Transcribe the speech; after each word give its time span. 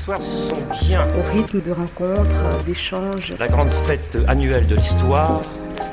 histoires 0.00 0.22
sont 0.22 0.56
bien. 0.86 1.06
Au 1.18 1.32
rythme 1.32 1.60
de 1.60 1.72
rencontres, 1.72 2.64
d'échanges. 2.66 3.34
La 3.38 3.48
grande 3.48 3.70
fête 3.86 4.16
annuelle 4.28 4.66
de 4.66 4.74
l'histoire 4.74 5.42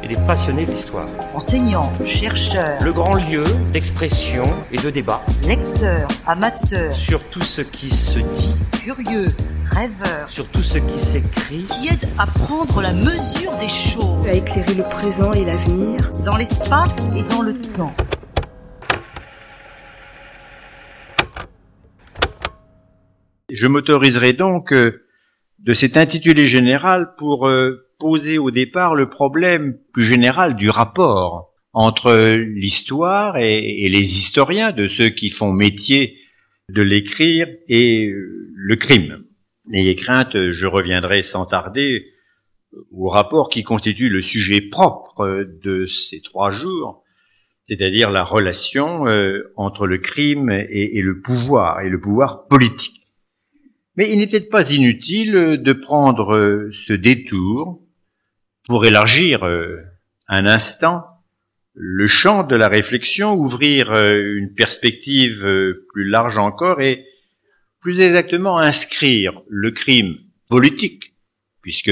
et 0.01 0.07
des 0.07 0.15
passionnés 0.15 0.65
de 0.65 0.71
l'histoire. 0.71 1.07
Enseignants, 1.35 1.91
chercheurs, 2.05 2.81
Le 2.81 2.93
grand 2.93 3.15
lieu 3.15 3.43
d'expression 3.73 4.43
et 4.71 4.77
de 4.77 4.89
débat 4.89 5.21
lecteurs, 5.45 6.07
amateurs, 6.25 6.93
sur 6.93 7.21
tout 7.25 7.41
ce 7.41 7.61
qui 7.61 7.89
se 7.89 8.19
dit, 8.19 8.55
curieux, 8.71 9.27
rêveurs, 9.71 10.29
sur 10.29 10.47
tout 10.47 10.61
ce 10.63 10.77
qui 10.77 10.99
s'écrit. 10.99 11.65
qui 11.65 11.89
aident 11.89 12.09
à 12.17 12.27
prendre 12.27 12.81
la 12.81 12.93
mesure 12.93 13.51
des 13.59 13.67
choses 13.67 14.25
À 14.27 14.33
éclairer 14.33 14.75
le 14.75 14.83
présent 14.83 15.33
et 15.33 15.43
l'avenir. 15.43 15.99
dans 16.23 16.37
l'espace 16.37 16.91
et 17.15 17.23
dans 17.23 17.41
le 17.41 17.59
temps. 17.59 17.93
Je 23.57 23.65
m'autoriserai 23.65 24.33
donc 24.33 24.71
euh, 24.71 25.03
de 25.57 25.73
cet 25.73 25.97
intitulé 25.97 26.45
général 26.45 27.15
pour 27.17 27.47
euh, 27.47 27.89
poser 27.97 28.37
au 28.37 28.51
départ 28.51 28.93
le 28.93 29.09
problème 29.09 29.79
plus 29.93 30.05
général 30.05 30.55
du 30.55 30.69
rapport 30.69 31.55
entre 31.73 32.35
l'histoire 32.35 33.37
et, 33.37 33.89
les 33.89 34.19
historiens, 34.19 34.71
de 34.71 34.85
ceux 34.85 35.09
qui 35.09 35.29
font 35.29 35.51
métier 35.51 36.19
de 36.69 36.83
l'écrire, 36.83 37.47
et 37.67 38.07
euh, 38.07 38.51
le 38.53 38.75
crime. 38.75 39.23
N'ayez 39.65 39.95
crainte, 39.95 40.51
je 40.51 40.67
reviendrai 40.67 41.23
sans 41.23 41.47
tarder 41.47 42.05
au 42.91 43.09
rapport 43.09 43.49
qui 43.49 43.63
constitue 43.63 44.09
le 44.09 44.21
sujet 44.21 44.61
propre 44.61 45.47
de 45.63 45.87
ces 45.87 46.21
trois 46.21 46.51
jours, 46.51 47.03
c'est-à-dire 47.63 48.11
la 48.11 48.23
relation 48.23 49.05
entre 49.55 49.87
le 49.87 49.97
crime 49.97 50.51
et 50.51 51.01
le 51.01 51.21
pouvoir, 51.21 51.81
et 51.81 51.89
le 51.89 51.99
pouvoir 51.99 52.47
politique. 52.47 53.06
Mais 53.97 54.11
il 54.11 54.19
n'est 54.19 54.27
peut-être 54.27 54.49
pas 54.49 54.71
inutile 54.71 55.59
de 55.61 55.73
prendre 55.73 56.35
euh, 56.35 56.71
ce 56.71 56.93
détour 56.93 57.81
pour 58.65 58.85
élargir 58.85 59.43
euh, 59.43 59.81
un 60.27 60.45
instant 60.45 61.03
le 61.79 62.07
champ 62.07 62.43
de 62.43 62.55
la 62.55 62.69
réflexion, 62.69 63.35
ouvrir 63.35 63.91
euh, 63.91 64.35
une 64.35 64.51
perspective 64.53 65.45
euh, 65.45 65.85
plus 65.93 66.05
large 66.09 66.39
encore 66.39 66.81
et 66.81 67.05
plus 67.79 68.01
exactement 68.01 68.57
inscrire 68.57 69.43
le 69.47 69.69
crime 69.69 70.17
politique, 70.49 71.13
puisque 71.61 71.91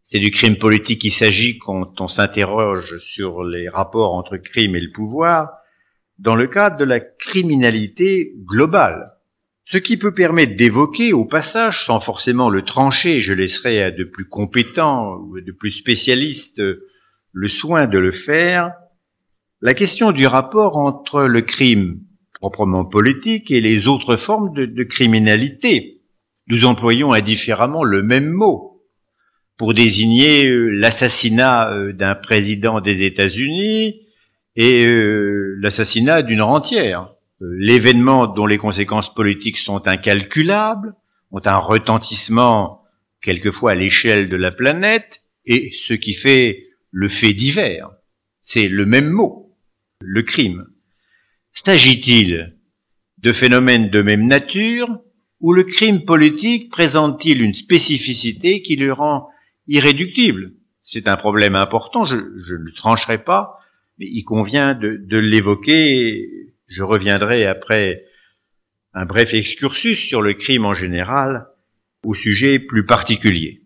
c'est 0.00 0.20
du 0.20 0.30
crime 0.30 0.56
politique 0.56 1.00
qu'il 1.00 1.10
s'agit 1.10 1.58
quand 1.58 2.00
on 2.00 2.06
s'interroge 2.06 2.96
sur 2.98 3.42
les 3.42 3.68
rapports 3.68 4.14
entre 4.14 4.36
crime 4.36 4.76
et 4.76 4.80
le 4.80 4.92
pouvoir, 4.92 5.50
dans 6.20 6.36
le 6.36 6.46
cadre 6.46 6.76
de 6.76 6.84
la 6.84 7.00
criminalité 7.00 8.32
globale. 8.44 9.13
Ce 9.64 9.78
qui 9.78 9.96
peut 9.96 10.12
permettre 10.12 10.56
d'évoquer 10.56 11.12
au 11.12 11.24
passage, 11.24 11.84
sans 11.84 11.98
forcément 11.98 12.50
le 12.50 12.62
trancher, 12.62 13.20
je 13.20 13.32
laisserai 13.32 13.82
à 13.82 13.90
de 13.90 14.04
plus 14.04 14.28
compétents 14.28 15.16
ou 15.16 15.40
de 15.40 15.52
plus 15.52 15.70
spécialistes 15.70 16.62
le 17.32 17.48
soin 17.48 17.86
de 17.86 17.98
le 17.98 18.10
faire, 18.10 18.72
la 19.62 19.72
question 19.72 20.12
du 20.12 20.26
rapport 20.26 20.76
entre 20.76 21.22
le 21.22 21.40
crime 21.40 22.00
proprement 22.34 22.84
politique 22.84 23.50
et 23.50 23.62
les 23.62 23.88
autres 23.88 24.16
formes 24.16 24.52
de, 24.52 24.82
criminalité. 24.82 26.02
Nous 26.48 26.66
employons 26.66 27.12
indifféremment 27.12 27.82
le 27.82 28.02
même 28.02 28.30
mot 28.30 28.82
pour 29.56 29.72
désigner 29.72 30.46
euh, 30.46 30.68
l'assassinat 30.68 31.72
euh, 31.72 31.92
d'un 31.94 32.14
président 32.14 32.82
des 32.82 33.04
États-Unis 33.04 34.02
et 34.56 34.84
euh, 34.84 35.56
l'assassinat 35.62 36.22
d'une 36.22 36.42
rentière. 36.42 37.13
Euh, 37.42 37.46
L'événement 37.58 38.26
dont 38.26 38.46
les 38.46 38.58
conséquences 38.58 39.12
politiques 39.14 39.58
sont 39.58 39.86
incalculables, 39.86 40.94
ont 41.30 41.40
un 41.44 41.56
retentissement 41.56 42.82
quelquefois 43.22 43.72
à 43.72 43.74
l'échelle 43.74 44.28
de 44.28 44.36
la 44.36 44.50
planète, 44.50 45.22
et 45.46 45.72
ce 45.74 45.94
qui 45.94 46.14
fait 46.14 46.68
le 46.90 47.08
fait 47.08 47.32
divers. 47.32 47.90
C'est 48.42 48.68
le 48.68 48.86
même 48.86 49.10
mot, 49.10 49.56
le 50.00 50.22
crime. 50.22 50.66
S'agit-il 51.52 52.56
de 53.18 53.32
phénomènes 53.32 53.90
de 53.90 54.02
même 54.02 54.26
nature 54.26 55.00
ou 55.40 55.52
le 55.52 55.64
crime 55.64 56.04
politique 56.04 56.70
présente-t-il 56.70 57.42
une 57.42 57.54
spécificité 57.54 58.62
qui 58.62 58.76
le 58.76 58.92
rend 58.92 59.28
irréductible? 59.66 60.52
C'est 60.82 61.08
un 61.08 61.16
problème 61.16 61.54
important, 61.54 62.04
je, 62.04 62.16
je 62.16 62.54
ne 62.54 62.70
trancherai 62.70 63.18
pas, 63.24 63.58
mais 63.98 64.06
il 64.06 64.24
convient 64.24 64.74
de 64.74 65.18
l'évoquer. 65.18 66.43
Je 66.74 66.82
reviendrai 66.82 67.46
après 67.46 68.04
un 68.94 69.04
bref 69.04 69.32
excursus 69.32 69.96
sur 69.96 70.20
le 70.22 70.34
crime 70.34 70.66
en 70.66 70.74
général 70.74 71.46
au 72.04 72.14
sujet 72.14 72.58
plus 72.58 72.84
particulier. 72.84 73.62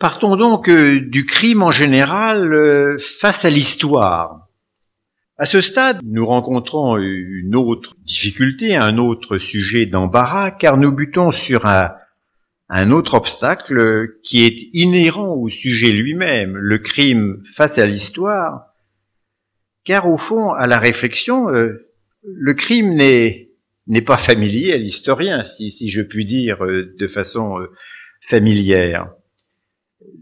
Partons 0.00 0.34
donc 0.34 0.68
euh, 0.68 1.00
du 1.00 1.24
crime 1.24 1.62
en 1.62 1.70
général 1.70 2.52
euh, 2.52 2.98
face 2.98 3.44
à 3.44 3.50
l'histoire. 3.50 4.48
À 5.38 5.46
ce 5.46 5.60
stade, 5.60 6.00
nous 6.02 6.26
rencontrons 6.26 6.96
une 6.98 7.54
autre 7.54 7.94
difficulté, 8.00 8.74
un 8.74 8.98
autre 8.98 9.38
sujet 9.38 9.86
d'embarras, 9.86 10.50
car 10.50 10.76
nous 10.78 10.90
butons 10.90 11.30
sur 11.30 11.66
un, 11.66 12.90
autre 12.90 13.14
obstacle 13.14 14.18
qui 14.24 14.44
est 14.44 14.68
inhérent 14.72 15.34
au 15.34 15.48
sujet 15.48 15.92
lui-même, 15.92 16.56
le 16.56 16.78
crime 16.78 17.40
face 17.54 17.78
à 17.78 17.86
l'histoire, 17.86 18.66
car 19.84 20.08
au 20.08 20.16
fond, 20.16 20.52
à 20.52 20.66
la 20.66 20.80
réflexion, 20.80 21.48
euh, 21.48 21.91
le 22.22 22.54
crime 22.54 22.94
n'est 22.94 23.52
n'est 23.88 24.02
pas 24.02 24.16
familier 24.16 24.72
à 24.72 24.76
l'historien, 24.76 25.44
si, 25.44 25.70
si 25.70 25.90
je 25.90 26.02
puis 26.02 26.24
dire 26.24 26.64
euh, 26.64 26.94
de 26.98 27.06
façon 27.06 27.58
euh, 27.58 27.70
familière. 28.20 29.10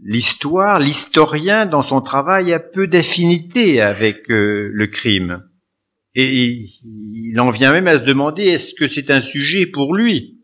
L'histoire, 0.03 0.79
l'historien 0.79 1.65
dans 1.65 1.83
son 1.83 2.01
travail 2.01 2.53
a 2.53 2.59
peu 2.59 2.87
d'affinité 2.87 3.81
avec 3.81 4.31
euh, 4.31 4.69
le 4.73 4.87
crime. 4.87 5.43
Et 6.15 6.67
il, 6.83 7.39
en 7.39 7.51
vient 7.51 7.71
même 7.71 7.87
à 7.87 7.99
se 7.99 8.03
demander 8.03 8.43
est-ce 8.43 8.73
que 8.73 8.87
c'est 8.87 9.11
un 9.11 9.21
sujet 9.21 9.65
pour 9.65 9.95
lui? 9.95 10.39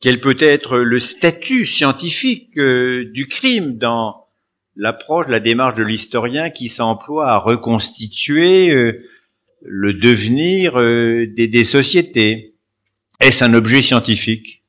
Quel 0.00 0.20
peut 0.20 0.36
être 0.40 0.78
le 0.78 0.98
statut 0.98 1.64
scientifique 1.64 2.60
du 2.60 3.26
crime 3.26 3.78
dans 3.78 4.26
l'approche, 4.74 5.28
la 5.28 5.40
démarche 5.40 5.78
de 5.78 5.84
l'historien 5.84 6.50
qui 6.50 6.68
s'emploie 6.68 7.30
à 7.30 7.38
reconstituer 7.38 8.74
le 9.68 9.94
devenir 9.94 10.80
euh, 10.80 11.26
des, 11.26 11.64
sociétés 11.64 12.54
Est-ce 13.20 13.44
un 13.44 13.54
objet 13.54 13.82
scientifique 13.82 14.64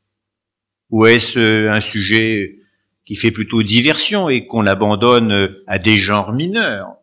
Ou 0.90 1.06
est-ce 1.06 1.40
euh, 1.40 1.72
un 1.72 1.82
sujet 1.82 2.60
qui 3.06 3.16
fait 3.16 3.32
plutôt 3.32 3.64
diversion 3.64 4.30
et 4.30 4.46
qu'on 4.48 4.66
abandonne 4.66 5.32
euh, 5.32 5.64
à 5.68 5.80
des 5.80 5.98
genres 5.98 6.34
mineurs? 6.34 6.96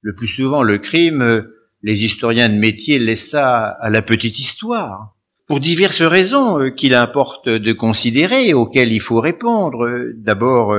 Le 0.00 0.14
plus 0.14 0.26
souvent, 0.26 0.62
le 0.62 0.78
crime, 0.78 1.46
les 1.82 2.04
historiens 2.04 2.48
de 2.48 2.58
métier 2.58 2.98
laissent 2.98 3.30
ça 3.30 3.68
à 3.68 3.88
la 3.88 4.02
petite 4.02 4.38
histoire. 4.38 5.16
Pour 5.46 5.60
diverses 5.60 6.02
raisons 6.02 6.70
qu'il 6.70 6.94
importe 6.94 7.48
de 7.48 7.72
considérer, 7.72 8.52
auxquelles 8.52 8.92
il 8.92 9.00
faut 9.00 9.20
répondre. 9.20 10.10
D'abord, 10.14 10.76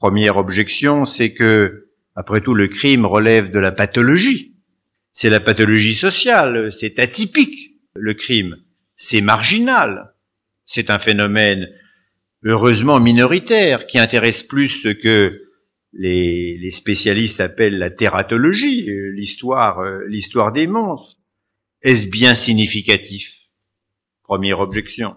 première 0.00 0.38
objection, 0.38 1.04
c'est 1.04 1.34
que, 1.34 1.88
après 2.14 2.40
tout, 2.40 2.54
le 2.54 2.66
crime 2.66 3.04
relève 3.04 3.50
de 3.50 3.58
la 3.58 3.72
pathologie. 3.72 4.55
C'est 5.18 5.30
la 5.30 5.40
pathologie 5.40 5.94
sociale, 5.94 6.70
c'est 6.70 6.98
atypique, 6.98 7.78
le 7.94 8.12
crime. 8.12 8.58
C'est 8.96 9.22
marginal. 9.22 10.12
C'est 10.66 10.90
un 10.90 10.98
phénomène 10.98 11.70
heureusement 12.44 13.00
minoritaire 13.00 13.86
qui 13.86 13.98
intéresse 13.98 14.42
plus 14.42 14.68
ce 14.68 14.88
que 14.88 15.48
les, 15.94 16.70
spécialistes 16.70 17.40
appellent 17.40 17.78
la 17.78 17.88
tératologie, 17.88 18.90
euh, 18.90 19.10
l'histoire, 19.12 19.78
euh, 19.78 20.04
l'histoire 20.06 20.52
des 20.52 20.66
monstres. 20.66 21.16
Est-ce 21.80 22.08
bien 22.08 22.34
significatif? 22.34 23.46
Première 24.22 24.60
objection. 24.60 25.16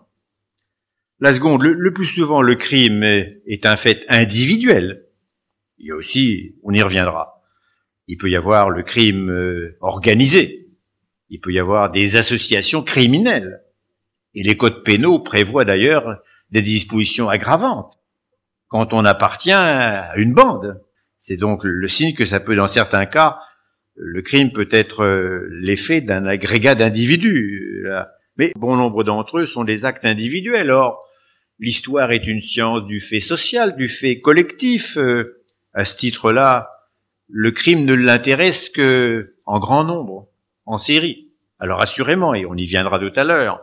La 1.19 1.33
seconde, 1.35 1.63
le, 1.63 1.73
le 1.73 1.93
plus 1.93 2.05
souvent, 2.05 2.41
le 2.41 2.55
crime 2.55 3.03
est 3.03 3.65
un 3.65 3.75
fait 3.75 4.05
individuel. 4.07 5.07
Il 5.77 5.87
y 5.87 5.91
a 5.91 5.95
aussi, 5.97 6.55
on 6.63 6.71
y 6.71 6.81
reviendra, 6.81 7.38
il 8.09 8.17
peut 8.17 8.29
y 8.29 8.35
avoir 8.35 8.71
le 8.71 8.81
crime 8.81 9.29
euh, 9.29 9.77
organisé. 9.81 10.65
Il 11.29 11.39
peut 11.39 11.53
y 11.53 11.59
avoir 11.59 11.91
des 11.91 12.15
associations 12.15 12.81
criminelles. 12.81 13.61
Et 14.33 14.41
les 14.41 14.57
codes 14.57 14.83
pénaux 14.83 15.19
prévoient 15.19 15.63
d'ailleurs 15.63 16.17
des 16.49 16.63
dispositions 16.63 17.29
aggravantes 17.29 17.99
quand 18.67 18.93
on 18.93 19.05
appartient 19.05 19.51
à 19.51 20.17
une 20.17 20.33
bande. 20.33 20.81
C'est 21.17 21.37
donc 21.37 21.63
le 21.63 21.87
signe 21.87 22.15
que 22.15 22.25
ça 22.25 22.39
peut, 22.39 22.55
dans 22.55 22.67
certains 22.67 23.05
cas, 23.05 23.39
le 23.95 24.23
crime 24.23 24.51
peut 24.51 24.69
être 24.71 25.03
euh, 25.03 25.47
l'effet 25.61 26.01
d'un 26.01 26.25
agrégat 26.25 26.73
d'individus. 26.73 27.85
Mais 28.37 28.51
bon 28.57 28.75
nombre 28.75 29.03
d'entre 29.03 29.37
eux 29.39 29.45
sont 29.45 29.65
des 29.65 29.85
actes 29.85 30.05
individuels. 30.05 30.71
Or, 30.71 31.05
l'histoire 31.59 32.11
est 32.11 32.25
une 32.25 32.41
science 32.41 32.87
du 32.87 32.99
fait 32.99 33.19
social, 33.19 33.75
du 33.75 33.87
fait 33.87 34.19
collectif. 34.19 34.97
Euh, 34.97 35.35
À 35.73 35.85
ce 35.85 35.95
titre-là, 35.95 36.78
le 37.29 37.51
crime 37.51 37.85
ne 37.85 37.93
l'intéresse 37.93 38.69
que 38.69 39.35
en 39.45 39.59
grand 39.59 39.83
nombre, 39.83 40.27
en 40.65 40.77
série. 40.77 41.29
Alors 41.59 41.81
assurément, 41.81 42.33
et 42.33 42.45
on 42.45 42.55
y 42.55 42.65
viendra 42.65 42.99
tout 42.99 43.11
à 43.15 43.23
l'heure, 43.23 43.61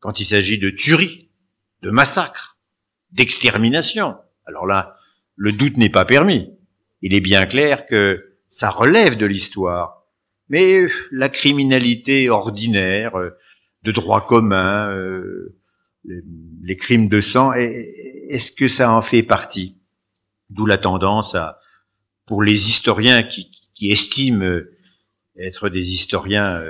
quand 0.00 0.20
il 0.20 0.24
s'agit 0.24 0.58
de 0.58 0.70
tuerie, 0.70 1.30
de 1.82 1.90
massacre, 1.90 2.58
d'extermination. 3.12 4.16
Alors 4.46 4.66
là, 4.66 4.96
le 5.36 5.52
doute 5.52 5.76
n'est 5.76 5.90
pas 5.90 6.04
permis. 6.04 6.50
Il 7.02 7.14
est 7.14 7.20
bien 7.20 7.46
clair 7.46 7.86
que 7.86 8.36
ça 8.48 8.70
relève 8.70 9.16
de 9.16 9.26
l'histoire. 9.26 10.04
Mais 10.48 10.86
la 11.10 11.28
criminalité 11.28 12.28
ordinaire, 12.28 13.18
euh, 13.18 13.30
de 13.82 13.92
droit 13.92 14.26
commun, 14.26 14.90
euh, 14.90 15.56
les, 16.62 16.76
crimes 16.76 17.08
de 17.08 17.20
sang, 17.20 17.52
est-ce 17.52 18.52
que 18.52 18.68
ça 18.68 18.92
en 18.92 19.02
fait 19.02 19.22
partie? 19.22 19.76
D'où 20.50 20.66
la 20.66 20.78
tendance 20.78 21.34
à, 21.34 21.58
pour 22.26 22.42
les 22.42 22.68
historiens 22.68 23.22
qui, 23.22 23.50
qui 23.74 23.90
estiment 23.90 24.44
euh, 24.44 24.76
être 25.38 25.68
des 25.68 25.92
historiens 25.92 26.62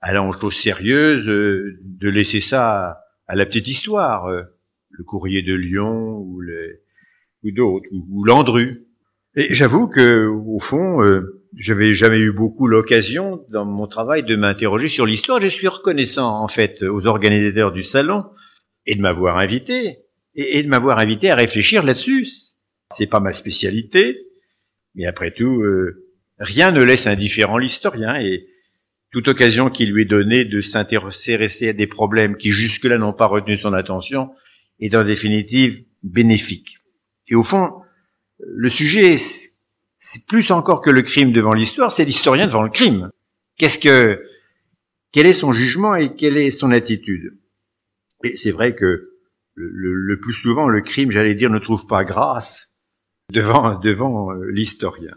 allant 0.00 0.28
aux 0.28 0.32
choses 0.32 0.56
sérieuses, 0.56 1.26
de 1.26 2.08
laisser 2.08 2.40
ça 2.40 3.02
à 3.26 3.34
la 3.34 3.44
petite 3.44 3.68
histoire, 3.68 4.26
le 4.28 5.04
courrier 5.04 5.42
de 5.42 5.54
Lyon 5.54 6.16
ou, 6.16 6.42
ou 7.42 7.50
d'autres, 7.50 7.86
ou, 7.92 8.24
Landru. 8.24 8.86
Et 9.34 9.52
j'avoue 9.52 9.86
que, 9.86 10.28
au 10.28 10.58
fond, 10.60 11.02
je 11.56 11.72
n'avais 11.72 11.92
jamais 11.92 12.20
eu 12.20 12.32
beaucoup 12.32 12.66
l'occasion 12.66 13.44
dans 13.50 13.64
mon 13.64 13.86
travail 13.86 14.22
de 14.22 14.34
m'interroger 14.34 14.88
sur 14.88 15.04
l'histoire. 15.04 15.40
Je 15.40 15.48
suis 15.48 15.68
reconnaissant 15.68 16.42
en 16.42 16.48
fait 16.48 16.82
aux 16.82 17.06
organisateurs 17.06 17.72
du 17.72 17.82
salon 17.82 18.24
et 18.86 18.94
de 18.94 19.00
m'avoir 19.00 19.38
invité 19.38 19.98
et, 20.34 20.62
de 20.62 20.68
m'avoir 20.68 20.98
invité 20.98 21.30
à 21.30 21.34
réfléchir 21.34 21.82
là-dessus. 21.82 22.26
C'est 22.94 23.08
pas 23.08 23.20
ma 23.20 23.32
spécialité, 23.32 24.25
mais 24.96 25.06
après 25.06 25.30
tout, 25.30 25.62
euh, 25.62 26.06
rien 26.38 26.72
ne 26.72 26.82
laisse 26.82 27.06
indifférent 27.06 27.58
l'historien 27.58 28.18
et 28.20 28.46
toute 29.12 29.28
occasion 29.28 29.70
qui 29.70 29.86
lui 29.86 30.02
est 30.02 30.06
donnée 30.06 30.44
de 30.44 30.60
s'intéresser 30.60 31.68
à 31.68 31.72
des 31.72 31.86
problèmes 31.86 32.36
qui 32.36 32.50
jusque-là 32.50 32.98
n'ont 32.98 33.12
pas 33.12 33.26
retenu 33.26 33.56
son 33.56 33.72
attention 33.72 34.30
est 34.80 34.94
en 34.94 35.04
définitive 35.04 35.84
bénéfique. 36.02 36.78
Et 37.28 37.34
au 37.34 37.42
fond, 37.42 37.72
le 38.38 38.68
sujet 38.68 39.16
c'est 39.98 40.26
plus 40.26 40.50
encore 40.50 40.82
que 40.82 40.90
le 40.90 41.02
crime 41.02 41.32
devant 41.32 41.52
l'histoire, 41.52 41.90
c'est 41.90 42.04
l'historien 42.04 42.46
devant 42.46 42.62
le 42.62 42.70
crime. 42.70 43.10
Qu'est-ce 43.58 43.78
que, 43.78 44.22
quel 45.10 45.26
est 45.26 45.32
son 45.32 45.52
jugement 45.52 45.96
et 45.96 46.14
quelle 46.14 46.36
est 46.36 46.50
son 46.50 46.70
attitude? 46.70 47.36
Et 48.22 48.36
c'est 48.36 48.52
vrai 48.52 48.74
que 48.74 49.10
le, 49.54 50.20
plus 50.20 50.32
souvent, 50.32 50.68
le 50.68 50.80
crime, 50.80 51.10
j'allais 51.10 51.34
dire, 51.34 51.50
ne 51.50 51.58
trouve 51.58 51.86
pas 51.86 52.04
grâce 52.04 52.75
devant 53.30 53.78
devant 53.78 54.32
euh, 54.32 54.50
l'historien. 54.50 55.16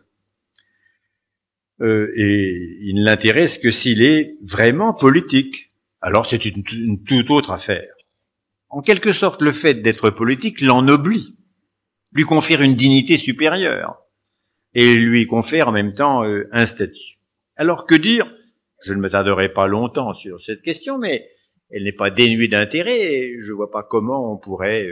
Euh, 1.82 2.12
et 2.16 2.78
il 2.82 2.96
ne 2.96 3.06
l'intéresse 3.06 3.58
que 3.58 3.72
s'il 3.72 4.02
est 4.02 4.36
vraiment 4.44 4.94
politique. 4.94 5.72
Alors 6.02 6.26
c'est 6.26 6.44
une, 6.46 6.64
toute 7.04 7.30
autre 7.30 7.52
affaire. 7.52 7.94
En 8.70 8.82
quelque 8.82 9.14
sorte, 9.14 9.42
le 9.42 9.52
fait 9.52 9.76
d'être 9.76 10.10
politique 10.10 10.62
l'ennoblit, 10.62 11.36
lui 12.14 12.24
confère 12.24 12.62
une 12.62 12.76
dignité 12.76 13.18
supérieure 13.18 14.02
et 14.74 14.96
lui 14.96 15.26
confère 15.26 15.70
en 15.70 15.72
même 15.72 15.94
temps 15.94 16.24
euh, 16.24 16.48
un 16.52 16.66
statut. 16.66 17.20
Alors 17.56 17.86
que 17.86 17.96
dire? 17.96 18.32
Je 18.86 18.94
ne 18.94 19.02
me 19.02 19.10
tarderai 19.10 19.52
pas 19.52 19.68
longtemps 19.68 20.14
sur 20.14 20.40
cette 20.40 20.62
question, 20.62 20.98
mais 20.98 21.30
elle 21.70 21.84
n'est 21.84 21.92
pas 21.92 22.10
dénuée 22.10 22.48
d'intérêt. 22.48 23.14
Et 23.14 23.36
je 23.42 23.52
vois 23.52 23.72
pas 23.72 23.84
comment 23.84 24.32
on 24.32 24.38
pourrait 24.38 24.88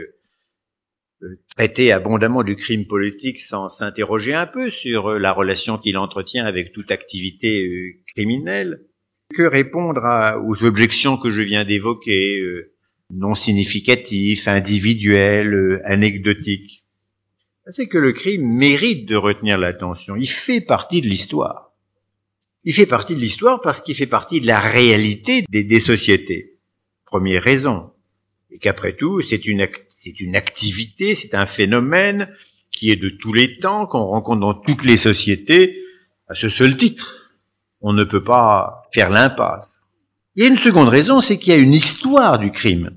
traiter 1.56 1.92
abondamment 1.92 2.44
du 2.44 2.56
crime 2.56 2.86
politique 2.86 3.40
sans 3.40 3.68
s'interroger 3.68 4.34
un 4.34 4.46
peu 4.46 4.70
sur 4.70 5.10
la 5.18 5.32
relation 5.32 5.78
qu'il 5.78 5.96
entretient 5.96 6.44
avec 6.46 6.72
toute 6.72 6.90
activité 6.90 8.00
criminelle. 8.06 8.84
Que 9.34 9.42
répondre 9.42 10.00
aux 10.46 10.64
objections 10.64 11.18
que 11.18 11.30
je 11.30 11.42
viens 11.42 11.64
d'évoquer, 11.64 12.40
non 13.10 13.34
significatifs, 13.34 14.48
individuelles, 14.48 15.80
anecdotiques? 15.84 16.84
C'est 17.70 17.88
que 17.88 17.98
le 17.98 18.12
crime 18.12 18.46
mérite 18.46 19.06
de 19.06 19.16
retenir 19.16 19.58
l'attention. 19.58 20.16
Il 20.16 20.28
fait 20.28 20.62
partie 20.62 21.02
de 21.02 21.06
l'histoire. 21.06 21.68
Il 22.64 22.72
fait 22.72 22.86
partie 22.86 23.14
de 23.14 23.20
l'histoire 23.20 23.60
parce 23.60 23.80
qu'il 23.80 23.94
fait 23.94 24.06
partie 24.06 24.40
de 24.40 24.46
la 24.46 24.60
réalité 24.60 25.44
des, 25.48 25.80
sociétés. 25.80 26.58
Première 27.04 27.42
raison. 27.42 27.90
Et 28.50 28.58
qu'après 28.58 28.94
tout, 28.94 29.20
c'est 29.20 29.46
une, 29.46 29.66
c'est 29.88 30.20
une 30.20 30.36
activité, 30.36 31.14
c'est 31.14 31.34
un 31.34 31.46
phénomène 31.46 32.32
qui 32.70 32.90
est 32.90 32.96
de 32.96 33.08
tous 33.08 33.32
les 33.32 33.58
temps, 33.58 33.86
qu'on 33.86 34.04
rencontre 34.04 34.40
dans 34.40 34.54
toutes 34.54 34.84
les 34.84 34.96
sociétés, 34.96 35.82
à 36.28 36.34
ce 36.34 36.48
seul 36.48 36.76
titre. 36.76 37.38
On 37.80 37.92
ne 37.92 38.04
peut 38.04 38.24
pas 38.24 38.82
faire 38.92 39.10
l'impasse. 39.10 39.82
Il 40.34 40.42
y 40.42 40.46
a 40.46 40.50
une 40.50 40.58
seconde 40.58 40.88
raison, 40.88 41.20
c'est 41.20 41.38
qu'il 41.38 41.52
y 41.52 41.56
a 41.56 41.60
une 41.60 41.72
histoire 41.72 42.38
du 42.38 42.50
crime. 42.50 42.90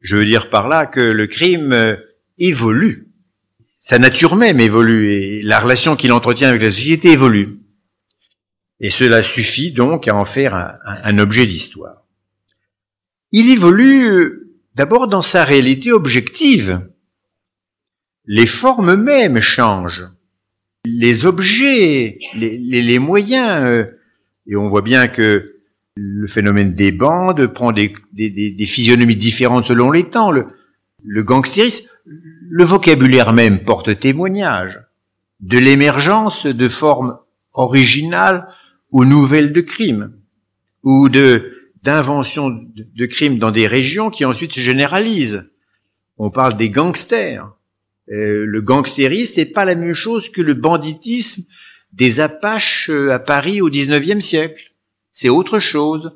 Je 0.00 0.16
veux 0.16 0.24
dire 0.24 0.50
par 0.50 0.68
là 0.68 0.86
que 0.86 1.00
le 1.00 1.26
crime 1.26 1.72
euh, 1.72 1.96
évolue 2.38 3.10
sa 3.80 3.98
nature 3.98 4.36
même 4.36 4.60
évolue 4.60 5.10
et 5.10 5.42
la 5.42 5.58
relation 5.58 5.96
qu'il 5.96 6.12
entretient 6.12 6.50
avec 6.50 6.62
la 6.62 6.70
société 6.70 7.12
évolue. 7.12 7.60
Et 8.78 8.90
cela 8.90 9.22
suffit 9.22 9.72
donc 9.72 10.06
à 10.06 10.14
en 10.14 10.24
faire 10.24 10.54
un, 10.54 11.18
objet 11.18 11.46
d'histoire. 11.46 12.04
Il 13.32 13.50
évolue 13.50 14.04
euh, 14.04 14.39
d'abord 14.80 15.08
dans 15.08 15.20
sa 15.20 15.44
réalité 15.44 15.92
objective. 15.92 16.88
Les 18.24 18.46
formes 18.46 18.96
mêmes 18.96 19.38
changent. 19.38 20.08
Les 20.86 21.26
objets, 21.26 22.18
les, 22.34 22.98
moyens, 22.98 23.62
euh, 23.66 23.84
et 24.46 24.56
on 24.56 24.70
voit 24.70 24.80
bien 24.80 25.06
que 25.06 25.56
le 25.96 26.26
phénomène 26.26 26.74
des 26.74 26.92
bandes 26.92 27.48
prend 27.48 27.72
des, 27.72 27.92
physionomies 28.66 29.16
différentes 29.16 29.66
selon 29.66 29.90
les 29.90 30.08
temps. 30.08 30.30
Le, 30.30 30.46
le 31.04 31.22
gangstérisme, 31.22 31.86
le 32.06 32.64
vocabulaire 32.64 33.34
même 33.34 33.62
porte 33.62 33.98
témoignage 33.98 34.80
de 35.40 35.58
l'émergence 35.58 36.46
de 36.46 36.68
formes 36.68 37.18
originales 37.52 38.46
ou 38.92 39.04
nouvelles 39.04 39.52
de 39.52 39.60
crimes, 39.60 40.14
ou 40.84 41.10
de 41.10 41.59
d'inventions 41.82 42.50
de, 42.50 43.06
crimes 43.06 43.38
dans 43.38 43.50
des 43.50 43.66
régions 43.66 44.10
qui 44.10 44.24
ensuite 44.24 44.52
se 44.52 44.60
généralisent. 44.60 45.44
On 46.18 46.30
parle 46.30 46.56
des 46.56 46.70
gangsters. 46.70 47.50
Euh, 48.10 48.44
le 48.44 48.60
gangstérisme, 48.60 49.34
c'est 49.34 49.46
pas 49.46 49.64
la 49.64 49.74
même 49.74 49.94
chose 49.94 50.30
que 50.30 50.42
le 50.42 50.54
banditisme 50.54 51.44
des 51.92 52.20
Apaches 52.20 52.90
euh, 52.90 53.12
à 53.12 53.18
Paris 53.18 53.60
au 53.60 53.70
XIXe 53.70 54.24
siècle. 54.24 54.72
C'est 55.12 55.28
autre 55.28 55.58
chose, 55.58 56.12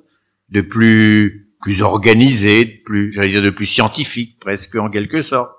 de 0.50 0.60
plus 0.60 1.44
plus 1.64 1.80
organisé, 1.80 2.66
de 2.66 2.82
plus, 2.84 3.10
j'allais 3.10 3.30
dire 3.30 3.42
de 3.42 3.48
plus 3.48 3.64
scientifique, 3.64 4.38
presque 4.38 4.76
en 4.76 4.90
quelque 4.90 5.22
sorte. 5.22 5.50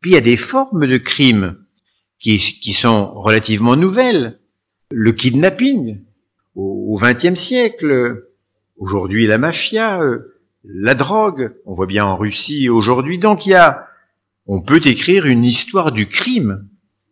Puis 0.00 0.12
il 0.12 0.14
y 0.14 0.18
a 0.18 0.20
des 0.20 0.36
formes 0.36 0.86
de 0.86 0.98
crimes 0.98 1.58
qui, 2.20 2.38
qui 2.38 2.72
sont 2.72 3.12
relativement 3.12 3.74
nouvelles. 3.74 4.38
Le 4.92 5.10
kidnapping 5.10 5.98
au 6.54 6.96
XXe 7.02 7.34
siècle, 7.34 8.22
aujourd'hui 8.78 9.26
la 9.26 9.38
mafia, 9.38 10.00
euh, 10.00 10.34
la 10.64 10.94
drogue, 10.94 11.52
on 11.64 11.74
voit 11.74 11.86
bien 11.86 12.04
en 12.04 12.16
Russie 12.16 12.68
aujourd'hui. 12.68 13.18
Donc 13.18 13.46
il 13.46 13.50
y 13.50 13.54
a, 13.54 13.88
on 14.46 14.60
peut 14.60 14.80
écrire 14.84 15.26
une 15.26 15.44
histoire 15.44 15.92
du 15.92 16.08
crime 16.08 16.68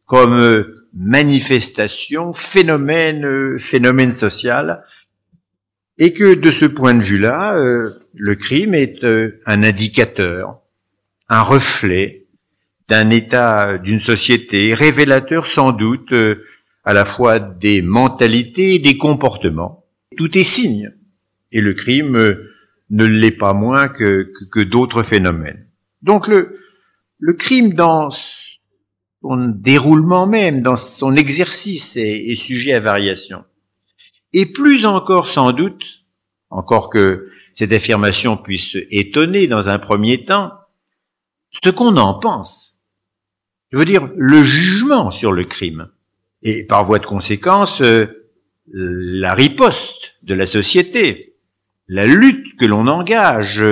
comme 0.06 0.38
euh, 0.38 0.88
manifestation, 0.94 2.32
phénomène, 2.32 3.24
euh, 3.24 3.58
phénomène 3.58 4.12
social 4.12 4.84
et 5.98 6.12
que 6.12 6.34
de 6.34 6.50
ce 6.50 6.64
point 6.64 6.94
de 6.94 7.02
vue-là, 7.02 7.56
le 8.14 8.34
crime 8.34 8.74
est 8.74 8.98
un 9.46 9.62
indicateur, 9.62 10.58
un 11.28 11.42
reflet 11.42 12.26
d'un 12.88 13.10
état, 13.10 13.78
d'une 13.78 14.00
société, 14.00 14.74
révélateur 14.74 15.46
sans 15.46 15.70
doute 15.70 16.12
à 16.82 16.94
la 16.94 17.04
fois 17.04 17.38
des 17.38 17.80
mentalités 17.80 18.74
et 18.74 18.78
des 18.80 18.98
comportements. 18.98 19.84
Tout 20.16 20.36
est 20.36 20.42
signe, 20.42 20.92
et 21.54 21.62
le 21.62 21.72
crime 21.72 22.36
ne 22.90 23.04
l'est 23.06 23.30
pas 23.30 23.54
moins 23.54 23.88
que, 23.88 24.30
que, 24.52 24.60
d'autres 24.60 25.02
phénomènes. 25.02 25.66
Donc 26.02 26.28
le, 26.28 26.56
le 27.18 27.32
crime 27.32 27.72
dans 27.72 28.10
son 28.10 29.54
déroulement 29.56 30.26
même, 30.26 30.60
dans 30.60 30.76
son 30.76 31.16
exercice 31.16 31.96
est 31.96 32.34
sujet 32.34 32.74
à 32.74 32.80
variation 32.80 33.44
et 34.34 34.46
plus 34.46 34.84
encore 34.84 35.28
sans 35.28 35.52
doute, 35.52 36.04
encore 36.50 36.90
que 36.90 37.30
cette 37.54 37.72
affirmation 37.72 38.36
puisse 38.36 38.76
étonner 38.90 39.46
dans 39.46 39.68
un 39.68 39.78
premier 39.78 40.24
temps, 40.24 40.52
ce 41.50 41.70
qu'on 41.70 41.96
en 41.96 42.14
pense. 42.14 42.80
Je 43.70 43.78
veux 43.78 43.84
dire, 43.84 44.10
le 44.16 44.42
jugement 44.42 45.10
sur 45.10 45.32
le 45.32 45.44
crime. 45.44 45.88
Et 46.42 46.66
par 46.66 46.84
voie 46.84 46.98
de 46.98 47.06
conséquence, 47.06 47.80
euh, 47.80 48.26
la 48.66 49.34
riposte 49.34 50.16
de 50.24 50.34
la 50.34 50.46
société, 50.46 51.33
la 51.88 52.06
lutte 52.06 52.56
que 52.58 52.64
l'on 52.64 52.86
engage, 52.86 53.62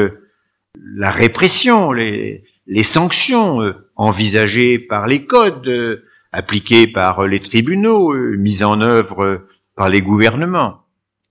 la 0.79 1.11
répression, 1.11 1.93
les, 1.93 2.45
les 2.67 2.83
sanctions 2.83 3.61
euh, 3.61 3.91
envisagées 3.97 4.79
par 4.79 5.07
les 5.07 5.27
codes, 5.27 5.67
euh, 5.69 6.05
appliquées 6.33 6.87
par 6.87 7.27
les 7.27 7.41
tribunaux, 7.41 8.15
mises 8.15 8.63
en 8.63 8.81
œuvre 8.81 9.47
par 9.77 9.91
les 9.91 10.01
gouvernements, 10.01 10.83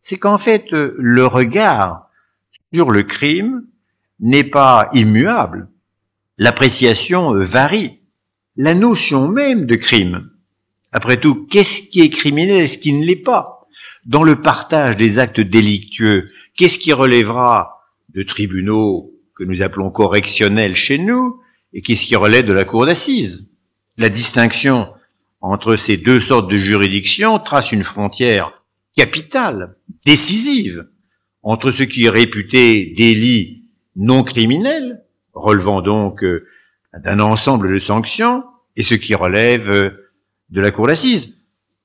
c'est 0.02 0.18
qu'en 0.18 0.38
fait, 0.38 0.66
le 0.72 1.26
regard 1.26 2.10
sur 2.74 2.92
le 2.92 3.04
crime 3.04 3.66
n'est 4.20 4.44
pas 4.44 4.90
immuable, 4.94 5.70
l'appréciation 6.38 7.34
varie. 7.34 8.00
La 8.58 8.74
notion 8.74 9.28
même 9.28 9.66
de 9.66 9.76
crime. 9.76 10.30
Après 10.92 11.18
tout, 11.18 11.48
qu'est-ce 11.50 11.90
qui 11.90 12.02
est 12.02 12.10
criminel 12.10 12.62
et 12.62 12.68
ce 12.68 12.78
qui 12.78 12.94
ne 12.94 13.06
l'est 13.06 13.16
pas? 13.16 13.68
Dans 14.06 14.24
le 14.24 14.42
partage 14.42 14.98
des 14.98 15.20
actes 15.20 15.40
délictueux, 15.40 16.30
qu'est-ce 16.56 16.80
qui 16.80 16.94
relèvera 16.94 17.82
de 18.10 18.24
tribunaux 18.24 19.12
que 19.36 19.44
nous 19.44 19.62
appelons 19.62 19.92
correctionnels 19.92 20.76
chez 20.76 20.98
nous 20.98 21.42
et 21.74 21.82
qu'est-ce 21.82 22.06
qui 22.06 22.16
relève 22.16 22.46
de 22.46 22.54
la 22.54 22.66
cour 22.66 22.86
d'assises? 22.86 23.52
La 23.98 24.10
distinction 24.10 24.90
entre 25.42 25.76
ces 25.76 25.98
deux 25.98 26.20
sortes 26.20 26.50
de 26.50 26.58
juridictions 26.58 27.40
trace 27.40 27.72
une 27.72 27.84
frontière 27.84 28.64
capitale, 28.96 29.76
décisive, 30.06 30.88
entre 31.44 31.72
ce 31.72 31.84
qui 31.84 32.06
est 32.06 32.10
réputé 32.10 32.94
délit 32.96 33.64
non 33.96 34.24
criminel, 34.24 35.04
relevant 35.34 35.82
donc 35.82 36.24
euh, 36.24 36.48
d'un 36.94 37.20
ensemble 37.20 37.74
de 37.74 37.80
sanctions, 37.80 38.44
et 38.76 38.84
ce 38.84 38.96
qui 38.96 39.16
relève 39.16 39.72
euh, 39.72 40.12
de 40.50 40.62
la 40.62 40.72
cour 40.72 40.88
d'assises. 40.88 41.38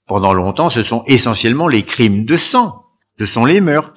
Pendant 0.07 0.35
longtemps, 0.35 0.71
ce 0.71 0.83
sont 0.83 1.03
essentiellement 1.07 1.69
les 1.69 1.83
crimes 1.83 2.25
de 2.25 2.37
sang, 2.37 2.85
ce 3.19 3.27
sont 3.27 3.45
les 3.45 3.61
meurtres. 3.61 3.96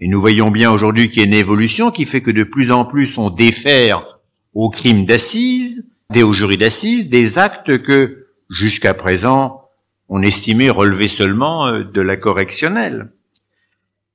Et 0.00 0.08
nous 0.08 0.20
voyons 0.20 0.50
bien 0.50 0.72
aujourd'hui 0.72 1.08
qu'il 1.08 1.22
y 1.22 1.24
a 1.24 1.28
une 1.28 1.34
évolution 1.34 1.90
qui 1.90 2.04
fait 2.04 2.20
que 2.20 2.30
de 2.30 2.44
plus 2.44 2.70
en 2.70 2.84
plus 2.84 3.16
on 3.16 3.30
défère 3.30 4.18
aux 4.52 4.70
crimes 4.70 5.06
d'assises, 5.06 5.90
des 6.10 6.22
aux 6.22 6.32
jurys 6.32 6.56
d'assises, 6.56 7.08
des 7.08 7.38
actes 7.38 7.82
que 7.82 8.26
jusqu'à 8.50 8.94
présent 8.94 9.64
on 10.08 10.22
estimait 10.22 10.70
relever 10.70 11.08
seulement 11.08 11.66
euh, 11.66 11.84
de 11.84 12.00
la 12.00 12.16
correctionnelle. 12.16 13.10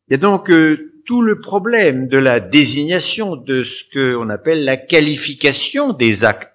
Il 0.08 0.12
y 0.12 0.16
a 0.16 0.18
donc 0.18 0.50
euh, 0.50 0.94
tout 1.06 1.22
le 1.22 1.40
problème 1.40 2.08
de 2.08 2.18
la 2.18 2.40
désignation 2.40 3.36
de 3.36 3.64
ce 3.64 3.84
qu'on 3.94 4.30
appelle 4.30 4.64
la 4.64 4.78
qualification 4.78 5.94
des 5.94 6.24
actes. 6.24 6.54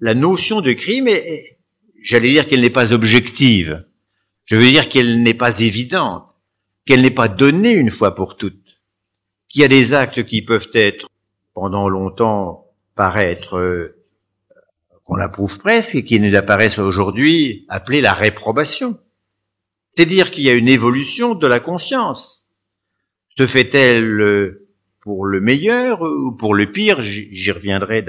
La 0.00 0.14
notion 0.14 0.60
de 0.60 0.72
crime, 0.72 1.08
est, 1.08 1.58
j'allais 2.02 2.30
dire 2.30 2.46
qu'elle 2.46 2.60
n'est 2.60 2.70
pas 2.70 2.92
objective. 2.92 3.84
Je 4.44 4.56
veux 4.56 4.68
dire 4.68 4.88
qu'elle 4.88 5.22
n'est 5.22 5.34
pas 5.34 5.60
évidente, 5.60 6.24
qu'elle 6.86 7.02
n'est 7.02 7.10
pas 7.10 7.28
donnée 7.28 7.72
une 7.72 7.90
fois 7.90 8.14
pour 8.14 8.36
toutes. 8.36 8.80
Qu'il 9.48 9.62
y 9.62 9.64
a 9.64 9.68
des 9.68 9.94
actes 9.94 10.24
qui 10.24 10.42
peuvent 10.42 10.70
être, 10.74 11.08
pendant 11.54 11.88
longtemps, 11.88 12.66
paraître 12.94 13.56
euh, 13.56 13.96
qu'on 15.04 15.16
approuve 15.16 15.58
presque 15.58 15.94
et 15.94 16.04
qui 16.04 16.20
nous 16.20 16.34
apparaissent 16.34 16.78
aujourd'hui 16.78 17.66
appelés 17.68 18.00
la 18.00 18.12
réprobation. 18.12 18.98
C'est-à-dire 19.90 20.30
qu'il 20.30 20.44
y 20.44 20.50
a 20.50 20.54
une 20.54 20.68
évolution 20.68 21.34
de 21.34 21.46
la 21.46 21.60
conscience. 21.60 22.46
Se 23.36 23.46
fait-elle 23.46 24.20
euh, 24.20 24.68
pour 25.00 25.26
le 25.26 25.40
meilleur 25.40 26.02
ou 26.02 26.32
pour 26.32 26.54
le 26.54 26.70
pire 26.72 27.02
J'y 27.02 27.50
reviendrai 27.52 28.04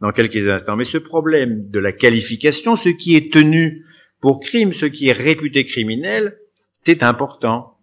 dans 0.00 0.12
quelques 0.12 0.48
instants. 0.48 0.76
Mais 0.76 0.84
ce 0.84 0.98
problème 0.98 1.70
de 1.70 1.80
la 1.80 1.92
qualification, 1.92 2.76
ce 2.76 2.90
qui 2.90 3.16
est 3.16 3.32
tenu 3.32 3.84
pour 4.20 4.40
crime, 4.40 4.72
ce 4.72 4.86
qui 4.86 5.08
est 5.08 5.12
réputé 5.12 5.64
criminel, 5.64 6.38
c'est 6.80 7.02
important. 7.02 7.73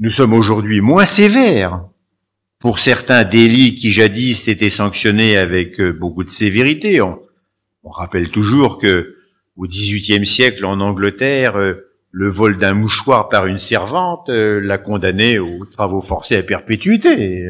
Nous 0.00 0.10
sommes 0.10 0.32
aujourd'hui 0.32 0.80
moins 0.80 1.04
sévères 1.04 1.84
pour 2.58 2.80
certains 2.80 3.22
délits 3.22 3.76
qui 3.76 3.92
jadis 3.92 4.48
étaient 4.48 4.68
sanctionnés 4.68 5.36
avec 5.36 5.80
euh, 5.80 5.92
beaucoup 5.92 6.24
de 6.24 6.30
sévérité. 6.30 7.00
On, 7.00 7.20
on 7.84 7.90
rappelle 7.90 8.30
toujours 8.30 8.78
que 8.78 9.14
au 9.56 9.68
XVIIIe 9.68 10.26
siècle 10.26 10.64
en 10.64 10.80
Angleterre, 10.80 11.56
euh, 11.56 11.92
le 12.10 12.28
vol 12.28 12.58
d'un 12.58 12.74
mouchoir 12.74 13.28
par 13.28 13.46
une 13.46 13.58
servante 13.58 14.28
euh, 14.30 14.58
l'a 14.58 14.78
condamné 14.78 15.38
aux 15.38 15.64
travaux 15.64 16.00
forcés 16.00 16.38
à 16.38 16.42
perpétuité. 16.42 17.48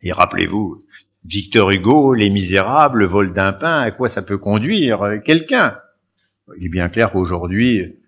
Et 0.00 0.12
rappelez-vous, 0.12 0.86
Victor 1.26 1.70
Hugo, 1.70 2.14
Les 2.14 2.30
Misérables, 2.30 3.00
le 3.00 3.06
vol 3.06 3.34
d'un 3.34 3.52
pain, 3.52 3.82
à 3.82 3.90
quoi 3.90 4.08
ça 4.08 4.22
peut 4.22 4.38
conduire 4.38 5.20
quelqu'un? 5.22 5.76
Il 6.58 6.64
est 6.64 6.70
bien 6.70 6.88
clair 6.88 7.12
qu'aujourd'hui, 7.12 7.98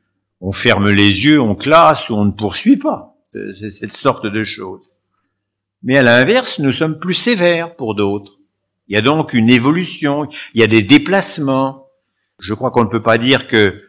on 0.40 0.52
ferme 0.52 0.88
les 0.88 1.26
yeux, 1.26 1.38
on 1.38 1.54
classe 1.54 2.08
ou 2.08 2.14
on 2.14 2.25
ne 2.25 2.30
poursuit 2.30 2.78
pas. 2.78 3.17
C'est 3.32 3.70
cette 3.70 3.97
sorte 3.97 4.26
de 4.26 4.44
choses. 4.44 4.82
Mais 5.82 5.97
à 5.97 6.02
l'inverse, 6.02 6.58
nous 6.58 6.73
sommes 6.73 6.99
plus 6.99 7.14
sévères 7.14 7.76
pour 7.76 7.94
d'autres. 7.94 8.38
Il 8.88 8.94
y 8.94 8.99
a 8.99 9.02
donc 9.02 9.35
une 9.35 9.50
évolution, 9.50 10.28
il 10.54 10.61
y 10.61 10.64
a 10.64 10.66
des 10.66 10.82
déplacements. 10.82 11.87
Je 12.40 12.54
crois 12.54 12.70
qu'on 12.70 12.85
ne 12.85 12.88
peut 12.88 13.02
pas 13.02 13.18
dire 13.18 13.47
que 13.47 13.82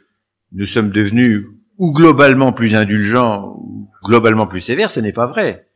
nous 0.52 0.66
sommes 0.66 0.92
devenus 0.92 1.46
ou 1.78 1.94
globalement 1.94 2.52
plus 2.52 2.76
indulgents 2.76 3.56
ou 3.58 3.90
globalement 4.04 4.46
plus 4.46 4.62
sévères, 4.62 4.92
ce 4.92 5.00
n'est 5.00 5.14
pas 5.14 5.28
vrai. 5.28 5.68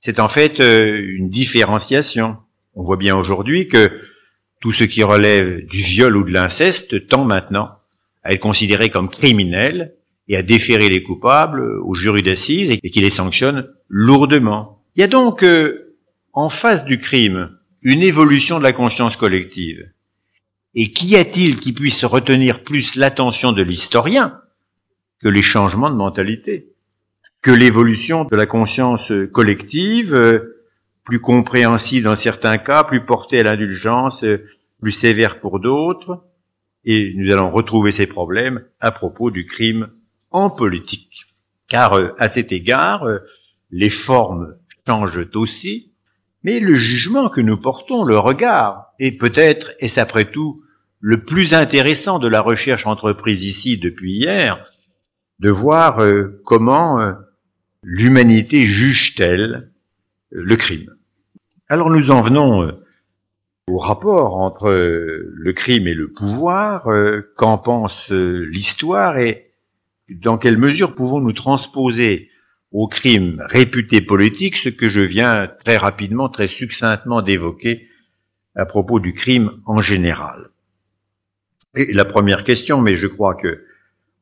C'est 0.00 0.18
en 0.18 0.28
fait 0.28 0.58
euh, 0.60 1.00
une 1.16 1.30
différenciation. 1.30 2.36
On 2.74 2.82
voit 2.82 2.96
bien 2.96 3.16
aujourd'hui 3.16 3.68
que 3.68 3.92
tout 4.60 4.72
ce 4.72 4.84
qui 4.84 5.02
relève 5.04 5.64
du 5.66 5.78
viol 5.78 6.16
ou 6.16 6.24
de 6.24 6.32
l'inceste 6.32 7.06
tend 7.06 7.24
maintenant 7.24 7.78
à 8.24 8.32
être 8.32 8.40
considéré 8.40 8.90
comme 8.90 9.08
criminel 9.08 9.94
et 10.28 10.36
à 10.36 10.42
déférer 10.42 10.88
les 10.88 11.02
coupables 11.02 11.62
au 11.82 11.94
jury 11.94 12.22
d'assises 12.22 12.70
et 12.70 12.90
qui 12.90 13.00
les 13.00 13.10
sanctionne 13.10 13.68
lourdement. 13.88 14.82
Il 14.94 15.00
y 15.00 15.04
a 15.04 15.08
donc 15.08 15.42
euh, 15.42 15.96
en 16.32 16.48
face 16.48 16.84
du 16.84 16.98
crime 16.98 17.50
une 17.82 18.02
évolution 18.02 18.58
de 18.58 18.64
la 18.64 18.72
conscience 18.72 19.16
collective. 19.16 19.90
Et 20.74 20.92
qu'y 20.92 21.16
a-t-il 21.16 21.58
qui 21.58 21.72
puisse 21.72 22.04
retenir 22.04 22.62
plus 22.62 22.96
l'attention 22.96 23.52
de 23.52 23.62
l'historien 23.62 24.40
que 25.20 25.28
les 25.28 25.42
changements 25.42 25.90
de 25.90 25.96
mentalité, 25.96 26.72
que 27.42 27.50
l'évolution 27.50 28.24
de 28.24 28.36
la 28.36 28.46
conscience 28.46 29.12
collective, 29.32 30.14
euh, 30.14 30.62
plus 31.04 31.20
compréhensible 31.20 32.04
dans 32.04 32.16
certains 32.16 32.58
cas, 32.58 32.84
plus 32.84 33.04
portée 33.04 33.40
à 33.40 33.42
l'indulgence, 33.42 34.24
euh, 34.24 34.46
plus 34.80 34.92
sévère 34.92 35.40
pour 35.40 35.60
d'autres, 35.60 36.24
et 36.84 37.12
nous 37.16 37.32
allons 37.32 37.50
retrouver 37.50 37.92
ces 37.92 38.06
problèmes 38.06 38.64
à 38.80 38.90
propos 38.90 39.30
du 39.30 39.46
crime 39.46 39.88
en 40.32 40.50
politique. 40.50 41.26
Car 41.68 41.94
à 42.18 42.28
cet 42.28 42.52
égard, 42.52 43.06
les 43.70 43.90
formes 43.90 44.56
changent 44.86 45.28
aussi, 45.34 45.92
mais 46.44 46.60
le 46.60 46.74
jugement 46.74 47.28
que 47.28 47.40
nous 47.40 47.56
portons, 47.56 48.04
le 48.04 48.18
regard, 48.18 48.92
est 48.98 49.18
peut-être, 49.18 49.72
et 49.80 49.88
c'est 49.88 50.00
après 50.00 50.24
tout, 50.24 50.62
le 51.00 51.22
plus 51.22 51.54
intéressant 51.54 52.18
de 52.18 52.28
la 52.28 52.40
recherche 52.40 52.86
entreprise 52.86 53.44
ici 53.44 53.78
depuis 53.78 54.12
hier, 54.12 54.64
de 55.40 55.50
voir 55.50 56.00
euh, 56.00 56.40
comment 56.44 57.00
euh, 57.00 57.12
l'humanité 57.82 58.62
juge-t-elle 58.62 59.72
euh, 60.32 60.42
le 60.44 60.56
crime. 60.56 60.94
Alors 61.68 61.90
nous 61.90 62.10
en 62.10 62.22
venons 62.22 62.70
au 63.66 63.78
rapport 63.78 64.36
entre 64.36 64.70
le 64.70 65.52
crime 65.52 65.86
et 65.86 65.94
le 65.94 66.12
pouvoir, 66.12 66.86
qu'en 67.36 67.56
pense 67.56 68.10
l'histoire 68.10 69.16
et 69.16 69.51
dans 70.20 70.38
quelle 70.38 70.58
mesure 70.58 70.94
pouvons-nous 70.94 71.32
transposer 71.32 72.30
au 72.70 72.88
crime 72.88 73.42
réputé 73.48 74.00
politique, 74.00 74.56
ce 74.56 74.68
que 74.68 74.88
je 74.88 75.00
viens 75.00 75.48
très 75.64 75.76
rapidement, 75.76 76.28
très 76.28 76.48
succinctement 76.48 77.22
d'évoquer 77.22 77.88
à 78.54 78.64
propos 78.64 79.00
du 79.00 79.14
crime 79.14 79.60
en 79.66 79.82
général? 79.82 80.50
Et 81.74 81.92
la 81.92 82.04
première 82.04 82.44
question, 82.44 82.80
mais 82.80 82.94
je 82.94 83.06
crois 83.06 83.34
que 83.34 83.64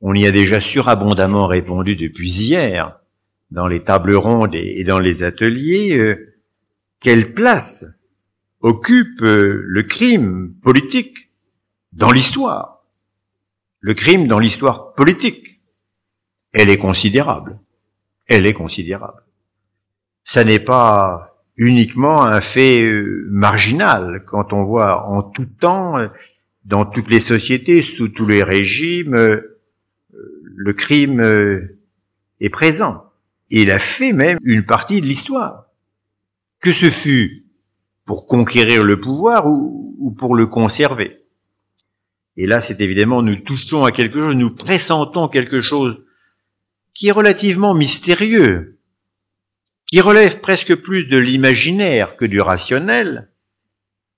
on 0.01 0.15
y 0.15 0.27
a 0.27 0.31
déjà 0.31 0.61
surabondamment 0.61 1.47
répondu 1.47 1.95
depuis 1.95 2.31
hier, 2.31 3.01
dans 3.51 3.67
les 3.67 3.83
tables 3.83 4.15
rondes 4.15 4.55
et 4.55 4.85
dans 4.85 4.99
les 4.99 5.23
ateliers, 5.23 5.97
euh, 5.97 6.37
quelle 7.01 7.35
place 7.35 7.85
occupe 8.61 9.23
euh, 9.23 9.63
le 9.67 9.83
crime 9.83 10.55
politique 10.63 11.31
dans 11.93 12.13
l'histoire? 12.13 12.85
Le 13.81 13.95
crime 13.95 14.27
dans 14.27 14.39
l'histoire 14.39 14.95
politique, 14.95 15.50
elle 16.53 16.71
est 16.71 16.79
considérable 16.79 17.59
elle 18.31 18.47
est 18.47 18.55
considérable. 18.55 19.23
Ça 20.23 20.45
n'est 20.45 20.61
pas 20.61 21.43
uniquement 21.57 22.23
un 22.23 22.41
fait 22.41 22.83
euh, 22.83 23.27
marginal 23.29 24.25
quand 24.25 24.53
on 24.53 24.65
voit 24.65 25.07
en 25.07 25.23
tout 25.23 25.47
temps, 25.47 25.97
dans 26.65 26.87
toutes 26.87 27.11
les 27.11 27.21
sociétés, 27.21 27.83
sous 27.83 28.09
tous 28.09 28.27
les 28.27 28.43
régimes, 28.45 29.17
euh, 29.17 29.59
le 30.55 30.73
crime 30.73 31.21
euh, 31.21 31.77
est 32.41 32.51
présent. 32.51 33.05
Il 33.51 33.71
a 33.73 33.81
fait 33.81 34.13
même 34.13 34.39
une 34.45 34.65
partie 34.65 35.01
de 35.01 35.07
l'histoire. 35.07 35.67
Que 36.61 36.73
ce 36.73 36.87
fut 36.87 37.47
pour 38.05 38.27
conquérir 38.27 38.85
le 38.85 39.01
pouvoir 39.01 39.47
ou, 39.49 39.97
ou 39.99 40.13
pour 40.13 40.37
le 40.37 40.47
conserver. 40.47 41.25
Et 42.37 42.47
là, 42.47 42.61
c'est 42.61 42.81
évidemment, 42.81 43.23
nous 43.23 43.35
touchons 43.35 43.85
à 43.85 43.91
quelque 43.91 44.21
chose, 44.21 44.37
nous 44.37 44.55
pressentons 44.55 45.29
quelque 45.29 45.63
chose 45.63 46.01
qui 46.95 47.09
est 47.09 47.13
relativement 47.13 47.75
mystérieux, 47.75 48.79
qui 49.87 50.01
relève 50.01 50.41
presque 50.41 50.75
plus 50.77 51.09
de 51.09 51.19
l'imaginaire 51.19 52.17
que 52.17 52.25
du 52.25 52.41
rationnel, 52.41 53.31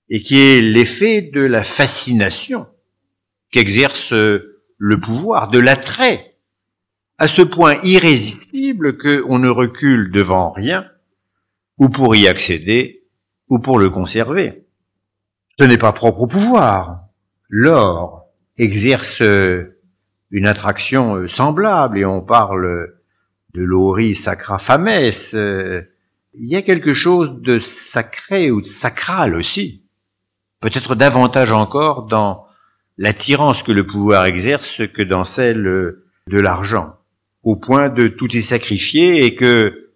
et 0.09 0.21
qui 0.21 0.37
est 0.37 0.61
l'effet 0.61 1.21
de 1.21 1.41
la 1.41 1.63
fascination 1.63 2.67
qu'exerce 3.51 4.13
le 4.13 4.99
pouvoir, 4.99 5.49
de 5.49 5.59
l'attrait, 5.59 6.37
à 7.17 7.27
ce 7.27 7.41
point 7.41 7.79
irrésistible 7.83 8.97
qu'on 8.97 9.39
ne 9.39 9.49
recule 9.49 10.11
devant 10.11 10.51
rien, 10.51 10.85
ou 11.77 11.89
pour 11.89 12.15
y 12.15 12.27
accéder, 12.27 13.05
ou 13.49 13.59
pour 13.59 13.79
le 13.79 13.89
conserver. 13.89 14.65
Ce 15.59 15.63
n'est 15.63 15.77
pas 15.77 15.93
propre 15.93 16.21
au 16.21 16.27
pouvoir. 16.27 17.07
L'or 17.49 18.25
exerce 18.57 19.21
une 20.33 20.47
attraction 20.47 21.27
semblable 21.27 21.99
et 21.99 22.05
on 22.05 22.19
parle 22.19 22.89
de 23.53 23.61
l'ori 23.61 24.15
sacra 24.15 24.57
fames. 24.57 25.11
Il 26.35 26.47
y 26.47 26.55
a 26.55 26.63
quelque 26.63 26.93
chose 26.93 27.39
de 27.41 27.59
sacré 27.59 28.49
ou 28.49 28.59
de 28.59 28.65
sacral 28.65 29.35
aussi. 29.35 29.83
Peut-être 30.59 30.95
davantage 30.95 31.51
encore 31.51 32.07
dans 32.07 32.47
l'attirance 32.97 33.61
que 33.61 33.71
le 33.71 33.85
pouvoir 33.85 34.25
exerce 34.25 34.81
que 34.91 35.03
dans 35.03 35.23
celle 35.23 35.63
de 35.63 36.39
l'argent, 36.39 36.95
au 37.43 37.55
point 37.55 37.89
de 37.89 38.07
tout 38.07 38.35
y 38.35 38.41
sacrifier 38.41 39.25
et 39.25 39.35
que 39.35 39.91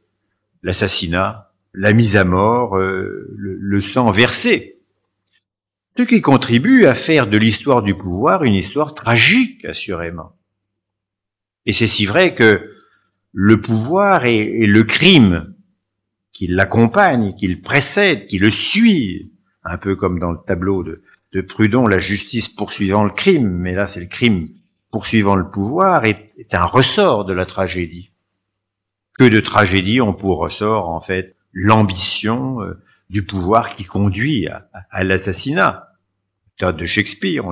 l'assassinat, 0.62 1.52
la 1.74 1.94
mise 1.94 2.16
à 2.16 2.26
mort, 2.26 2.78
euh, 2.78 3.28
le 3.38 3.82
sang 3.82 4.12
versé, 4.12 4.77
ce 5.98 6.04
qui 6.04 6.22
contribue 6.22 6.86
à 6.86 6.94
faire 6.94 7.26
de 7.26 7.40
l'histoire 7.40 7.82
du 7.82 7.96
pouvoir 7.96 8.44
une 8.44 8.54
histoire 8.54 8.94
tragique, 8.94 9.66
assurément. 9.66 10.36
Et 11.66 11.74
c'est 11.74 11.88
si 11.88 12.06
vrai 12.06 12.36
que 12.36 12.72
le 13.34 13.60
pouvoir 13.60 14.26
et, 14.26 14.68
le 14.68 14.84
crime 14.84 15.56
qui 16.34 16.46
l'accompagne, 16.46 17.34
qui 17.36 17.48
le 17.48 17.60
précède, 17.60 18.28
qui 18.28 18.38
le 18.38 18.52
suit, 18.52 19.32
un 19.64 19.80
peu 19.80 19.96
comme 19.96 20.20
dans 20.20 20.32
le 20.32 20.38
tableau 20.46 20.84
de, 20.84 21.02
Prudhon, 21.42 21.86
la 21.86 22.00
justice 22.00 22.50
poursuivant 22.50 23.04
le 23.04 23.12
crime, 23.12 23.48
mais 23.48 23.74
là 23.74 23.86
c'est 23.86 24.00
le 24.00 24.08
crime 24.08 24.50
poursuivant 24.92 25.36
le 25.36 25.50
pouvoir, 25.50 26.04
est, 26.06 26.32
un 26.52 26.66
ressort 26.66 27.26
de 27.26 27.34
la 27.34 27.46
tragédie. 27.46 28.12
Que 29.20 29.26
de 29.26 29.40
tragédie 29.40 30.02
ont 30.02 30.14
pour 30.14 30.40
ressort 30.40 30.90
en 30.90 31.00
fait 31.00 31.36
l'ambition 31.54 32.62
euh, 32.62 32.82
du 33.12 33.24
pouvoir 33.24 33.76
qui 33.76 33.84
conduit 33.86 34.48
à, 34.48 34.68
à 34.90 35.04
l'assassinat. 35.04 35.87
De 36.60 36.86
Shakespeare, 36.86 37.44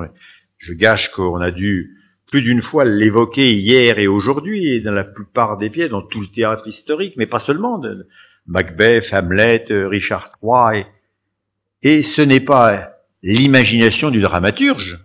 je 0.58 0.72
gâche 0.72 1.10
qu'on 1.12 1.40
a 1.40 1.50
dû 1.50 1.96
plus 2.30 2.42
d'une 2.42 2.62
fois 2.62 2.84
l'évoquer 2.84 3.52
hier 3.54 3.98
et 3.98 4.08
aujourd'hui, 4.08 4.68
et 4.68 4.80
dans 4.80 4.92
la 4.92 5.04
plupart 5.04 5.58
des 5.58 5.70
pièces, 5.70 5.90
dans 5.90 6.02
tout 6.02 6.20
le 6.20 6.26
théâtre 6.26 6.66
historique, 6.66 7.14
mais 7.16 7.26
pas 7.26 7.38
seulement, 7.38 7.78
de 7.78 8.08
Macbeth, 8.46 9.12
Hamlet, 9.12 9.66
Richard 9.70 10.32
III, 10.42 10.84
et, 11.82 11.98
et 11.98 12.02
ce 12.02 12.22
n'est 12.22 12.40
pas 12.40 12.96
l'imagination 13.22 14.10
du 14.10 14.20
dramaturge, 14.20 14.98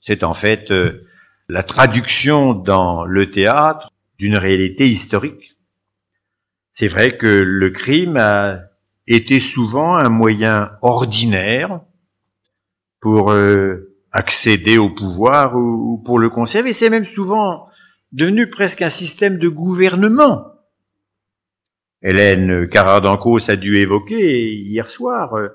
c'est 0.00 0.24
en 0.24 0.34
fait 0.34 0.70
euh, 0.70 1.06
la 1.48 1.62
traduction 1.62 2.54
dans 2.54 3.04
le 3.04 3.30
théâtre 3.30 3.90
d'une 4.18 4.36
réalité 4.36 4.88
historique. 4.88 5.56
C'est 6.70 6.88
vrai 6.88 7.16
que 7.16 7.26
le 7.26 7.70
crime 7.70 8.16
a 8.16 8.60
été 9.06 9.40
souvent 9.40 9.96
un 9.96 10.08
moyen 10.08 10.72
ordinaire 10.80 11.80
pour 13.02 13.32
euh, 13.32 13.92
accéder 14.12 14.78
au 14.78 14.88
pouvoir 14.88 15.54
ou, 15.56 16.00
pour 16.02 16.18
le 16.18 16.30
conserver. 16.30 16.72
C'est 16.72 16.88
même 16.88 17.04
souvent 17.04 17.68
devenu 18.12 18.48
presque 18.48 18.80
un 18.80 18.90
système 18.90 19.38
de 19.38 19.48
gouvernement. 19.48 20.46
Hélène 22.00 22.68
Carrard-Dancos 22.68 23.50
a 23.50 23.56
dû 23.56 23.76
évoquer 23.76 24.52
hier 24.54 24.88
soir 24.88 25.34
euh, 25.36 25.48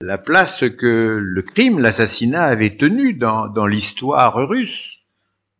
la 0.00 0.18
place 0.18 0.64
que 0.78 1.18
le 1.22 1.42
crime, 1.42 1.78
l'assassinat 1.78 2.44
avait 2.44 2.76
tenu 2.76 3.14
dans, 3.14 3.46
dans 3.46 3.66
l'histoire 3.66 4.34
russe 4.48 5.04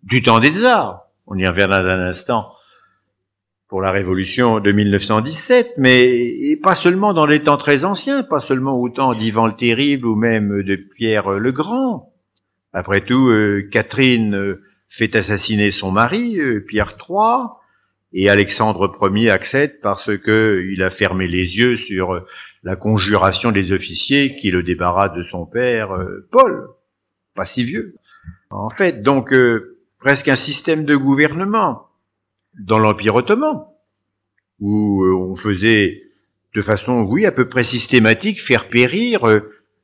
du 0.02 0.22
temps 0.22 0.40
des 0.40 0.50
tsars. 0.50 1.06
On 1.26 1.36
y 1.36 1.46
reviendra 1.46 1.82
dans 1.82 1.88
un 1.88 2.08
instant 2.08 2.52
pour 3.74 3.82
la 3.82 3.90
révolution 3.90 4.60
de 4.60 4.70
1917, 4.70 5.72
mais 5.78 6.56
pas 6.62 6.76
seulement 6.76 7.12
dans 7.12 7.26
les 7.26 7.42
temps 7.42 7.56
très 7.56 7.84
anciens, 7.84 8.22
pas 8.22 8.38
seulement 8.38 8.80
au 8.80 8.88
temps 8.88 9.14
d'Ivan 9.14 9.48
le 9.48 9.56
Terrible 9.56 10.06
ou 10.06 10.14
même 10.14 10.62
de 10.62 10.76
Pierre 10.76 11.28
le 11.30 11.50
Grand. 11.50 12.12
Après 12.72 13.00
tout, 13.00 13.30
euh, 13.30 13.68
Catherine 13.72 14.36
euh, 14.36 14.62
fait 14.88 15.16
assassiner 15.16 15.72
son 15.72 15.90
mari, 15.90 16.38
euh, 16.38 16.60
Pierre 16.60 16.96
III, 16.96 17.48
et 18.12 18.30
Alexandre 18.30 18.96
Ier 19.12 19.30
accède 19.30 19.80
parce 19.80 20.16
que 20.18 20.64
il 20.72 20.80
a 20.80 20.90
fermé 20.90 21.26
les 21.26 21.58
yeux 21.58 21.74
sur 21.74 22.24
la 22.62 22.76
conjuration 22.76 23.50
des 23.50 23.72
officiers 23.72 24.36
qui 24.36 24.52
le 24.52 24.62
débarrassent 24.62 25.16
de 25.16 25.24
son 25.24 25.46
père, 25.46 25.88
Paul, 26.30 26.68
pas 27.34 27.44
si 27.44 27.64
vieux. 27.64 27.96
En 28.50 28.70
fait, 28.70 29.02
donc 29.02 29.34
presque 29.98 30.28
un 30.28 30.36
système 30.36 30.84
de 30.84 30.94
gouvernement 30.94 31.88
dans 32.60 32.78
l'Empire 32.78 33.16
ottoman, 33.16 33.64
où 34.60 35.04
on 35.04 35.36
faisait 35.36 36.02
de 36.54 36.62
façon, 36.62 37.02
oui, 37.02 37.26
à 37.26 37.32
peu 37.32 37.48
près 37.48 37.64
systématique, 37.64 38.40
faire 38.40 38.68
périr 38.68 39.26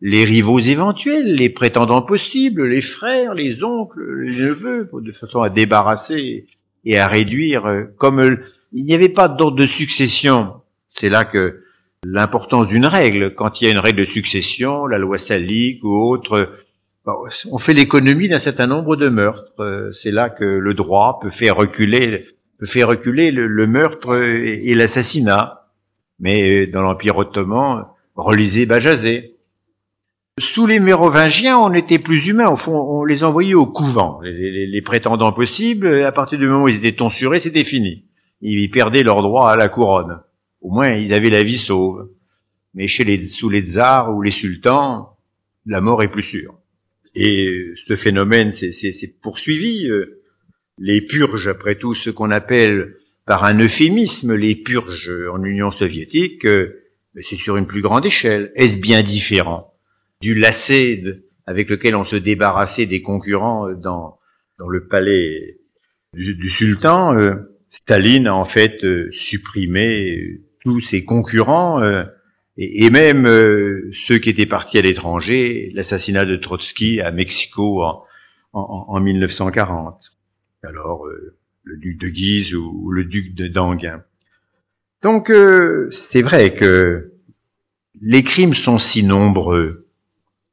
les 0.00 0.24
rivaux 0.24 0.58
éventuels, 0.58 1.34
les 1.34 1.50
prétendants 1.50 2.02
possibles, 2.02 2.66
les 2.66 2.80
frères, 2.80 3.34
les 3.34 3.64
oncles, 3.64 4.02
les 4.22 4.36
neveux, 4.36 4.88
de 4.92 5.12
façon 5.12 5.42
à 5.42 5.50
débarrasser 5.50 6.46
et 6.84 6.98
à 6.98 7.08
réduire, 7.08 7.66
euh, 7.66 7.84
comme 7.98 8.20
euh, 8.20 8.36
il 8.72 8.84
n'y 8.84 8.94
avait 8.94 9.10
pas 9.10 9.28
d'ordre 9.28 9.56
de 9.56 9.66
succession. 9.66 10.54
C'est 10.88 11.10
là 11.10 11.24
que 11.24 11.62
l'importance 12.04 12.68
d'une 12.68 12.86
règle, 12.86 13.34
quand 13.34 13.60
il 13.60 13.66
y 13.66 13.68
a 13.68 13.70
une 13.72 13.78
règle 13.78 13.98
de 13.98 14.04
succession, 14.04 14.86
la 14.86 14.96
loi 14.96 15.18
salique 15.18 15.84
ou 15.84 15.94
autre, 15.94 16.54
on 17.50 17.58
fait 17.58 17.74
l'économie 17.74 18.28
d'un 18.28 18.38
certain 18.38 18.66
nombre 18.66 18.96
de 18.96 19.08
meurtres. 19.08 19.52
Euh, 19.58 19.92
c'est 19.92 20.10
là 20.10 20.30
que 20.30 20.44
le 20.44 20.74
droit 20.74 21.18
peut 21.20 21.30
faire 21.30 21.56
reculer, 21.56 22.26
faire 22.66 22.88
reculer 22.88 23.30
le, 23.30 23.66
meurtre 23.66 24.16
et, 24.16 24.74
l'assassinat. 24.74 25.68
Mais 26.18 26.66
dans 26.66 26.82
l'Empire 26.82 27.16
ottoman, 27.16 27.86
relisez 28.14 28.66
Bajazet. 28.66 29.36
Sous 30.38 30.66
les 30.66 30.80
Mérovingiens, 30.80 31.58
on 31.58 31.72
était 31.74 31.98
plus 31.98 32.28
humain. 32.28 32.48
Au 32.48 32.56
fond, 32.56 32.76
on 32.76 33.04
les 33.04 33.24
envoyait 33.24 33.54
au 33.54 33.66
couvent, 33.66 34.20
les, 34.22 34.82
prétendants 34.82 35.32
possibles. 35.32 36.02
À 36.02 36.12
partir 36.12 36.38
du 36.38 36.46
moment 36.46 36.64
où 36.64 36.68
ils 36.68 36.76
étaient 36.76 36.96
tonsurés, 36.96 37.40
c'était 37.40 37.64
fini. 37.64 38.04
Ils 38.40 38.70
perdaient 38.70 39.02
leur 39.02 39.22
droit 39.22 39.50
à 39.50 39.56
la 39.56 39.68
couronne. 39.68 40.20
Au 40.62 40.70
moins, 40.70 40.94
ils 40.94 41.12
avaient 41.12 41.30
la 41.30 41.42
vie 41.42 41.58
sauve. 41.58 42.08
Mais 42.74 42.86
chez 42.86 43.04
les, 43.04 43.22
sous 43.24 43.48
les 43.48 43.62
tsars 43.62 44.14
ou 44.14 44.22
les 44.22 44.30
sultans, 44.30 45.16
la 45.66 45.80
mort 45.80 46.02
est 46.02 46.08
plus 46.08 46.22
sûre. 46.22 46.54
Et 47.14 47.72
ce 47.86 47.96
phénomène 47.96 48.52
s'est 48.52 49.14
poursuivi. 49.20 49.88
Euh, 49.88 50.19
les 50.80 51.02
purges, 51.02 51.46
après 51.46 51.76
tout, 51.76 51.94
ce 51.94 52.10
qu'on 52.10 52.30
appelle 52.30 52.96
par 53.26 53.44
un 53.44 53.60
euphémisme 53.60 54.34
les 54.34 54.56
purges 54.56 55.12
en 55.32 55.44
Union 55.44 55.70
soviétique, 55.70 56.46
euh, 56.46 56.82
c'est 57.22 57.36
sur 57.36 57.56
une 57.56 57.66
plus 57.66 57.82
grande 57.82 58.06
échelle. 58.06 58.50
Est-ce 58.56 58.78
bien 58.78 59.02
différent 59.02 59.74
du 60.22 60.34
lacet 60.34 61.02
avec 61.46 61.68
lequel 61.68 61.94
on 61.94 62.04
se 62.04 62.16
débarrassait 62.16 62.86
des 62.86 63.02
concurrents 63.02 63.68
euh, 63.68 63.74
dans, 63.74 64.18
dans 64.58 64.68
le 64.68 64.86
palais 64.86 65.58
du, 66.14 66.50
sultan, 66.50 67.14
euh, 67.14 67.34
Staline 67.68 68.26
a 68.26 68.34
en 68.34 68.44
fait 68.44 68.84
supprimé 69.12 70.40
tous 70.64 70.80
ses 70.80 71.04
concurrents 71.04 71.80
et, 72.56 72.90
même 72.90 73.26
ceux 73.92 74.18
qui 74.18 74.28
étaient 74.28 74.44
partis 74.44 74.78
à 74.78 74.82
l'étranger, 74.82 75.70
l'assassinat 75.72 76.24
de 76.24 76.34
Trotsky 76.34 77.00
à 77.00 77.12
Mexico 77.12 77.84
en, 77.84 78.04
en, 78.52 79.00
1940. 79.00 80.19
Alors 80.62 81.06
le 81.62 81.76
duc 81.76 81.98
de 81.98 82.08
Guise 82.08 82.54
ou, 82.54 82.90
le 82.90 83.04
duc 83.04 83.34
de 83.34 83.48
Danguin. 83.48 84.02
Donc 85.02 85.32
c'est 85.90 86.22
vrai 86.22 86.54
que 86.54 87.12
les 88.00 88.22
crimes 88.22 88.54
sont 88.54 88.78
si 88.78 89.02
nombreux 89.02 89.90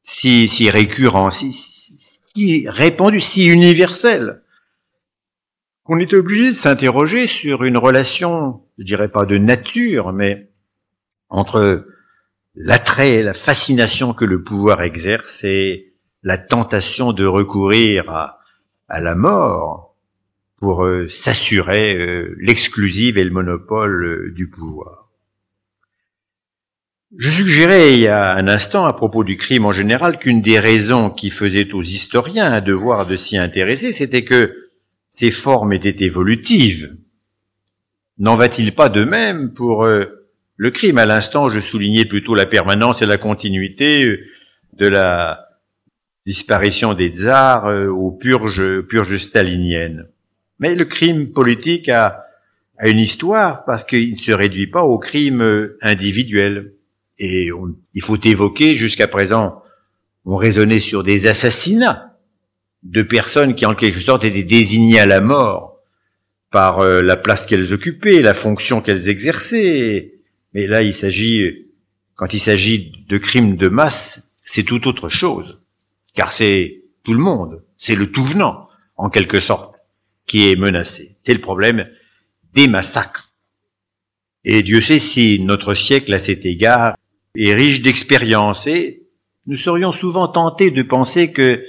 si, 0.07 0.47
si 0.47 0.69
récurrent, 0.69 1.29
si, 1.29 1.51
si, 1.51 2.65
répandu, 2.67 3.19
si 3.19 3.45
universel, 3.45 4.41
qu'on 5.83 5.99
est 5.99 6.13
obligé 6.13 6.47
de 6.47 6.55
s'interroger 6.55 7.27
sur 7.27 7.63
une 7.63 7.77
relation, 7.77 8.63
je 8.77 8.85
dirais 8.85 9.09
pas 9.09 9.25
de 9.25 9.37
nature, 9.37 10.13
mais 10.13 10.49
entre 11.29 11.87
l'attrait, 12.55 13.21
la 13.21 13.33
fascination 13.33 14.13
que 14.13 14.25
le 14.25 14.43
pouvoir 14.43 14.81
exerce 14.81 15.43
et 15.43 15.93
la 16.23 16.37
tentation 16.37 17.13
de 17.13 17.25
recourir 17.25 18.09
à 18.87 19.01
la 19.01 19.13
mort 19.13 19.86
pour 20.57 20.83
euh, 20.83 21.07
s'assurer 21.07 21.95
euh, 21.95 22.35
l'exclusive 22.39 23.17
et 23.17 23.23
le 23.23 23.29
monopole 23.29 24.05
euh, 24.05 24.31
du 24.33 24.49
pouvoir. 24.49 25.09
Je 27.15 27.29
suggérais 27.29 27.93
il 27.93 28.01
y 28.01 28.07
a 28.07 28.35
un 28.35 28.47
instant 28.47 28.85
à 28.85 28.93
propos 28.93 29.23
du 29.23 29.37
crime 29.37 29.65
en 29.65 29.71
général 29.71 30.17
qu'une 30.17 30.41
des 30.41 30.59
raisons 30.59 31.09
qui 31.09 31.29
faisait 31.29 31.71
aux 31.73 31.83
historiens 31.83 32.51
un 32.51 32.59
devoir 32.59 33.05
de 33.05 33.15
s'y 33.15 33.37
intéresser, 33.37 33.93
c'était 33.93 34.25
que 34.25 34.69
ces 35.09 35.31
formes 35.31 35.73
étaient 35.73 36.03
évolutives. 36.03 36.97
N'en 38.17 38.35
va-t-il 38.35 38.73
pas 38.73 38.89
de 38.89 39.03
même 39.03 39.53
pour 39.53 39.85
euh, 39.85 40.05
le 40.57 40.71
crime? 40.71 40.97
À 40.97 41.05
l'instant, 41.05 41.49
je 41.49 41.59
soulignais 41.59 42.05
plutôt 42.05 42.33
la 42.33 42.47
permanence 42.47 43.01
et 43.03 43.05
la 43.05 43.17
continuité 43.17 44.19
de 44.73 44.87
la 44.87 45.47
disparition 46.25 46.93
des 46.93 47.09
tsars 47.09 47.67
aux 47.89 48.11
purges, 48.11 48.81
purges 48.81 49.17
staliniennes. 49.17 50.07
Mais 50.59 50.75
le 50.75 50.85
crime 50.85 51.31
politique 51.31 51.89
a, 51.89 52.23
une 52.83 52.99
histoire 52.99 53.65
parce 53.65 53.83
qu'il 53.83 54.11
ne 54.11 54.17
se 54.17 54.31
réduit 54.31 54.67
pas 54.67 54.83
au 54.83 54.99
crime 54.99 55.69
individuel. 55.81 56.73
Et 57.17 57.49
il 57.95 58.01
faut 58.03 58.17
évoquer 58.17 58.75
jusqu'à 58.75 59.07
présent, 59.07 59.63
on 60.25 60.35
raisonnait 60.35 60.79
sur 60.79 61.03
des 61.03 61.25
assassinats 61.25 62.19
de 62.83 63.01
personnes 63.01 63.55
qui 63.55 63.65
en 63.65 63.73
quelque 63.73 63.99
sorte 63.99 64.23
étaient 64.23 64.43
désignées 64.43 64.99
à 64.99 65.07
la 65.07 65.21
mort 65.21 65.77
par 66.51 66.79
euh, 66.79 67.01
la 67.01 67.17
place 67.17 67.45
qu'elles 67.45 67.73
occupaient, 67.73 68.21
la 68.21 68.33
fonction 68.33 68.81
qu'elles 68.81 69.09
exerçaient. 69.09 70.13
Mais 70.53 70.67
là, 70.67 70.81
il 70.81 70.93
s'agit, 70.93 71.67
quand 72.15 72.33
il 72.33 72.39
s'agit 72.39 73.05
de 73.07 73.17
crimes 73.17 73.57
de 73.57 73.67
masse, 73.67 74.35
c'est 74.43 74.63
tout 74.63 74.87
autre 74.87 75.09
chose. 75.09 75.59
Car 76.13 76.31
c'est 76.31 76.83
tout 77.03 77.13
le 77.13 77.19
monde, 77.19 77.63
c'est 77.75 77.95
le 77.95 78.11
tout 78.11 78.23
venant, 78.23 78.67
en 78.95 79.09
quelque 79.09 79.39
sorte, 79.39 79.76
qui 80.27 80.51
est 80.51 80.55
menacé. 80.55 81.15
C'est 81.23 81.33
le 81.33 81.41
problème 81.41 81.89
des 82.53 82.67
massacres. 82.67 83.33
Et 84.43 84.61
Dieu 84.61 84.81
sait 84.81 84.99
si 84.99 85.39
notre 85.39 85.73
siècle, 85.73 86.13
à 86.13 86.19
cet 86.19 86.45
égard, 86.45 86.95
est 87.35 87.53
riche 87.53 87.81
d'expérience. 87.81 88.67
Et 88.67 89.07
nous 89.45 89.57
serions 89.57 89.91
souvent 89.91 90.27
tentés 90.27 90.71
de 90.71 90.83
penser 90.83 91.31
que 91.31 91.63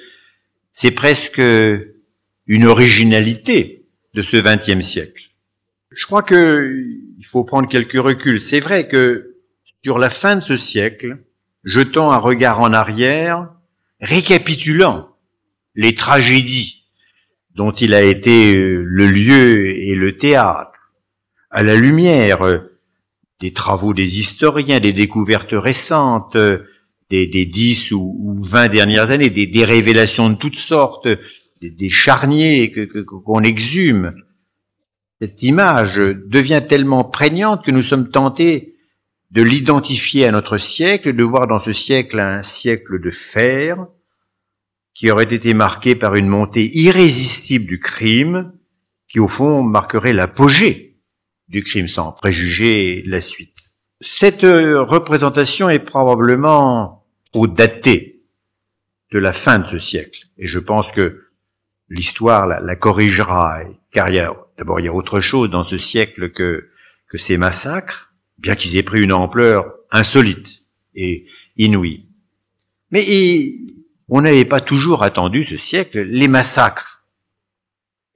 c'est 0.73 0.91
presque 0.91 1.41
une 1.41 2.67
originalité 2.67 3.87
de 4.15 4.23
ce 4.23 4.37
XXe 4.37 4.85
siècle. 4.85 5.25
Je 5.91 6.07
crois 6.07 6.23
que 6.23 6.85
il 7.19 7.25
faut 7.25 7.45
prendre 7.45 7.69
quelques 7.69 8.01
reculs. 8.01 8.41
C'est 8.41 8.61
vrai 8.61 8.89
que 8.89 9.37
sur 9.83 9.99
la 9.99 10.11
fin 10.11 10.37
de 10.37 10.41
ce 10.41 10.57
siècle, 10.57 11.19
jetant 11.65 12.13
un 12.13 12.19
regard 12.19 12.61
en 12.61 12.73
arrière, 12.73 13.51
récapitulant 14.01 15.09
les 15.75 15.95
tragédies 15.95 16.78
dont 17.59 17.73
il 17.73 17.93
a 17.93 18.03
été 18.03 18.55
le 18.81 19.09
lieu 19.09 19.67
et 19.67 19.97
le 19.97 20.17
théâtre, 20.17 20.93
à 21.51 21.65
la 21.65 21.75
lumière 21.75 22.39
des 23.41 23.53
travaux 23.53 23.95
des 23.95 24.21
historiens, 24.21 24.79
des 24.79 24.93
découvertes 24.93 25.55
récentes, 25.55 26.37
des, 27.11 27.27
des 27.27 27.47
10 27.47 27.91
ou, 27.91 28.37
vingt 28.39 28.69
20 28.69 28.69
dernières 28.69 29.11
années, 29.11 29.31
des, 29.31 29.65
révélations 29.65 30.31
de 30.31 30.37
toutes 30.37 30.55
sortes, 30.55 31.09
des, 31.61 31.91
charniers 31.91 32.73
qu'on 33.25 33.43
exhume, 33.43 34.15
cette 35.21 35.43
image 35.43 35.97
devient 35.97 36.63
tellement 36.69 37.03
prégnante 37.03 37.65
que 37.65 37.73
nous 37.73 37.83
sommes 37.83 38.11
tentés 38.11 38.77
de 39.33 39.43
l'identifier 39.43 40.27
à 40.27 40.31
notre 40.31 40.59
siècle, 40.59 41.13
de 41.13 41.25
voir 41.25 41.49
dans 41.49 41.59
ce 41.59 41.73
siècle 41.73 42.21
un 42.21 42.45
siècle 42.45 43.01
de 43.01 43.11
fer, 43.11 43.89
qui 44.99 45.13
aurait 45.13 45.33
été 45.33 45.55
marqué 45.55 45.95
par 45.95 46.17
une 46.17 46.27
montée 46.27 46.77
irrésistible 46.77 47.67
du 47.67 47.79
crime, 47.79 48.53
qui 49.09 49.21
au 49.21 49.29
fond 49.29 49.63
marquerait 49.63 50.13
l'apogée 50.13 50.97
du 51.47 51.63
crime 51.63 51.87
sans 51.87 52.11
préjuger 52.11 53.05
la 53.07 53.21
suite. 53.21 53.55
Cette 54.01 54.43
euh, 54.43 54.83
représentation 54.83 55.71
est 55.71 55.79
probablement 55.79 57.07
trop 57.33 57.47
datée 57.47 58.25
de 59.13 59.21
la 59.21 59.33
fin 59.33 59.61
de 59.61 59.69
ce 59.69 59.79
siècle, 59.79 60.27
et 60.37 60.49
je 60.49 60.59
pense 60.59 60.91
que 60.91 61.27
l'histoire 61.89 62.49
la, 62.49 62.75
corrigera, 62.75 63.61
car 63.93 64.11
y 64.11 64.19
a, 64.19 64.35
d'abord 64.59 64.81
il 64.81 64.87
y 64.87 64.89
a 64.89 64.95
autre 64.95 65.21
chose 65.21 65.49
dans 65.49 65.63
ce 65.63 65.79
siècle 65.79 66.33
que, 66.33 66.71
que 67.09 67.19
ces 67.19 67.37
massacres, 67.37 68.13
bien 68.37 68.57
qu'ils 68.57 68.77
aient 68.77 68.83
pris 68.83 69.01
une 69.01 69.13
ampleur 69.13 69.77
insolite 69.93 70.65
et 70.97 71.25
inouïe. 71.57 72.09
Mais 72.91 73.05
on 74.09 74.23
n'avait 74.23 74.45
pas 74.45 74.61
toujours 74.61 75.03
attendu 75.03 75.43
ce 75.43 75.57
siècle 75.57 76.01
les 76.01 76.29
massacres. 76.29 77.05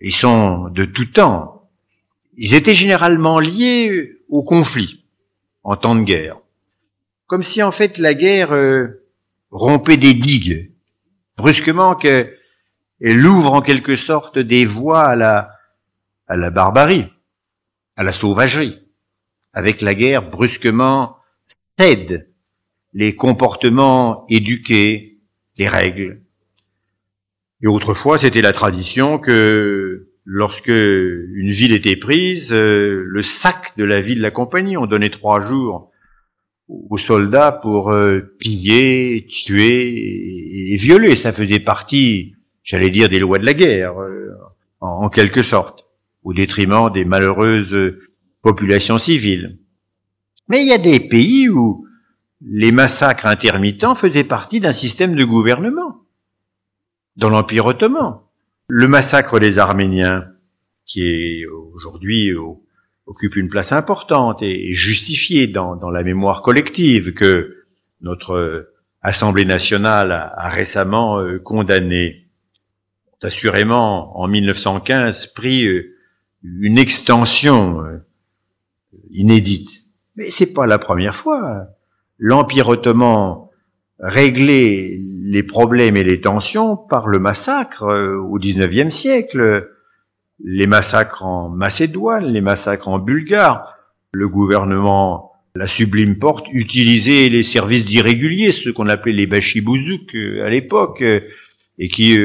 Ils 0.00 0.14
sont 0.14 0.68
de 0.68 0.84
tout 0.84 1.06
temps 1.06 1.62
ils 2.36 2.54
étaient 2.54 2.74
généralement 2.74 3.38
liés 3.38 4.18
au 4.28 4.42
conflit 4.42 5.04
en 5.62 5.76
temps 5.76 5.94
de 5.94 6.02
guerre. 6.02 6.38
Comme 7.26 7.42
si 7.42 7.62
en 7.62 7.70
fait 7.70 7.98
la 7.98 8.14
guerre 8.14 8.52
euh, 8.52 9.06
rompait 9.50 9.96
des 9.96 10.14
digues, 10.14 10.72
brusquement 11.36 11.94
qu'elle 11.94 13.26
ouvre 13.26 13.52
en 13.52 13.62
quelque 13.62 13.96
sorte 13.96 14.38
des 14.38 14.64
voies 14.64 15.04
à 15.04 15.16
la, 15.16 15.50
à 16.26 16.36
la 16.36 16.50
barbarie, 16.50 17.06
à 17.96 18.02
la 18.02 18.12
sauvagerie. 18.12 18.78
Avec 19.52 19.82
la 19.82 19.94
guerre, 19.94 20.30
brusquement 20.30 21.16
cède 21.78 22.30
les 22.94 23.14
comportements 23.14 24.26
éduqués, 24.28 25.11
les 25.56 25.68
règles. 25.68 26.22
Et 27.62 27.66
autrefois, 27.66 28.18
c'était 28.18 28.42
la 28.42 28.52
tradition 28.52 29.18
que 29.18 30.08
lorsque 30.24 30.68
une 30.68 31.50
ville 31.50 31.72
était 31.72 31.96
prise, 31.96 32.52
euh, 32.52 33.04
le 33.06 33.22
sac 33.22 33.76
de 33.76 33.84
la 33.84 34.00
ville 34.00 34.20
l'accompagnait. 34.20 34.76
On 34.76 34.86
donnait 34.86 35.10
trois 35.10 35.46
jours 35.46 35.90
aux 36.68 36.96
soldats 36.96 37.52
pour 37.52 37.92
euh, 37.92 38.20
piller, 38.38 39.26
tuer 39.28 40.72
et, 40.72 40.76
violer. 40.76 41.16
Ça 41.16 41.32
faisait 41.32 41.60
partie, 41.60 42.34
j'allais 42.62 42.90
dire, 42.90 43.08
des 43.08 43.18
lois 43.18 43.38
de 43.38 43.46
la 43.46 43.54
guerre, 43.54 44.00
euh, 44.00 44.30
en, 44.80 45.08
quelque 45.08 45.42
sorte, 45.42 45.84
au 46.22 46.32
détriment 46.32 46.90
des 46.90 47.04
malheureuses 47.04 47.76
populations 48.42 48.98
civiles. 48.98 49.58
Mais 50.48 50.62
il 50.62 50.68
y 50.68 50.72
a 50.72 50.78
des 50.78 51.00
pays 51.00 51.48
où 51.48 51.81
les 52.44 52.72
massacres 52.72 53.26
intermittents 53.26 53.94
faisaient 53.94 54.24
partie 54.24 54.60
d'un 54.60 54.72
système 54.72 55.14
de 55.14 55.24
gouvernement. 55.24 56.02
Dans 57.16 57.28
l'Empire 57.28 57.66
ottoman, 57.66 58.20
le 58.68 58.88
massacre 58.88 59.38
des 59.38 59.58
Arméniens, 59.58 60.26
qui 60.86 61.08
est 61.08 61.46
aujourd'hui 61.46 62.32
occupe 63.06 63.36
une 63.36 63.48
place 63.48 63.72
importante 63.72 64.42
et 64.42 64.72
justifié 64.72 65.46
dans, 65.46 65.90
la 65.90 66.02
mémoire 66.02 66.42
collective 66.42 67.12
que 67.12 67.64
notre 68.00 68.68
Assemblée 69.02 69.44
nationale 69.44 70.12
a, 70.12 70.48
récemment 70.48 71.18
euh, 71.18 71.38
condamné. 71.40 72.28
Assurément, 73.20 74.18
en 74.18 74.28
1915, 74.28 75.26
pris 75.28 75.66
euh, 75.66 75.96
une 76.42 76.78
extension 76.78 77.84
euh, 77.84 77.98
inédite. 79.10 79.86
Mais 80.16 80.30
c'est 80.30 80.52
pas 80.52 80.66
la 80.66 80.78
première 80.78 81.16
fois. 81.16 81.68
L'Empire 82.18 82.68
ottoman 82.68 83.48
régler 84.02 84.98
les 84.98 85.42
problèmes 85.44 85.96
et 85.96 86.02
les 86.02 86.20
tensions 86.20 86.76
par 86.76 87.06
le 87.06 87.18
massacre 87.18 87.84
euh, 87.84 88.16
au 88.16 88.38
XIXe 88.38 88.94
siècle, 88.94 89.68
les 90.44 90.66
massacres 90.66 91.24
en 91.24 91.48
Macédoine, 91.48 92.26
les 92.26 92.40
massacres 92.40 92.88
en 92.88 92.98
Bulgare. 92.98 93.76
Le 94.10 94.28
gouvernement, 94.28 95.32
la 95.54 95.68
sublime 95.68 96.18
porte, 96.18 96.46
utilisait 96.52 97.28
les 97.28 97.44
services 97.44 97.84
d'irréguliers, 97.84 98.52
ce 98.52 98.68
qu'on 98.70 98.88
appelait 98.88 99.12
les 99.12 99.26
bachibouzouk 99.26 100.14
euh, 100.14 100.44
à 100.44 100.50
l'époque, 100.50 101.00
euh, 101.02 101.20
et 101.78 101.88
qui 101.88 102.16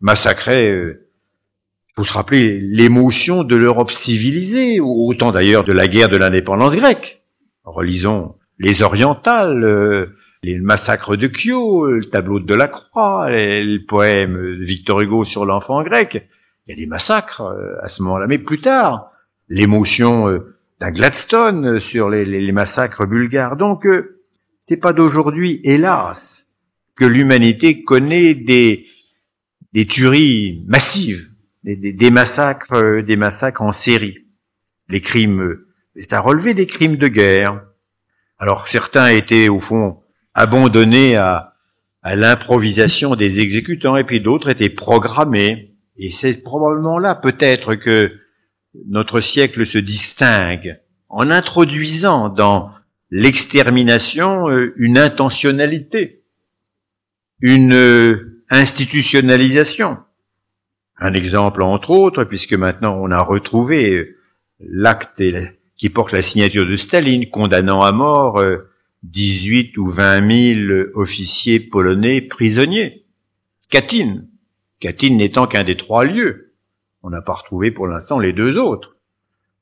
massacraient, 0.00 0.68
il 0.68 1.92
faut 1.96 2.04
se 2.04 2.12
rappeler, 2.12 2.60
l'émotion 2.60 3.42
de 3.42 3.56
l'Europe 3.56 3.90
civilisée, 3.90 4.78
autant 4.78 5.32
d'ailleurs 5.32 5.64
de 5.64 5.72
la 5.72 5.88
guerre 5.88 6.10
de 6.10 6.18
l'indépendance 6.18 6.76
grecque. 6.76 7.22
Relisons 7.64 8.34
les 8.58 8.82
orientales, 8.82 10.12
les 10.42 10.58
massacres 10.58 11.16
de 11.16 11.28
Kyo, 11.28 11.86
le 11.86 12.04
tableau 12.04 12.40
de 12.40 12.46
Delacroix, 12.46 13.28
le 13.30 13.78
poème 13.78 14.34
de 14.34 14.64
Victor 14.64 15.00
Hugo 15.00 15.24
sur 15.24 15.44
l'enfant 15.44 15.82
grec. 15.82 16.28
Il 16.68 16.72
y 16.72 16.74
a 16.74 16.76
des 16.76 16.86
massacres 16.86 17.40
euh, 17.40 17.82
à 17.82 17.88
ce 17.88 18.02
moment-là. 18.02 18.26
Mais 18.26 18.38
plus 18.38 18.60
tard, 18.60 19.10
l'émotion 19.48 20.28
euh, 20.28 20.54
d'un 20.80 20.90
Gladstone 20.90 21.80
sur 21.80 22.10
les, 22.10 22.52
massacres 22.52 23.06
bulgares. 23.06 23.56
Donc, 23.56 23.86
euh, 23.86 24.20
c'est 24.66 24.76
pas 24.76 24.92
d'aujourd'hui, 24.92 25.62
hélas, 25.64 26.52
que 26.94 27.06
l'humanité 27.06 27.84
connaît 27.84 28.34
des, 28.34 28.86
des 29.72 29.86
tueries 29.86 30.62
massives, 30.66 31.30
des, 31.64 32.10
massacres, 32.10 33.00
des 33.00 33.16
massacres 33.16 33.62
en 33.62 33.72
série. 33.72 34.26
Les 34.90 35.00
crimes, 35.00 35.58
c'est 35.96 36.12
à 36.12 36.20
relever 36.20 36.52
des 36.52 36.66
crimes 36.66 36.96
de 36.96 37.08
guerre. 37.08 37.64
Alors 38.38 38.68
certains 38.68 39.08
étaient 39.08 39.48
au 39.48 39.58
fond 39.58 40.00
abandonnés 40.34 41.16
à, 41.16 41.54
l'improvisation 42.04 43.16
des 43.16 43.40
exécutants, 43.40 43.96
et 43.96 44.04
puis 44.04 44.20
d'autres 44.20 44.48
étaient 44.48 44.70
programmés. 44.70 45.74
Et 45.98 46.10
c'est 46.10 46.42
probablement 46.42 46.98
là 46.98 47.14
peut-être 47.14 47.74
que 47.74 48.12
notre 48.86 49.20
siècle 49.20 49.66
se 49.66 49.76
distingue 49.76 50.80
en 51.10 51.30
introduisant 51.30 52.30
dans 52.30 52.70
l'extermination 53.10 54.48
euh, 54.48 54.72
une 54.76 54.96
intentionnalité, 54.96 56.22
une 57.40 57.74
euh, 57.74 58.44
institutionnalisation. 58.48 59.98
Un 60.98 61.12
exemple 61.12 61.62
entre 61.62 61.90
autres, 61.90 62.24
puisque 62.24 62.54
maintenant 62.54 62.96
on 63.00 63.10
a 63.10 63.20
retrouvé 63.20 63.92
euh, 63.92 64.16
l'acte 64.60 65.22
qui 65.78 65.88
porte 65.88 66.12
la 66.12 66.22
signature 66.22 66.66
de 66.66 66.76
Staline 66.76 67.30
condamnant 67.30 67.82
à 67.82 67.92
mort 67.92 68.44
18 69.04 69.78
ou 69.78 69.86
20 69.86 70.64
000 70.66 70.88
officiers 70.94 71.60
polonais 71.60 72.20
prisonniers. 72.20 73.04
Katyn. 73.70 74.24
Katyn 74.80 75.16
n'étant 75.16 75.46
qu'un 75.46 75.64
des 75.64 75.76
trois 75.76 76.04
lieux. 76.04 76.52
On 77.02 77.10
n'a 77.10 77.22
pas 77.22 77.34
retrouvé 77.34 77.70
pour 77.70 77.86
l'instant 77.86 78.18
les 78.18 78.32
deux 78.32 78.58
autres. 78.58 78.96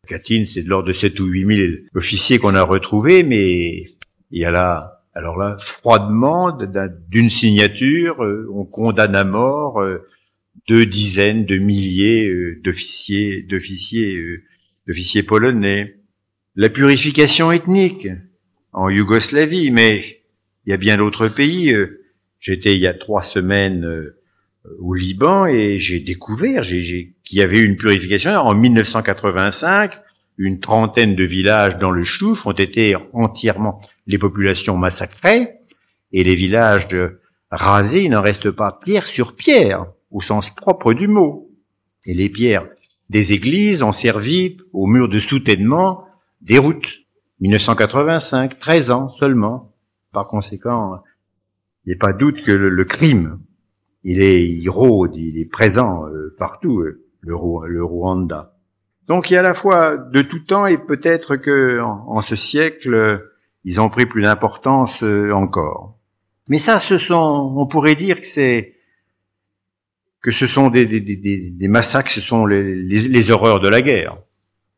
Katyn, 0.07 0.45
c'est 0.47 0.63
de 0.63 0.69
l'ordre 0.69 0.89
de 0.89 0.93
7 0.93 1.19
ou 1.21 1.27
8 1.27 1.57
000 1.57 1.73
officiers 1.95 2.39
qu'on 2.39 2.55
a 2.55 2.63
retrouvés, 2.63 3.23
mais 3.23 3.97
il 4.31 4.41
y 4.41 4.45
a 4.45 4.51
là 4.51 5.03
Alors 5.15 5.37
là, 5.37 5.57
froidement, 5.59 6.57
d'une 7.09 7.31
signature, 7.31 8.23
euh, 8.25 8.49
on 8.55 8.65
condamne 8.65 9.17
à 9.17 9.25
mort 9.25 9.81
euh, 9.81 10.07
deux 10.69 10.87
dizaines 10.87 11.45
de 11.45 11.59
milliers 11.59 12.29
euh, 12.29 12.61
d'officiers, 12.63 13.43
d'officiers, 13.43 14.43
d'officiers 14.87 15.23
polonais. 15.23 15.97
La 16.57 16.69
purification 16.69 17.53
ethnique 17.53 18.09
en 18.73 18.89
Yougoslavie, 18.89 19.71
mais 19.71 20.23
il 20.65 20.71
y 20.71 20.73
a 20.73 20.79
bien 20.79 20.97
d'autres 20.97 21.29
pays. 21.29 21.75
J'étais 22.41 22.75
il 22.75 22.81
y 22.81 22.87
a 22.87 22.95
trois 22.95 23.23
semaines 23.23 24.13
au 24.81 24.95
Liban 24.95 25.47
et 25.47 25.79
j'ai 25.79 26.01
découvert 26.01 26.63
qu'il 26.63 27.39
y 27.39 27.43
avait 27.43 27.63
une 27.63 27.77
purification 27.77 28.33
en 28.33 28.55
1985 28.55 29.93
une 30.39 30.61
trentaine 30.61 31.15
de 31.15 31.25
villages 31.25 31.79
dans 31.79 31.91
le 31.91 32.05
Chouf 32.05 32.47
ont 32.47 32.53
été 32.53 32.97
entièrement 33.13 33.81
les 34.07 34.19
populations 34.19 34.77
massacrées, 34.77 35.53
et 36.13 36.25
les 36.25 36.35
villages 36.35 36.89
rasés, 37.51 38.05
il 38.05 38.11
n'en 38.11 38.23
reste 38.23 38.51
pas 38.51 38.79
pierre 38.85 39.07
sur 39.07 39.35
pierre, 39.35 39.87
au 40.11 40.21
sens 40.21 40.55
propre 40.55 40.95
du 40.95 41.09
mot. 41.09 41.51
Et 42.05 42.15
les 42.15 42.29
pierres 42.29 42.69
des 43.11 43.33
églises 43.33 43.83
ont 43.83 43.93
servi 43.93 44.59
au 44.73 44.87
mur 44.87 45.09
de 45.09 45.19
soutènement 45.19 46.06
des 46.47 46.59
routes. 46.59 47.01
1985, 47.41 48.59
13 48.59 48.91
ans 48.91 49.11
seulement. 49.19 49.75
Par 50.13 50.27
conséquent, 50.27 51.03
il 51.85 51.91
n'y 51.91 51.95
a 51.95 51.99
pas 51.99 52.15
doute 52.15 52.43
que 52.43 52.53
le, 52.53 52.85
crime, 52.85 53.41
il 54.05 54.23
est, 54.23 54.49
il 54.49 54.69
rôde, 54.71 55.15
il 55.17 55.39
est 55.39 55.51
présent 55.51 56.07
euh, 56.07 56.35
partout, 56.39 56.81
euh, 56.81 57.05
le, 57.21 57.85
Rwanda. 57.85 58.57
Donc 59.07 59.31
il 59.31 59.35
y 59.35 59.37
a 59.37 59.41
à 59.41 59.43
la 59.43 59.55
fois 59.55 59.97
de 59.97 60.23
tout 60.23 60.41
temps 60.41 60.67
et 60.67 60.79
peut-être 60.79 61.37
que 61.37 61.81
en, 61.81 62.23
ce 62.23 62.35
siècle, 62.35 63.23
ils 63.65 63.81
ont 63.81 63.91
pris 63.91 64.07
plus 64.07 64.23
d'importance 64.23 65.03
euh, 65.03 65.33
encore. 65.33 65.99
Mais 66.49 66.59
ça, 66.59 66.79
ce 66.79 66.97
sont, 66.97 67.53
on 67.57 67.67
pourrait 67.67 67.95
dire 67.97 68.21
que 68.21 68.27
c'est 68.27 68.77
que 70.23 70.31
ce 70.31 70.47
sont 70.47 70.71
des, 70.71 70.87
des 70.87 71.69
massacres, 71.69 72.11
ce 72.11 72.21
sont 72.21 72.47
les, 72.47 72.75
les, 72.83 73.31
horreurs 73.31 73.61
de 73.61 73.69
la 73.69 73.81
guerre. 73.81 74.19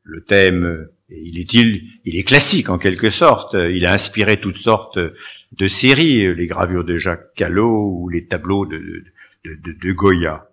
Le 0.03 0.23
thème, 0.23 0.89
il 1.11 1.39
est 1.39 1.55
il, 1.55 1.83
il 2.05 2.17
est 2.17 2.25
classique 2.25 2.69
en 2.69 2.79
quelque 2.79 3.11
sorte. 3.11 3.55
Il 3.55 3.87
a 3.87 3.93
inspiré 3.93 4.39
toutes 4.39 4.57
sortes 4.57 4.99
de 4.99 5.69
séries, 5.69 6.35
les 6.35 6.47
gravures 6.47 6.85
de 6.85 6.97
Jacques 6.99 7.35
Callot 7.35 7.91
ou 7.93 8.09
les 8.09 8.27
tableaux 8.27 8.67
de, 8.67 9.93
Goya. 9.93 10.51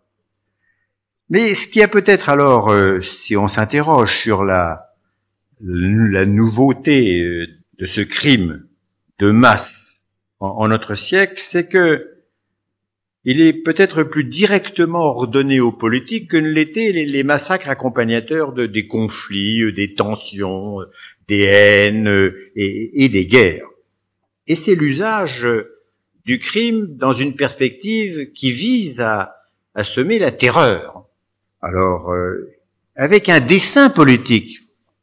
Mais 1.30 1.54
ce 1.54 1.68
qui 1.68 1.82
a 1.82 1.88
peut-être 1.88 2.30
alors, 2.30 2.70
euh, 2.70 3.02
si 3.02 3.36
on 3.36 3.48
s'interroge 3.48 4.16
sur 4.16 4.44
la, 4.44 4.94
la 5.60 6.26
nouveauté 6.26 7.20
euh, 7.20 7.48
de 7.80 7.86
ce 7.86 8.02
crime 8.02 8.66
de 9.20 9.32
masse 9.32 10.02
en, 10.40 10.68
notre 10.68 10.96
siècle, 10.96 11.42
c'est 11.46 11.68
que 11.68 12.15
il 13.26 13.42
est 13.42 13.54
peut-être 13.54 14.04
plus 14.04 14.24
directement 14.24 15.02
ordonné 15.02 15.60
aux 15.60 15.72
politiques 15.72 16.30
que 16.30 16.38
ne 16.38 16.50
l'étaient 16.50 16.92
les, 16.92 17.24
massacres 17.24 17.70
accompagnateurs 17.70 18.54
de, 18.54 18.66
des 18.68 18.88
conflits, 18.88 19.62
euh, 19.62 19.72
des 19.72 19.94
tensions, 19.94 20.78
des 21.28 21.44
haines 21.44 22.32
et, 22.56 23.04
et 23.04 23.10
des 23.10 23.26
guerres. 23.26 23.68
Et 24.48 24.56
c'est 24.56 24.76
l'usage 24.76 25.48
du 26.26 26.40
crime 26.40 26.96
dans 26.98 27.14
une 27.14 27.36
perspective 27.36 28.32
qui 28.34 28.52
vise 28.52 29.02
à, 29.02 29.32
semer 29.84 30.20
la 30.20 30.32
terreur 30.32 31.06
alors, 31.62 32.12
euh, 32.12 32.54
avec 32.96 33.28
un 33.28 33.40
dessin 33.40 33.90
politique, 33.90 34.60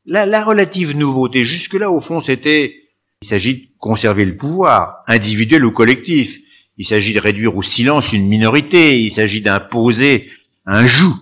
la, 0.06 0.26
la 0.26 0.44
relative 0.44 0.96
nouveauté, 0.96 1.42
jusque-là, 1.42 1.90
au 1.90 1.98
fond, 1.98 2.20
c'était, 2.20 2.85
il 3.20 3.26
s'agit 3.28 3.54
de 3.54 3.66
conserver 3.78 4.24
le 4.24 4.37
pouvoir, 4.37 5.02
individuel 5.08 5.64
ou 5.64 5.72
collectif. 5.72 6.38
Il 6.78 6.87
s'agit 6.87 7.12
de 7.12 7.20
réduire 7.20 7.56
au 7.56 7.62
silence 7.62 8.12
une 8.12 8.28
minorité. 8.28 9.00
Il 9.00 9.11
s'agit 9.11 9.42
d'imposer 9.42 10.30
un 10.66 10.87
joug. 10.87 11.14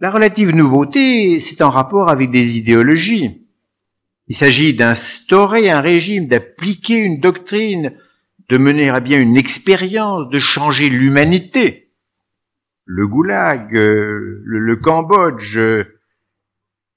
La 0.00 0.10
relative 0.10 0.54
nouveauté, 0.54 1.40
c'est 1.40 1.62
en 1.62 1.70
rapport 1.70 2.10
avec 2.10 2.30
des 2.30 2.58
idéologies. 2.58 3.46
Il 4.28 4.36
s'agit 4.36 4.74
d'instaurer 4.74 5.70
un 5.70 5.80
régime, 5.80 6.26
d'appliquer 6.26 6.98
une 6.98 7.20
doctrine, 7.20 7.94
de 8.48 8.58
mener 8.58 8.90
à 8.90 9.00
bien 9.00 9.20
une 9.20 9.36
expérience, 9.36 10.28
de 10.28 10.38
changer 10.38 10.88
l'humanité 10.88 11.86
le 12.86 13.06
goulag, 13.06 13.76
euh, 13.76 14.40
le, 14.44 14.76
Cambodge, 14.76 15.58
euh, 15.58 15.84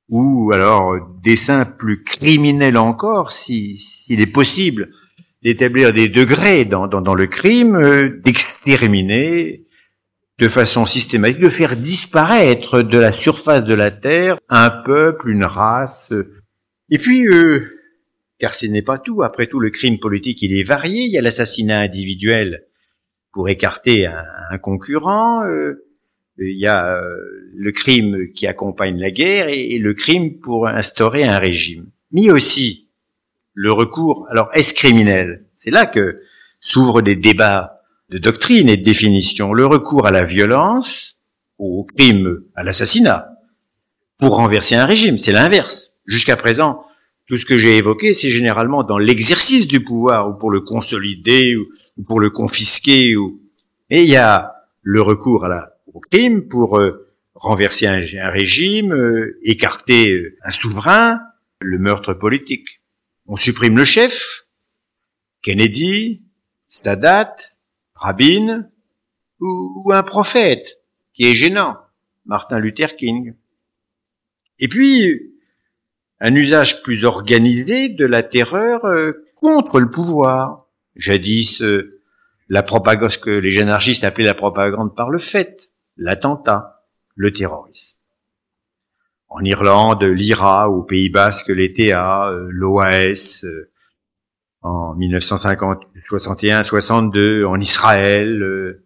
ou 0.08 0.52
alors 0.54 0.96
dessin 1.22 1.66
plus 1.66 2.04
criminel 2.04 2.78
encore, 2.78 3.32
s'il 3.32 4.22
est 4.22 4.32
possible 4.32 4.92
d'établir 5.44 5.94
des 5.94 6.10
degrés 6.10 6.66
dans, 6.66 6.88
dans, 6.88 7.16
le 7.16 7.28
crime, 7.28 7.76
euh, 7.76 8.20
d'exterminer 8.24 9.66
de 10.40 10.48
façon 10.48 10.86
systématique, 10.86 11.42
de 11.42 11.50
faire 11.50 11.76
disparaître 11.76 12.82
de 12.82 12.98
la 12.98 13.12
surface 13.12 13.66
de 13.66 13.76
la 13.76 13.92
Terre 13.92 14.38
un 14.48 14.70
peuple, 14.70 15.30
une 15.30 15.46
race. 15.46 16.14
Et 16.90 16.98
puis, 16.98 17.28
car 18.40 18.56
ce 18.56 18.66
n'est 18.66 18.82
pas 18.82 18.98
tout, 18.98 19.22
après 19.22 19.48
tout, 19.48 19.60
le 19.60 19.70
crime 19.70 20.00
politique, 20.00 20.42
il 20.42 20.58
est 20.58 20.64
varié, 20.64 21.04
il 21.04 21.12
y 21.12 21.18
a 21.18 21.22
l'assassinat 21.22 21.80
individuel 21.80 22.66
pour 23.34 23.50
écarter 23.50 24.08
un, 24.08 24.58
concurrent. 24.58 25.46
Euh, 25.46 25.86
il 26.38 26.58
y 26.58 26.68
a 26.68 26.96
euh, 26.96 27.04
le 27.54 27.72
crime 27.74 28.32
qui 28.34 28.48
accompagne 28.48 28.98
la 28.98 29.12
guerre 29.12 29.50
et, 29.50 29.78
le 29.78 29.94
crime 29.94 30.40
pour 30.40 30.68
instaurer 30.68 31.26
un 31.26 31.38
régime. 31.38 31.88
Mais 32.12 32.32
aussi 32.32 32.89
le 33.54 33.72
recours. 33.72 34.28
Alors, 34.32 34.50
est-ce 34.54 34.74
criminel? 34.74 35.46
C'est 35.56 35.72
là 35.72 35.86
que 35.86 36.22
s'ouvrent 36.60 37.02
des 37.02 37.16
débats 37.16 37.82
de 38.10 38.18
doctrine 38.18 38.70
et 38.70 38.78
de 38.78 38.84
définition. 38.84 39.54
Le 39.54 39.66
recours 39.66 40.08
à 40.08 40.12
la 40.12 40.24
violence, 40.24 41.18
au 41.58 41.84
crime, 41.84 42.44
à 42.56 42.64
l'assassinat, 42.64 43.30
pour 44.18 44.36
renverser 44.36 44.76
un 44.76 44.86
régime, 44.86 45.18
c'est 45.18 45.32
l'inverse. 45.32 45.96
Jusqu'à 46.06 46.36
présent, 46.36 46.84
tout 47.28 47.38
ce 47.38 47.46
que 47.46 47.60
j'ai 47.60 47.78
évoqué, 47.78 48.14
c'est 48.14 48.32
généralement 48.32 48.84
dans 48.84 48.98
l'exercice 48.98 49.68
du 49.68 49.84
pouvoir, 49.84 50.30
ou 50.30 50.34
pour 50.34 50.52
le 50.52 50.62
consolider, 50.62 51.56
ou, 51.56 51.68
pour 52.04 52.20
le 52.20 52.30
confisquer. 52.30 53.16
Ou... 53.16 53.40
Et 53.90 54.04
il 54.04 54.10
y 54.10 54.16
a 54.16 54.54
le 54.82 55.02
recours 55.02 55.48
au 55.94 56.00
crime 56.00 56.48
pour 56.48 56.80
euh, 56.80 57.08
renverser 57.36 57.88
un, 57.88 58.30
régime, 58.30 58.94
euh, 58.94 59.40
écarter 59.44 60.12
euh, 60.12 60.38
un 60.44 60.52
souverain, 60.52 61.20
le 61.60 61.78
meurtre 61.78 62.14
politique. 62.14 62.82
On 63.32 63.36
supprime 63.36 63.78
le 63.78 63.86
chef, 63.86 64.48
Kennedy, 65.44 66.24
Sadat, 66.68 67.36
Rabin, 67.94 68.68
ou, 69.40 69.92
un 69.94 70.02
prophète 70.02 70.82
qui 71.14 71.26
est 71.26 71.36
gênant, 71.36 71.78
Martin 72.26 72.58
Luther 72.58 72.96
King. 72.96 73.36
Et 74.58 74.68
puis, 74.68 75.36
un 76.20 76.34
usage 76.34 76.82
plus 76.82 77.06
organisé 77.06 77.90
de 77.90 78.04
la 78.04 78.24
terreur 78.24 78.86
euh, 78.86 79.28
contre 79.36 79.80
le 79.80 79.92
pouvoir. 79.92 80.66
Jadis, 80.96 81.62
euh, 81.62 82.02
la 82.48 82.64
propagande, 82.64 83.12
ce 83.12 83.20
que 83.20 83.30
les 83.30 83.60
anarchistes 83.60 84.04
appelaient 84.04 84.26
la 84.26 84.34
propagande 84.34 84.96
par 84.96 85.12
le 85.12 85.20
fait, 85.20 85.72
l'attentat, 85.98 86.84
le 87.14 87.32
terrorisme. 87.32 87.99
En 89.30 89.44
Irlande, 89.44 90.04
l'IRA, 90.04 90.70
au 90.70 90.84
Pays 90.84 91.10
Basque, 91.10 91.50
l'ETA, 91.50 92.30
euh, 92.30 92.48
l'OAS, 92.50 93.46
en 94.62 94.96
1961-62, 94.96 97.46
en 97.46 97.60
Israël, 97.60 98.78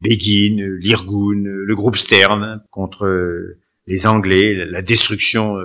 Begin, 0.00 0.76
l'Irgun, 0.80 1.42
le 1.44 1.74
groupe 1.74 1.96
Stern 1.96 2.62
contre 2.70 3.56
les 3.86 4.06
Anglais, 4.06 4.66
la 4.66 4.82
destruction 4.82 5.56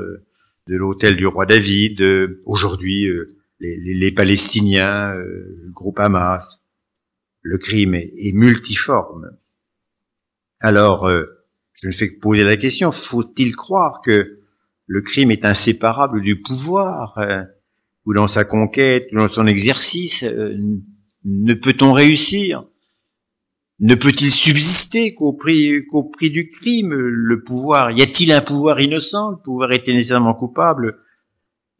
de 0.68 0.76
l'hôtel 0.76 1.16
du 1.16 1.26
roi 1.26 1.46
David, 1.46 2.02
euh, 2.02 2.42
aujourd'hui 2.46 3.08
euh, 3.08 3.38
les, 3.60 4.12
Palestiniens, 4.12 5.16
euh, 5.16 5.58
le 5.64 5.72
groupe 5.72 6.00
Hamas. 6.00 6.66
Le 7.42 7.58
crime 7.58 7.96
est, 7.96 8.34
multiforme. 8.34 9.32
Alors, 10.60 11.10
je 11.82 11.88
ne 11.88 11.94
fais 11.94 12.14
que 12.14 12.20
poser 12.20 12.44
la 12.44 12.58
question, 12.58 12.92
faut-il 12.92 13.56
croire 13.56 14.02
que 14.02 14.40
le 14.88 15.02
crime 15.02 15.32
est 15.32 15.46
inséparable 15.46 16.22
du 16.22 16.42
pouvoir, 16.42 17.20
ou 18.06 18.14
dans 18.14 18.28
sa 18.28 18.46
conquête, 18.46 19.10
ou 19.12 19.18
dans 19.18 19.30
son 19.30 19.48
exercice, 19.48 20.26
ne 21.26 21.54
peut-on 21.54 21.94
réussir? 21.94 22.64
Ne 23.80 23.94
peut-il 23.94 24.32
subsister 24.32 25.14
qu'au 25.14 25.34
prix, 25.34 25.86
qu'au 25.86 26.04
prix 26.04 26.32
du 26.32 26.50
crime, 26.50 26.94
le 26.94 27.44
pouvoir? 27.44 27.92
Y 27.92 28.02
a-t-il 28.02 28.32
un 28.32 28.42
pouvoir 28.42 28.80
innocent? 28.80 29.32
Le 29.32 29.38
pouvoir 29.38 29.72
est 29.72 29.88
nécessairement 29.88 30.34
coupable? 30.34 30.98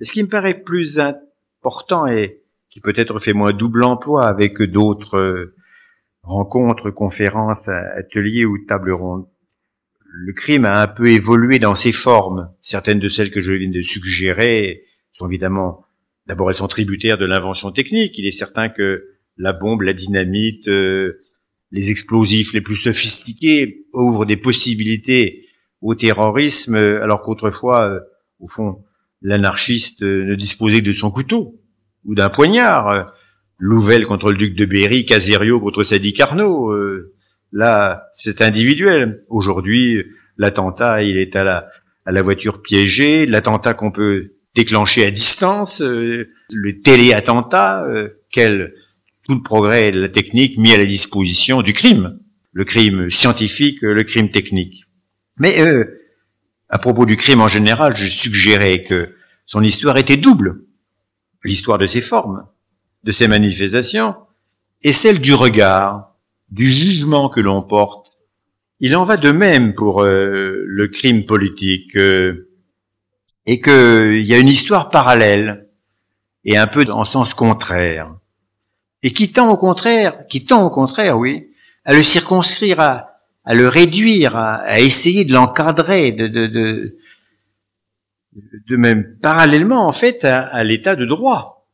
Ce 0.02 0.12
qui 0.12 0.22
me 0.22 0.28
paraît 0.28 0.62
plus 0.62 1.00
important 1.00 2.06
et 2.06 2.44
qui 2.70 2.82
peut-être 2.82 3.18
fait 3.20 3.34
moins 3.34 3.54
double 3.54 3.84
emploi 3.84 4.28
avec 4.28 4.62
d'autres 4.62 5.18
euh, 5.18 5.56
rencontres, 6.22 6.92
conférences, 6.92 7.68
ateliers 7.68 8.46
ou 8.46 8.60
tables 8.68 8.92
rondes. 8.92 9.26
Le 10.20 10.34
crime 10.34 10.66
a 10.66 10.82
un 10.82 10.88
peu 10.88 11.08
évolué 11.08 11.60
dans 11.60 11.76
ses 11.76 11.92
formes. 11.92 12.50
Certaines 12.62 13.00
de 13.00 13.08
celles 13.08 13.30
que 13.30 13.42
je 13.42 13.54
viens 13.54 13.70
de 13.70 13.82
suggérer 13.82 14.84
sont 15.12 15.28
évidemment 15.28 15.86
D'abord, 16.28 16.50
elles 16.50 16.58
sont 16.58 16.68
tributaires 16.68 17.18
de 17.18 17.26
l'invention 17.26 17.72
technique. 17.72 18.18
Il 18.18 18.28
est 18.28 18.32
certain 18.32 18.68
que 18.68 19.06
la 19.38 19.54
bombe, 19.54 19.82
la 19.82 19.94
dynamite, 19.94 20.68
euh, 20.68 21.22
les 21.72 21.90
explosifs 21.90 22.54
les 22.54 22.60
plus 22.60 22.76
sophistiqués 22.76 23.86
ouvrent 23.94 24.26
des 24.26 24.36
possibilités 24.36 25.46
au 25.82 25.96
terrorisme, 25.96 26.76
alors 26.76 27.22
qu'autrefois, 27.22 27.90
euh, 27.90 28.00
au 28.40 28.48
fond, 28.48 28.84
l'anarchiste 29.22 30.04
euh, 30.04 30.26
ne 30.26 30.36
disposait 30.36 30.82
que 30.82 30.88
de 30.88 30.92
son 30.92 31.12
couteau 31.12 31.62
ou 32.04 32.14
d'un 32.14 32.30
poignard. 32.30 33.14
Louvel 33.58 34.06
contre 34.06 34.32
le 34.32 34.38
duc 34.38 34.54
de 34.54 34.66
Berry, 34.66 35.06
Caserio 35.06 35.60
contre 35.60 35.84
Sadi 35.84 36.14
Carnot. 36.14 36.74
Là, 37.52 38.08
c'est 38.14 38.42
individuel. 38.42 39.24
Aujourd'hui, 39.30 40.04
l'attentat, 40.38 41.04
il 41.04 41.18
est 41.18 41.36
à 41.36 41.44
la, 41.44 41.68
à 42.06 42.12
la 42.12 42.22
voiture 42.22 42.62
piégée, 42.62 43.26
l'attentat 43.26 43.74
qu'on 43.74 43.92
peut 43.92 44.34
déclencher 44.56 45.06
à 45.06 45.12
distance, 45.12 45.82
euh, 45.82 46.30
le 46.52 46.80
téléattentat, 46.80 47.84
euh, 47.84 48.10
quel 48.32 48.74
tout 49.24 49.36
le 49.36 49.44
progrès 49.44 49.92
de 49.92 50.00
la 50.00 50.10
technique 50.10 50.58
mis 50.58 50.74
à 50.74 50.78
la 50.78 50.86
disposition 50.86 51.62
du 51.62 51.74
crime, 51.74 52.20
le 52.54 52.64
crime 52.64 53.10
scientifique, 53.10 53.82
le 53.82 54.04
crime 54.04 54.32
technique. 54.32 54.86
Mais 55.38 55.62
euh, 55.62 55.84
à 56.70 56.78
propos 56.78 57.06
du 57.06 57.18
crime 57.18 57.42
en 57.42 57.48
général, 57.48 57.96
je 57.96 58.08
suggérais 58.08 58.84
que 58.84 59.14
son 59.46 59.62
histoire 59.64 59.98
était 59.98 60.18
double, 60.18 60.64
l'histoire 61.44 61.78
de 61.78 61.88
ses 61.88 62.02
formes, 62.02 62.48
de 63.04 63.12
ses 63.12 63.28
manifestations, 63.28 64.16
et 64.82 64.94
celle 64.94 65.20
du 65.20 65.34
regard, 65.34 66.16
du 66.50 66.70
jugement 66.70 67.30
que 67.30 67.40
l'on 67.40 67.62
porte. 67.62 68.18
Il 68.80 68.96
en 68.96 69.04
va 69.04 69.18
de 69.18 69.32
même 69.32 69.74
pour 69.74 70.04
le 70.04 70.88
crime 70.88 71.26
politique 71.26 71.98
et 73.48 73.62
qu'il 73.62 74.26
y 74.26 74.34
a 74.34 74.38
une 74.38 74.48
histoire 74.48 74.90
parallèle 74.90 75.68
et 76.48 76.58
un 76.58 76.68
peu 76.68 76.86
en 76.90 77.04
sens 77.04 77.34
contraire, 77.34 78.16
et 79.04 79.12
qui 79.12 79.32
tend 79.32 79.52
au 79.52 79.58
contraire, 79.58 80.28
qui 80.28 80.46
tend 80.46 80.66
au 80.66 80.70
contraire, 80.70 81.18
oui, 81.18 81.52
à 81.84 81.94
le 81.94 82.02
circonscrire, 82.02 82.80
à, 82.80 83.14
le 83.54 83.68
réduire, 83.68 84.36
à, 84.38 84.80
essayer 84.80 85.26
de 85.26 85.34
l'encadrer, 85.34 86.14
de, 86.14 86.28
de, 86.28 86.98
même 88.76 89.18
parallèlement 89.22 89.88
en 89.88 89.92
fait 89.92 90.24
à 90.24 90.64
l'état 90.64 90.96
de 90.96 91.06
droit. 91.06 91.68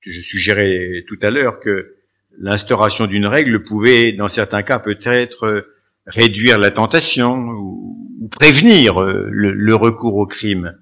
Je 0.00 0.20
suggérais 0.20 1.04
tout 1.06 1.18
à 1.22 1.30
l'heure 1.30 1.60
que 1.60 1.96
l'instauration 2.38 3.06
d'une 3.06 3.26
règle 3.26 3.62
pouvait, 3.62 4.12
dans 4.12 4.28
certains 4.28 4.62
cas, 4.62 4.78
peut-être 4.78 5.64
réduire 6.06 6.58
la 6.58 6.70
tentation 6.70 7.36
ou, 7.36 8.28
prévenir 8.30 9.02
euh, 9.02 9.28
le, 9.30 9.74
recours 9.74 10.16
au 10.16 10.26
crime. 10.26 10.76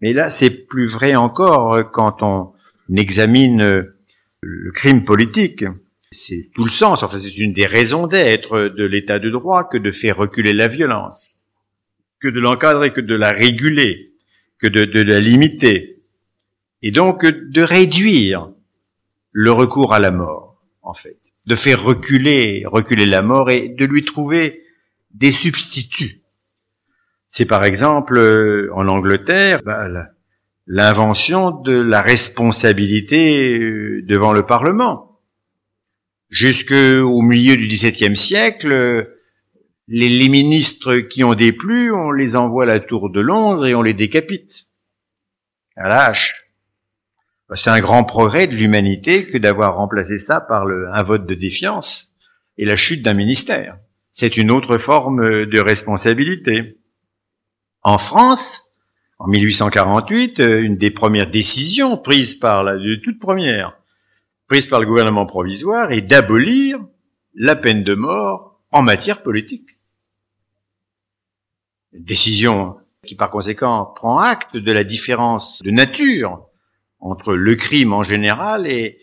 Mais 0.00 0.12
là, 0.12 0.30
c'est 0.30 0.66
plus 0.66 0.86
vrai 0.86 1.14
encore 1.14 1.74
euh, 1.74 1.82
quand 1.82 2.22
on 2.22 2.52
examine 2.94 3.62
euh, 3.62 3.96
le 4.40 4.72
crime 4.72 5.04
politique. 5.04 5.64
C'est 6.12 6.50
tout 6.54 6.64
le 6.64 6.70
sens, 6.70 7.02
enfin 7.02 7.18
c'est 7.18 7.36
une 7.36 7.52
des 7.52 7.66
raisons 7.66 8.06
d'être 8.06 8.68
de 8.68 8.84
l'état 8.84 9.18
de 9.18 9.28
droit 9.28 9.68
que 9.68 9.76
de 9.76 9.90
faire 9.90 10.16
reculer 10.16 10.52
la 10.52 10.68
violence, 10.68 11.40
que 12.20 12.28
de 12.28 12.40
l'encadrer, 12.40 12.90
que 12.90 13.00
de 13.00 13.14
la 13.14 13.32
réguler, 13.32 14.14
que 14.58 14.68
de 14.68 15.02
la 15.02 15.20
limiter, 15.20 16.00
et 16.82 16.90
donc 16.92 17.26
de 17.26 17.60
réduire 17.60 18.50
le 19.32 19.50
recours 19.50 19.92
à 19.92 19.98
la 19.98 20.12
mort, 20.12 20.55
en 20.86 20.94
fait 20.94 21.18
de 21.46 21.54
faire 21.54 21.82
reculer, 21.82 22.64
reculer 22.66 23.06
la 23.06 23.22
mort 23.22 23.50
et 23.50 23.68
de 23.68 23.84
lui 23.84 24.04
trouver 24.04 24.62
des 25.12 25.32
substituts. 25.32 26.22
C'est 27.28 27.46
par 27.46 27.64
exemple 27.64 28.16
euh, 28.18 28.70
en 28.74 28.88
Angleterre 28.88 29.60
bah, 29.64 29.88
l'invention 30.66 31.50
de 31.50 31.72
la 31.72 32.02
responsabilité 32.02 33.58
euh, 33.58 34.02
devant 34.06 34.32
le 34.32 34.44
Parlement. 34.44 35.20
Jusqu'au 36.28 37.22
milieu 37.22 37.56
du 37.56 37.68
XVIIe 37.68 38.16
siècle, 38.16 39.08
les, 39.86 40.08
les, 40.08 40.28
ministres 40.28 40.96
qui 40.96 41.22
ont 41.22 41.34
déplu, 41.34 41.92
on 41.92 42.10
les 42.10 42.34
envoie 42.34 42.64
à 42.64 42.66
la 42.66 42.80
tour 42.80 43.10
de 43.10 43.20
Londres 43.20 43.66
et 43.66 43.76
on 43.76 43.82
les 43.82 43.94
décapite. 43.94 44.64
À 45.76 45.88
la. 45.88 46.12
C'est 47.54 47.70
un 47.70 47.80
grand 47.80 48.02
progrès 48.04 48.48
de 48.48 48.56
l'humanité 48.56 49.26
que 49.26 49.38
d'avoir 49.38 49.76
remplacé 49.76 50.18
ça 50.18 50.40
par 50.40 50.66
un 50.66 51.02
vote 51.04 51.26
de 51.26 51.34
défiance 51.34 52.12
et 52.58 52.64
la 52.64 52.76
chute 52.76 53.04
d'un 53.04 53.14
ministère. 53.14 53.78
C'est 54.10 54.36
une 54.36 54.50
autre 54.50 54.78
forme 54.78 55.46
de 55.46 55.60
responsabilité. 55.60 56.78
En 57.82 57.98
France, 57.98 58.72
en 59.18 59.28
1848, 59.28 60.40
une 60.40 60.76
des 60.76 60.90
premières 60.90 61.30
décisions 61.30 61.96
prises 61.96 62.34
par 62.34 62.64
la, 62.64 62.76
toute 63.02 63.20
première, 63.20 63.78
prise 64.48 64.66
par 64.66 64.80
le 64.80 64.86
gouvernement 64.86 65.26
provisoire 65.26 65.92
est 65.92 66.02
d'abolir 66.02 66.80
la 67.34 67.54
peine 67.54 67.84
de 67.84 67.94
mort 67.94 68.60
en 68.72 68.82
matière 68.82 69.22
politique. 69.22 69.78
Une 71.92 72.04
décision 72.04 72.76
qui 73.04 73.14
par 73.14 73.30
conséquent 73.30 73.86
prend 73.94 74.18
acte 74.18 74.56
de 74.56 74.72
la 74.72 74.82
différence 74.82 75.62
de 75.62 75.70
nature 75.70 76.45
entre 77.10 77.34
le 77.34 77.54
crime 77.54 77.92
en 77.92 78.02
général 78.02 78.66
et, 78.66 78.98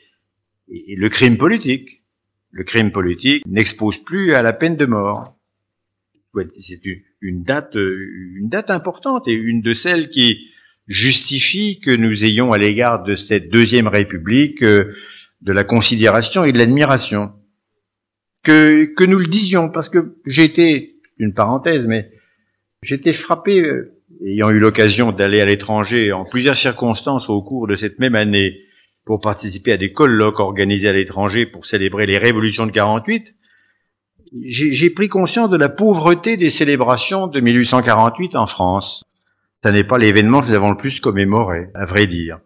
le 0.67 1.09
crime 1.09 1.37
politique. 1.37 2.03
Le 2.51 2.63
crime 2.63 2.91
politique 2.91 3.45
n'expose 3.45 4.03
plus 4.03 4.33
à 4.33 4.41
la 4.41 4.53
peine 4.53 4.75
de 4.75 4.85
mort. 4.85 5.35
C'est 6.59 6.81
une 7.21 7.43
date, 7.43 7.75
une 7.75 8.49
date 8.49 8.71
importante 8.71 9.27
et 9.27 9.33
une 9.33 9.61
de 9.61 9.73
celles 9.73 10.09
qui 10.09 10.49
justifie 10.87 11.79
que 11.79 11.91
nous 11.91 12.23
ayons 12.25 12.51
à 12.51 12.57
l'égard 12.57 13.03
de 13.03 13.15
cette 13.15 13.49
deuxième 13.49 13.87
République 13.87 14.63
euh, 14.63 14.93
de 15.41 15.51
la 15.51 15.63
considération 15.63 16.43
et 16.43 16.51
de 16.51 16.57
l'admiration. 16.57 17.33
Que, 18.43 18.85
que 18.85 19.03
nous 19.03 19.19
le 19.19 19.27
disions, 19.27 19.69
parce 19.69 19.89
que 19.89 20.17
j'ai 20.25 20.43
été, 20.43 20.93
une 21.17 21.33
parenthèse, 21.33 21.87
mais 21.87 22.11
j'étais 22.81 23.13
frappé 23.13 23.61
euh, 23.61 24.01
ayant 24.25 24.49
eu 24.49 24.59
l'occasion 24.59 25.11
d'aller 25.11 25.41
à 25.41 25.45
l'étranger 25.45 26.11
en 26.11 26.23
plusieurs 26.23 26.55
circonstances 26.55 27.29
au 27.29 27.41
cours 27.41 27.67
de 27.67 27.75
cette 27.75 27.99
même 27.99 28.15
année 28.15 28.61
pour 29.05 29.19
participer 29.19 29.73
à 29.73 29.77
des 29.77 29.91
colloques 29.91 30.39
organisés 30.39 30.89
à 30.89 30.93
l'étranger 30.93 31.45
pour 31.45 31.65
célébrer 31.65 32.05
les 32.05 32.17
révolutions 32.17 32.65
de 32.65 32.71
48, 32.71 33.35
j'ai 34.45 34.89
pris 34.89 35.09
conscience 35.09 35.49
de 35.49 35.57
la 35.57 35.69
pauvreté 35.69 36.37
des 36.37 36.49
célébrations 36.49 37.27
de 37.27 37.39
1848 37.39 38.35
en 38.35 38.47
France. 38.47 39.03
Ce 39.63 39.69
n'est 39.69 39.83
pas 39.83 39.97
l'événement 39.97 40.41
que 40.41 40.47
nous 40.47 40.55
avons 40.55 40.71
le 40.71 40.77
plus 40.77 40.99
commémoré, 40.99 41.67
à 41.75 41.85
vrai 41.85 42.07
dire. 42.07 42.39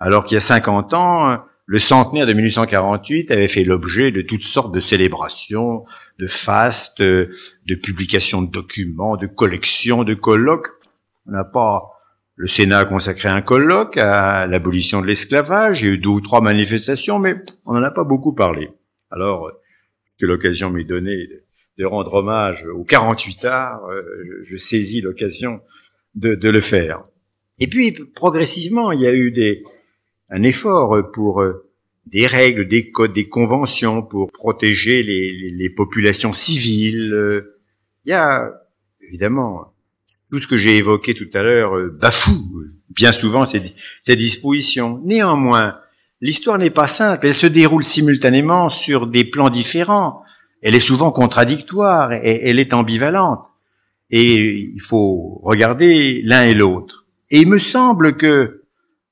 Alors 0.00 0.24
qu'il 0.24 0.34
y 0.34 0.38
a 0.38 0.40
50 0.40 0.94
ans, 0.94 1.38
le 1.66 1.78
centenaire 1.78 2.26
de 2.26 2.32
1848 2.32 3.30
avait 3.30 3.48
fait 3.48 3.64
l'objet 3.64 4.12
de 4.12 4.22
toutes 4.22 4.44
sortes 4.44 4.74
de 4.74 4.80
célébrations, 4.80 5.84
de 6.18 6.26
fastes, 6.26 7.02
de 7.02 7.74
publications 7.82 8.42
de 8.42 8.50
documents, 8.50 9.16
de 9.16 9.26
collections, 9.26 10.04
de 10.04 10.14
colloques. 10.14 10.68
On 11.26 11.32
n'a 11.32 11.44
pas 11.44 11.96
le 12.36 12.46
Sénat 12.46 12.80
a 12.80 12.84
consacré 12.84 13.30
un 13.30 13.40
colloque 13.40 13.96
à 13.96 14.46
l'abolition 14.46 15.00
de 15.00 15.06
l'esclavage. 15.06 15.80
Il 15.80 15.86
y 15.86 15.90
a 15.90 15.94
eu 15.94 15.98
deux 15.98 16.10
ou 16.10 16.20
trois 16.20 16.42
manifestations, 16.42 17.18
mais 17.18 17.34
on 17.64 17.72
n'en 17.72 17.82
a 17.82 17.90
pas 17.90 18.04
beaucoup 18.04 18.34
parlé. 18.34 18.68
Alors 19.10 19.50
que 20.20 20.26
l'occasion 20.26 20.68
m'est 20.70 20.84
donnée 20.84 21.28
de, 21.78 21.84
rendre 21.86 22.12
hommage 22.12 22.66
aux 22.66 22.84
48 22.84 23.44
arts, 23.46 23.86
euh, 23.86 24.42
je, 24.44 24.56
saisis 24.56 25.00
l'occasion 25.00 25.60
de, 26.14 26.50
le 26.50 26.60
faire. 26.60 27.04
Et 27.58 27.68
puis 27.68 27.92
progressivement, 27.92 28.92
il 28.92 29.00
y 29.00 29.06
a 29.06 29.14
eu 29.14 29.30
des, 29.30 29.62
un 30.28 30.42
effort 30.42 31.10
pour 31.12 31.40
euh, 31.40 31.66
des 32.04 32.26
règles, 32.26 32.68
des 32.68 32.90
codes, 32.90 33.14
des 33.14 33.28
conventions 33.28 34.02
pour 34.02 34.30
protéger 34.30 35.02
les, 35.02 35.32
les 35.32 35.70
populations 35.70 36.34
civiles. 36.34 37.12
Euh, 37.14 37.58
il 38.04 38.10
y 38.10 38.14
a 38.14 38.52
évidemment 39.00 39.72
tout 40.30 40.38
ce 40.38 40.46
que 40.46 40.58
j'ai 40.58 40.76
évoqué 40.76 41.14
tout 41.14 41.28
à 41.34 41.42
l'heure 41.42 41.76
euh, 41.76 41.90
bafoue 41.90 42.66
bien 42.96 43.12
souvent 43.12 43.44
ces, 43.44 43.62
dispositions. 44.16 45.00
Néanmoins, 45.04 45.76
l'histoire 46.20 46.58
n'est 46.58 46.70
pas 46.70 46.86
simple, 46.86 47.26
elle 47.26 47.34
se 47.34 47.46
déroule 47.46 47.84
simultanément 47.84 48.68
sur 48.68 49.06
des 49.06 49.24
plans 49.24 49.50
différents, 49.50 50.22
elle 50.62 50.74
est 50.74 50.80
souvent 50.80 51.12
contradictoire, 51.12 52.12
et 52.12 52.48
elle 52.48 52.58
est 52.58 52.72
ambivalente, 52.72 53.44
et 54.10 54.70
il 54.74 54.80
faut 54.80 55.40
regarder 55.44 56.22
l'un 56.24 56.44
et 56.44 56.54
l'autre. 56.54 57.06
Et 57.30 57.40
il 57.40 57.48
me 57.48 57.58
semble 57.58 58.16
que, 58.16 58.62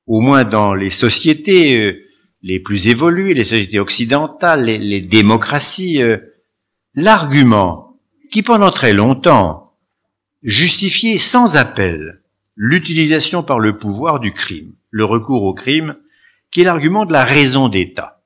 au 0.06 0.20
moins 0.20 0.44
dans 0.44 0.74
les 0.74 0.90
sociétés 0.90 1.76
euh, 1.76 2.00
les 2.42 2.60
plus 2.60 2.88
évoluées, 2.88 3.34
les 3.34 3.44
sociétés 3.44 3.80
occidentales, 3.80 4.64
les, 4.64 5.00
démocraties, 5.00 6.02
euh, 6.02 6.18
l'argument 6.94 7.98
qui 8.30 8.42
pendant 8.42 8.70
très 8.70 8.92
longtemps 8.92 9.63
justifier 10.44 11.16
sans 11.16 11.56
appel 11.56 12.20
l'utilisation 12.54 13.42
par 13.42 13.58
le 13.58 13.78
pouvoir 13.78 14.20
du 14.20 14.32
crime, 14.32 14.74
le 14.90 15.04
recours 15.04 15.42
au 15.42 15.54
crime, 15.54 15.96
qui 16.50 16.60
est 16.60 16.64
l'argument 16.64 17.06
de 17.06 17.12
la 17.12 17.24
raison 17.24 17.68
d'État, 17.68 18.22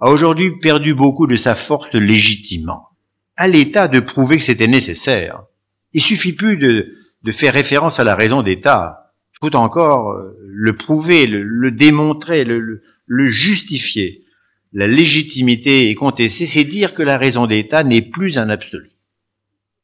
a 0.00 0.10
aujourd'hui 0.10 0.58
perdu 0.60 0.94
beaucoup 0.94 1.26
de 1.26 1.34
sa 1.34 1.54
force 1.54 1.94
légitimement. 1.94 2.90
À 3.36 3.48
l'État 3.48 3.88
de 3.88 4.00
prouver 4.00 4.36
que 4.36 4.44
c'était 4.44 4.68
nécessaire. 4.68 5.42
Il 5.92 6.00
suffit 6.00 6.32
plus 6.32 6.56
de, 6.56 6.96
de 7.24 7.30
faire 7.30 7.52
référence 7.52 7.98
à 7.98 8.04
la 8.04 8.14
raison 8.14 8.42
d'État. 8.42 9.12
Il 9.34 9.48
faut 9.48 9.56
encore 9.56 10.12
euh, 10.12 10.36
le 10.42 10.76
prouver, 10.76 11.26
le, 11.26 11.70
démontrer, 11.70 12.44
le, 12.44 12.82
le, 13.06 13.28
justifier. 13.28 14.24
La 14.72 14.86
légitimité 14.86 15.90
est 15.90 15.94
contestée, 15.94 16.46
c'est 16.46 16.64
dire 16.64 16.94
que 16.94 17.02
la 17.02 17.16
raison 17.16 17.46
d'État 17.46 17.82
n'est 17.82 18.02
plus 18.02 18.38
un 18.38 18.50
absolu, 18.50 18.90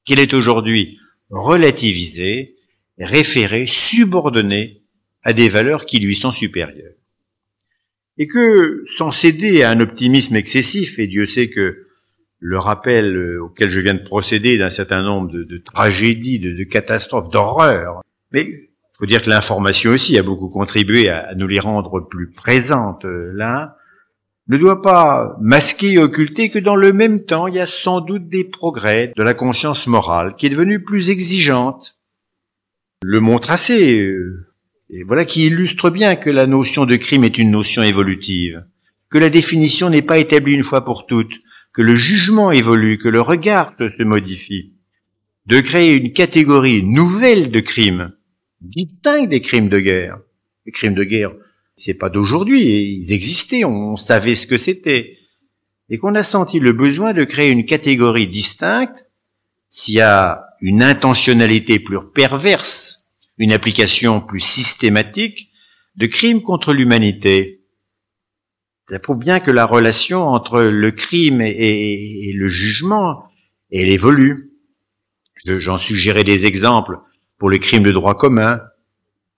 qu'elle 0.04 0.20
est 0.20 0.34
aujourd'hui 0.34 0.98
relativisée, 1.40 2.56
référée, 2.98 3.66
subordonnée 3.66 4.82
à 5.22 5.32
des 5.32 5.48
valeurs 5.48 5.86
qui 5.86 5.98
lui 5.98 6.14
sont 6.14 6.32
supérieures. 6.32 6.94
Et 8.18 8.26
que, 8.28 8.84
sans 8.86 9.10
céder 9.10 9.62
à 9.62 9.70
un 9.70 9.80
optimisme 9.80 10.36
excessif, 10.36 10.98
et 10.98 11.06
Dieu 11.06 11.26
sait 11.26 11.48
que 11.48 11.86
le 12.38 12.58
rappel 12.58 13.16
euh, 13.16 13.42
auquel 13.42 13.70
je 13.70 13.80
viens 13.80 13.94
de 13.94 14.02
procéder 14.02 14.58
d'un 14.58 14.68
certain 14.68 15.02
nombre 15.02 15.32
de, 15.32 15.58
tragédies, 15.58 16.38
de, 16.38 16.64
catastrophes, 16.64 17.30
d'horreurs, 17.30 18.02
mais 18.32 18.44
faut 18.98 19.06
dire 19.06 19.22
que 19.22 19.30
l'information 19.30 19.92
aussi 19.92 20.18
a 20.18 20.22
beaucoup 20.22 20.48
contribué 20.48 21.08
à, 21.08 21.34
nous 21.34 21.48
les 21.48 21.58
rendre 21.58 22.00
plus 22.00 22.30
présentes 22.30 23.04
euh, 23.04 23.32
là, 23.34 23.76
ne 24.48 24.56
doit 24.58 24.82
pas 24.82 25.36
masquer 25.40 25.92
et 25.92 25.98
occulter 25.98 26.50
que 26.50 26.58
dans 26.58 26.76
le 26.76 26.92
même 26.92 27.24
temps, 27.24 27.46
il 27.46 27.54
y 27.54 27.60
a 27.60 27.66
sans 27.66 28.00
doute 28.00 28.28
des 28.28 28.44
progrès 28.44 29.12
de 29.16 29.22
la 29.22 29.34
conscience 29.34 29.86
morale 29.86 30.34
qui 30.36 30.46
est 30.46 30.50
devenue 30.50 30.82
plus 30.82 31.10
exigeante. 31.10 31.98
Le 33.02 33.20
montre 33.20 33.50
assez, 33.50 34.00
euh, 34.00 34.48
et 34.90 35.02
voilà 35.02 35.24
qui 35.24 35.46
illustre 35.46 35.90
bien 35.90 36.14
que 36.14 36.30
la 36.30 36.46
notion 36.46 36.84
de 36.84 36.96
crime 36.96 37.24
est 37.24 37.38
une 37.38 37.50
notion 37.50 37.82
évolutive, 37.82 38.64
que 39.10 39.18
la 39.18 39.30
définition 39.30 39.90
n'est 39.90 40.02
pas 40.02 40.18
établie 40.18 40.54
une 40.54 40.62
fois 40.62 40.84
pour 40.84 41.06
toutes, 41.06 41.40
que 41.72 41.82
le 41.82 41.96
jugement 41.96 42.52
évolue, 42.52 42.98
que 42.98 43.08
le 43.08 43.20
regard 43.20 43.74
se 43.78 44.02
modifie. 44.02 44.72
De 45.46 45.60
créer 45.60 45.96
une 45.96 46.12
catégorie 46.12 46.82
nouvelle 46.82 47.50
de 47.50 47.60
crimes, 47.60 48.12
distincte 48.60 49.28
des 49.28 49.42
crimes 49.42 49.68
de 49.68 49.78
guerre. 49.78 50.18
Les 50.64 50.72
crimes 50.72 50.94
de 50.94 51.04
guerre, 51.04 51.32
c'est 51.76 51.94
pas 51.94 52.10
d'aujourd'hui, 52.10 52.98
ils 52.98 53.12
existaient, 53.12 53.64
on 53.64 53.96
savait 53.96 54.34
ce 54.34 54.46
que 54.46 54.58
c'était. 54.58 55.18
Et 55.90 55.98
qu'on 55.98 56.14
a 56.14 56.24
senti 56.24 56.60
le 56.60 56.72
besoin 56.72 57.12
de 57.12 57.24
créer 57.24 57.50
une 57.50 57.66
catégorie 57.66 58.28
distincte 58.28 59.06
s'il 59.68 59.96
y 59.96 60.00
a 60.00 60.44
une 60.60 60.82
intentionnalité 60.82 61.78
plus 61.78 61.98
perverse, 62.14 63.08
une 63.38 63.52
application 63.52 64.20
plus 64.20 64.40
systématique 64.40 65.50
de 65.96 66.06
crimes 66.06 66.42
contre 66.42 66.72
l'humanité. 66.72 67.64
Ça 68.88 68.98
prouve 68.98 69.18
bien 69.18 69.40
que 69.40 69.50
la 69.50 69.66
relation 69.66 70.26
entre 70.26 70.62
le 70.62 70.90
crime 70.90 71.40
et, 71.40 72.32
le 72.34 72.48
jugement, 72.48 73.24
elle 73.72 73.88
évolue. 73.88 74.52
J'en 75.44 75.76
suggérais 75.76 76.24
des 76.24 76.46
exemples 76.46 76.98
pour 77.38 77.50
les 77.50 77.58
crimes 77.58 77.82
de 77.82 77.92
droit 77.92 78.14
commun. 78.14 78.60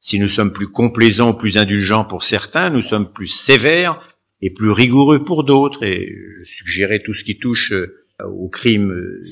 Si 0.01 0.19
nous 0.19 0.29
sommes 0.29 0.53
plus 0.53 0.69
complaisants, 0.69 1.35
plus 1.35 1.59
indulgents 1.59 2.05
pour 2.05 2.23
certains, 2.23 2.71
nous 2.71 2.83
sommes 2.83 3.13
plus 3.13 3.29
sévères 3.29 4.01
et 4.41 4.51
plus 4.51 4.71
rigoureux 4.71 5.25
pour 5.25 5.45
d'autres. 5.45 5.83
Et 5.83 6.15
je 6.43 6.45
suggérais 6.45 7.03
tout 7.05 7.15
ce 7.15 7.25
qui 7.25 7.39
touche 7.39 7.73
euh, 7.73 8.07
aux 8.25 8.49
crimes 8.49 8.93
euh, 8.93 9.25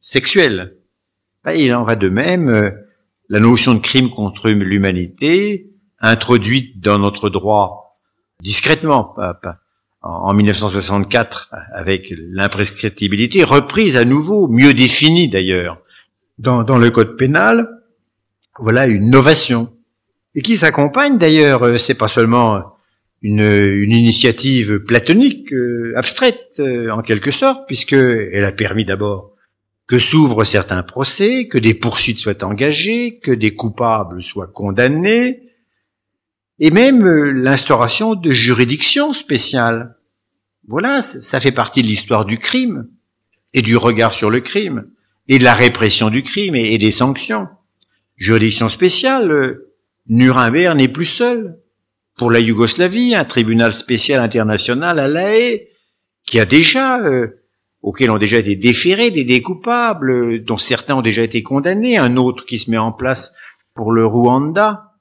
sexuels. 0.00 0.76
Ben, 1.44 1.52
il 1.52 1.74
en 1.74 1.84
va 1.84 1.96
de 1.96 2.08
même. 2.08 2.48
Euh, 2.48 2.70
la 3.28 3.40
notion 3.40 3.74
de 3.74 3.80
crime 3.80 4.10
contre 4.10 4.50
l'humanité, 4.50 5.72
introduite 5.98 6.78
dans 6.78 6.98
notre 6.98 7.28
droit 7.28 7.98
discrètement, 8.40 9.16
en 10.02 10.32
1964 10.32 11.50
avec 11.72 12.14
l'imprescriptibilité, 12.16 13.42
reprise 13.42 13.96
à 13.96 14.04
nouveau, 14.04 14.46
mieux 14.46 14.74
définie 14.74 15.28
d'ailleurs, 15.28 15.80
dans, 16.38 16.62
dans 16.62 16.78
le 16.78 16.90
code 16.90 17.16
pénal, 17.16 17.68
voilà 18.58 18.86
une 18.86 19.10
novation. 19.10 19.75
Et 20.36 20.42
qui 20.42 20.56
s'accompagne 20.56 21.18
d'ailleurs, 21.18 21.64
euh, 21.64 21.78
c'est 21.78 21.94
pas 21.94 22.08
seulement 22.08 22.76
une, 23.22 23.40
une 23.40 23.90
initiative 23.90 24.80
platonique, 24.80 25.52
euh, 25.52 25.94
abstraite 25.96 26.60
euh, 26.60 26.90
en 26.90 27.00
quelque 27.02 27.30
sorte, 27.30 27.66
puisque 27.66 27.94
elle 27.94 28.44
a 28.44 28.52
permis 28.52 28.84
d'abord 28.84 29.32
que 29.88 29.98
s'ouvrent 29.98 30.44
certains 30.44 30.82
procès, 30.82 31.48
que 31.48 31.58
des 31.58 31.72
poursuites 31.74 32.18
soient 32.18 32.44
engagées, 32.44 33.18
que 33.20 33.32
des 33.32 33.54
coupables 33.54 34.22
soient 34.22 34.46
condamnés, 34.46 35.42
et 36.58 36.70
même 36.70 37.06
l'instauration 37.06 38.14
de 38.14 38.30
juridictions 38.30 39.12
spéciales. 39.12 39.96
Voilà, 40.68 41.02
ça 41.02 41.40
fait 41.40 41.52
partie 41.52 41.82
de 41.82 41.86
l'histoire 41.86 42.24
du 42.24 42.38
crime 42.38 42.88
et 43.54 43.62
du 43.62 43.76
regard 43.76 44.12
sur 44.12 44.30
le 44.30 44.40
crime 44.40 44.86
et 45.28 45.38
de 45.38 45.44
la 45.44 45.54
répression 45.54 46.10
du 46.10 46.22
crime 46.22 46.56
et 46.56 46.76
des 46.78 46.90
sanctions. 46.90 47.48
Juridiction 48.16 48.68
spéciale, 48.68 49.30
euh, 49.30 49.75
Nuremberg 50.08 50.76
n'est 50.76 50.88
plus 50.88 51.06
seul. 51.06 51.58
Pour 52.16 52.30
la 52.30 52.40
Yougoslavie, 52.40 53.14
un 53.14 53.24
tribunal 53.24 53.72
spécial 53.72 54.22
international 54.22 54.98
à 54.98 55.08
La 55.08 55.36
Haye, 55.36 55.68
qui 56.26 56.40
a 56.40 56.46
déjà, 56.46 57.00
euh, 57.00 57.42
auquel 57.82 58.10
ont 58.10 58.18
déjà 58.18 58.38
été 58.38 58.56
déférés 58.56 59.10
des 59.10 59.24
découpables, 59.24 60.10
euh, 60.10 60.38
dont 60.40 60.56
certains 60.56 60.96
ont 60.96 61.02
déjà 61.02 61.22
été 61.22 61.42
condamnés, 61.42 61.98
un 61.98 62.16
autre 62.16 62.46
qui 62.46 62.58
se 62.58 62.70
met 62.70 62.78
en 62.78 62.92
place 62.92 63.34
pour 63.74 63.92
le 63.92 64.06
Rwanda. 64.06 64.94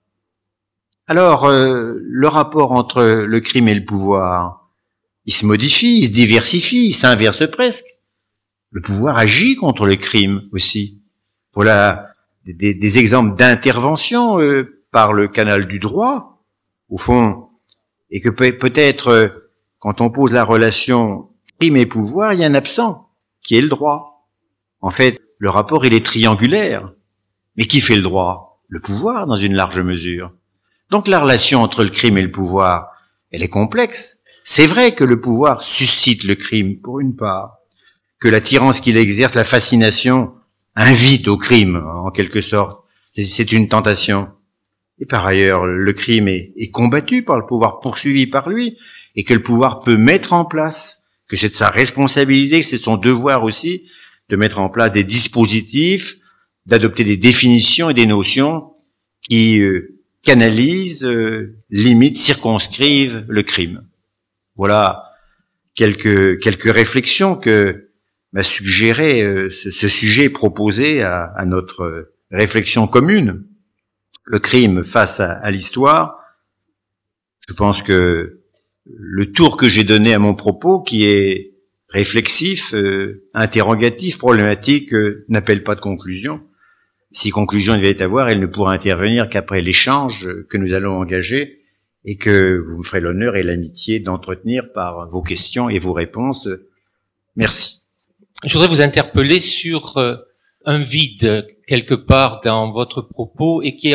Alors, 1.07 1.47
le 1.47 2.27
rapport 2.27 2.71
entre 2.71 3.03
le 3.03 3.39
crime 3.39 3.67
et 3.67 3.75
le 3.75 3.85
pouvoir, 3.85 4.71
il 5.25 5.33
se 5.33 5.45
modifie, 5.45 5.99
il 5.99 6.07
se 6.07 6.11
diversifie, 6.11 6.87
il 6.87 6.93
s'inverse 6.93 7.47
presque. 7.49 7.85
Le 8.71 8.81
pouvoir 8.81 9.17
agit 9.17 9.55
contre 9.55 9.85
le 9.85 9.95
crime 9.95 10.49
aussi. 10.51 11.01
Voilà 11.53 12.15
des, 12.45 12.97
exemples 12.97 13.35
d'intervention 13.35 14.39
euh, 14.39 14.74
par 14.95 15.11
le 15.11 15.27
canal 15.27 15.67
du 15.67 15.79
droit, 15.79 16.41
au 16.87 16.97
fond, 16.97 17.49
et 18.09 18.21
que 18.21 18.29
peut-être 18.29 19.09
euh, 19.09 19.27
quand 19.77 19.99
on 19.99 20.09
pose 20.09 20.31
la 20.31 20.45
relation 20.45 21.31
crime 21.59 21.75
et 21.75 21.85
pouvoir, 21.85 22.31
il 22.31 22.39
y 22.39 22.45
a 22.45 22.47
un 22.47 22.55
absent, 22.55 23.09
qui 23.43 23.57
est 23.57 23.61
le 23.61 23.67
droit. 23.67 24.29
En 24.79 24.91
fait, 24.91 25.19
le 25.37 25.49
rapport, 25.49 25.85
il 25.85 25.93
est 25.93 26.05
triangulaire. 26.05 26.93
Mais 27.57 27.65
qui 27.65 27.81
fait 27.81 27.97
le 27.97 28.03
droit? 28.03 28.61
Le 28.69 28.79
pouvoir, 28.79 29.25
dans 29.25 29.35
une 29.35 29.53
large 29.53 29.81
mesure. 29.81 30.31
Donc 30.91 31.09
la 31.09 31.19
relation 31.19 31.61
entre 31.61 31.83
le 31.83 31.89
crime 31.89 32.17
et 32.17 32.21
le 32.21 32.31
pouvoir, 32.31 32.91
elle 33.31 33.43
est 33.43 33.49
complexe. 33.49 34.21
C'est 34.45 34.65
vrai 34.65 34.95
que 34.95 35.03
le 35.03 35.19
pouvoir 35.19 35.61
suscite 35.61 36.23
le 36.23 36.35
crime, 36.35 36.79
pour 36.79 37.01
une 37.01 37.17
part, 37.17 37.57
que 38.21 38.29
l'attirance 38.29 38.79
qu'il 38.79 38.95
exerce, 38.95 39.35
la 39.35 39.43
fascination, 39.43 40.35
invite 40.73 41.27
au 41.27 41.35
crime, 41.35 41.85
en 41.85 42.11
quelque 42.11 42.39
sorte. 42.39 42.81
C'est 43.11 43.51
une 43.51 43.67
tentation. 43.67 44.29
Et 44.99 45.05
par 45.05 45.25
ailleurs, 45.25 45.65
le 45.65 45.93
crime 45.93 46.27
est, 46.27 46.71
combattu 46.71 47.23
par 47.23 47.37
le 47.37 47.45
pouvoir, 47.45 47.79
poursuivi 47.79 48.27
par 48.27 48.49
lui, 48.49 48.77
et 49.15 49.23
que 49.23 49.33
le 49.33 49.41
pouvoir 49.41 49.81
peut 49.81 49.97
mettre 49.97 50.33
en 50.33 50.45
place, 50.45 51.03
que 51.27 51.35
c'est 51.35 51.49
de 51.49 51.55
sa 51.55 51.69
responsabilité, 51.69 52.59
que 52.59 52.65
c'est 52.65 52.77
de 52.77 52.83
son 52.83 52.97
devoir 52.97 53.43
aussi, 53.43 53.83
de 54.29 54.35
mettre 54.35 54.59
en 54.59 54.69
place 54.69 54.91
des 54.91 55.03
dispositifs, 55.03 56.17
d'adopter 56.65 57.03
des 57.03 57.17
définitions 57.17 57.89
et 57.89 57.93
des 57.93 58.05
notions 58.05 58.73
qui 59.21 59.59
euh, 59.61 59.99
canalisent, 60.23 61.05
euh, 61.05 61.57
limitent, 61.69 62.17
circonscrivent 62.17 63.25
le 63.27 63.43
crime. 63.43 63.85
Voilà 64.55 65.11
quelques 65.75 66.39
quelques 66.39 66.71
réflexions 66.71 67.35
que 67.35 67.89
m'a 68.33 68.43
suggéré 68.43 69.21
euh, 69.21 69.49
ce, 69.49 69.87
sujet 69.87 70.29
proposé 70.29 71.03
à, 71.03 71.43
notre 71.45 72.11
réflexion 72.31 72.87
commune, 72.87 73.45
le 74.25 74.39
crime 74.39 74.83
face 74.83 75.19
à, 75.19 75.49
l'histoire. 75.51 76.19
Je 77.47 77.53
pense 77.53 77.83
que 77.83 78.41
le 78.85 79.31
tour 79.31 79.57
que 79.57 79.69
j'ai 79.69 79.83
donné 79.83 80.13
à 80.13 80.19
mon 80.19 80.35
propos, 80.35 80.81
qui 80.81 81.05
est 81.05 81.53
réflexif, 81.89 82.73
euh, 82.73 83.23
interrogatif, 83.33 84.17
problématique, 84.17 84.93
n'appelle 85.29 85.63
pas 85.63 85.75
de 85.75 85.81
conclusion. 85.81 86.41
Si 87.11 87.29
conclusion 87.29 87.75
il 87.75 87.81
devait 87.81 87.97
y 87.97 88.03
avoir, 88.03 88.29
elle 88.29 88.39
ne 88.39 88.47
pourra 88.47 88.73
intervenir 88.73 89.29
qu'après 89.29 89.61
l'échange 89.61 90.27
que 90.49 90.57
nous 90.57 90.73
allons 90.73 90.97
engager 90.97 91.61
et 92.03 92.17
que 92.17 92.59
vous 92.59 92.79
me 92.79 92.83
ferez 92.83 92.99
l'honneur 92.99 93.35
et 93.35 93.43
l'amitié 93.43 93.99
d'entretenir 93.99 94.73
par 94.73 95.07
vos 95.07 95.21
questions 95.21 95.69
et 95.69 95.79
vos 95.79 95.93
réponses. 95.93 96.49
Merci 97.35 97.85
je 98.43 98.53
voudrais 98.53 98.67
vous 98.67 98.81
interpeller 98.81 99.39
sur 99.39 99.97
euh, 99.97 100.15
un 100.65 100.79
vide 100.79 101.47
quelque 101.67 101.93
part 101.93 102.41
dans 102.41 102.71
votre 102.71 103.01
propos 103.01 103.61
et 103.61 103.75
qui, 103.75 103.93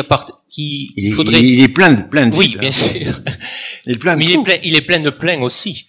qui 0.49 0.91
il, 0.97 1.13
faudrait. 1.13 1.41
Il 1.41 1.61
est 1.61 1.69
plein 1.69 1.93
de 1.93 2.01
plein 2.09 2.27
de 2.27 2.35
Oui, 2.35 2.55
bien 2.59 2.71
sûr. 2.71 3.19
il 3.85 3.93
est 3.93 3.97
plein 3.97 4.13
de 4.13 4.19
Mais 4.19 4.25
il 4.25 4.31
est 4.31 4.43
plein, 4.43 4.57
il 4.63 4.75
est 4.75 4.81
plein 4.81 4.99
de 4.99 5.09
plein 5.09 5.41
aussi, 5.41 5.87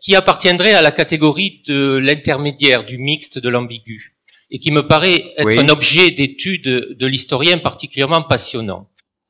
qui 0.00 0.14
appartiendrait 0.14 0.74
à 0.74 0.82
la 0.82 0.92
catégorie 0.92 1.62
de 1.66 1.96
l'intermédiaire, 1.96 2.84
du 2.84 2.98
mixte, 2.98 3.38
de 3.38 3.48
l'ambigu, 3.48 4.16
et 4.50 4.58
qui 4.58 4.70
me 4.70 4.86
paraît 4.86 5.24
être 5.36 5.58
un 5.58 5.68
objet 5.68 6.10
d'étude 6.10 6.96
de 6.98 7.06
l'historien 7.06 7.58
particulièrement 7.58 8.22
passionnant. 8.22 8.88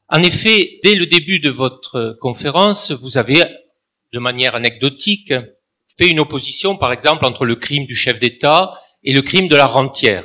En 0.08 0.22
effet, 0.22 0.80
dès 0.82 0.94
le 0.94 1.06
début 1.06 1.40
de 1.40 1.50
votre 1.50 2.16
conférence, 2.20 2.92
vous 2.92 3.18
avez, 3.18 3.42
de 4.12 4.18
manière 4.18 4.54
anecdotique, 4.54 5.32
fait 5.96 6.08
une 6.08 6.20
opposition, 6.20 6.76
par 6.76 6.92
exemple, 6.92 7.24
entre 7.24 7.44
le 7.44 7.56
crime 7.56 7.86
du 7.86 7.94
chef 7.94 8.20
d'État 8.20 8.72
et 9.02 9.12
le 9.12 9.22
crime 9.22 9.48
de 9.48 9.56
la 9.56 9.66
rentière. 9.66 10.24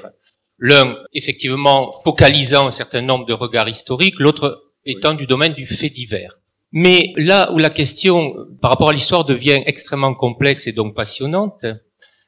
L'un, 0.59 0.97
effectivement, 1.13 2.01
focalisant 2.03 2.67
un 2.67 2.71
certain 2.71 3.01
nombre 3.01 3.25
de 3.25 3.33
regards 3.33 3.69
historiques, 3.69 4.19
l'autre 4.19 4.63
étant 4.85 5.13
du 5.13 5.25
domaine 5.25 5.53
du 5.53 5.65
fait 5.65 5.89
divers. 5.89 6.39
Mais 6.71 7.13
là 7.15 7.51
où 7.53 7.57
la 7.57 7.69
question 7.69 8.35
par 8.61 8.71
rapport 8.71 8.89
à 8.89 8.93
l'histoire 8.93 9.25
devient 9.25 9.63
extrêmement 9.65 10.13
complexe 10.13 10.67
et 10.67 10.71
donc 10.71 10.95
passionnante, 10.95 11.65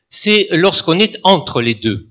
c'est 0.10 0.48
lorsqu'on 0.52 1.00
est 1.00 1.20
entre 1.24 1.62
les 1.62 1.76
deux. 1.76 2.10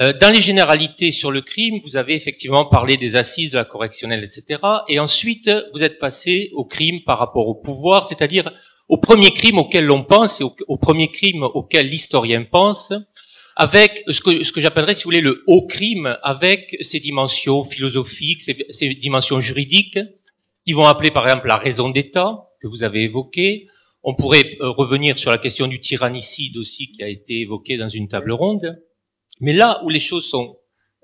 Euh, 0.00 0.12
dans 0.12 0.30
les 0.32 0.40
généralités 0.40 1.10
sur 1.10 1.32
le 1.32 1.42
crime, 1.42 1.80
vous 1.84 1.96
avez 1.96 2.14
effectivement 2.14 2.64
parlé 2.64 2.96
des 2.96 3.16
assises 3.16 3.50
de 3.50 3.58
la 3.58 3.64
correctionnelle, 3.64 4.22
etc. 4.22 4.60
Et 4.88 5.00
ensuite, 5.00 5.50
vous 5.74 5.82
êtes 5.82 5.98
passé 5.98 6.50
au 6.54 6.64
crime 6.64 7.02
par 7.04 7.18
rapport 7.18 7.48
au 7.48 7.54
pouvoir, 7.54 8.04
c'est-à-dire 8.04 8.52
au 8.88 8.98
premier 8.98 9.32
crime 9.32 9.58
auquel 9.58 9.84
l'on 9.84 10.04
pense 10.04 10.40
et 10.40 10.44
au, 10.44 10.76
premier 10.76 11.10
crime 11.10 11.42
auquel 11.42 11.88
l'historien 11.88 12.44
pense, 12.44 12.92
avec 13.58 14.04
ce 14.08 14.20
que, 14.20 14.44
ce 14.44 14.58
j'appellerais, 14.60 14.94
si 14.94 15.02
vous 15.02 15.08
voulez, 15.08 15.20
le 15.20 15.42
haut 15.48 15.66
crime, 15.66 16.16
avec 16.22 16.76
ses 16.80 17.00
dimensions 17.00 17.64
philosophiques, 17.64 18.40
ses, 18.40 18.94
dimensions 18.94 19.40
juridiques, 19.40 19.98
qui 20.64 20.72
vont 20.72 20.86
appeler 20.86 21.10
par 21.10 21.24
exemple 21.24 21.48
la 21.48 21.56
raison 21.56 21.90
d'État, 21.90 22.50
que 22.62 22.68
vous 22.68 22.84
avez 22.84 23.02
évoquée. 23.02 23.66
On 24.04 24.14
pourrait 24.14 24.56
euh, 24.60 24.70
revenir 24.70 25.18
sur 25.18 25.32
la 25.32 25.38
question 25.38 25.66
du 25.66 25.80
tyrannicide 25.80 26.56
aussi, 26.56 26.92
qui 26.92 27.02
a 27.02 27.08
été 27.08 27.40
évoquée 27.40 27.76
dans 27.76 27.88
une 27.88 28.08
table 28.08 28.30
ronde. 28.30 28.80
Mais 29.40 29.52
là 29.52 29.82
où 29.84 29.88
les 29.88 30.00
choses 30.00 30.28
sont, 30.28 30.56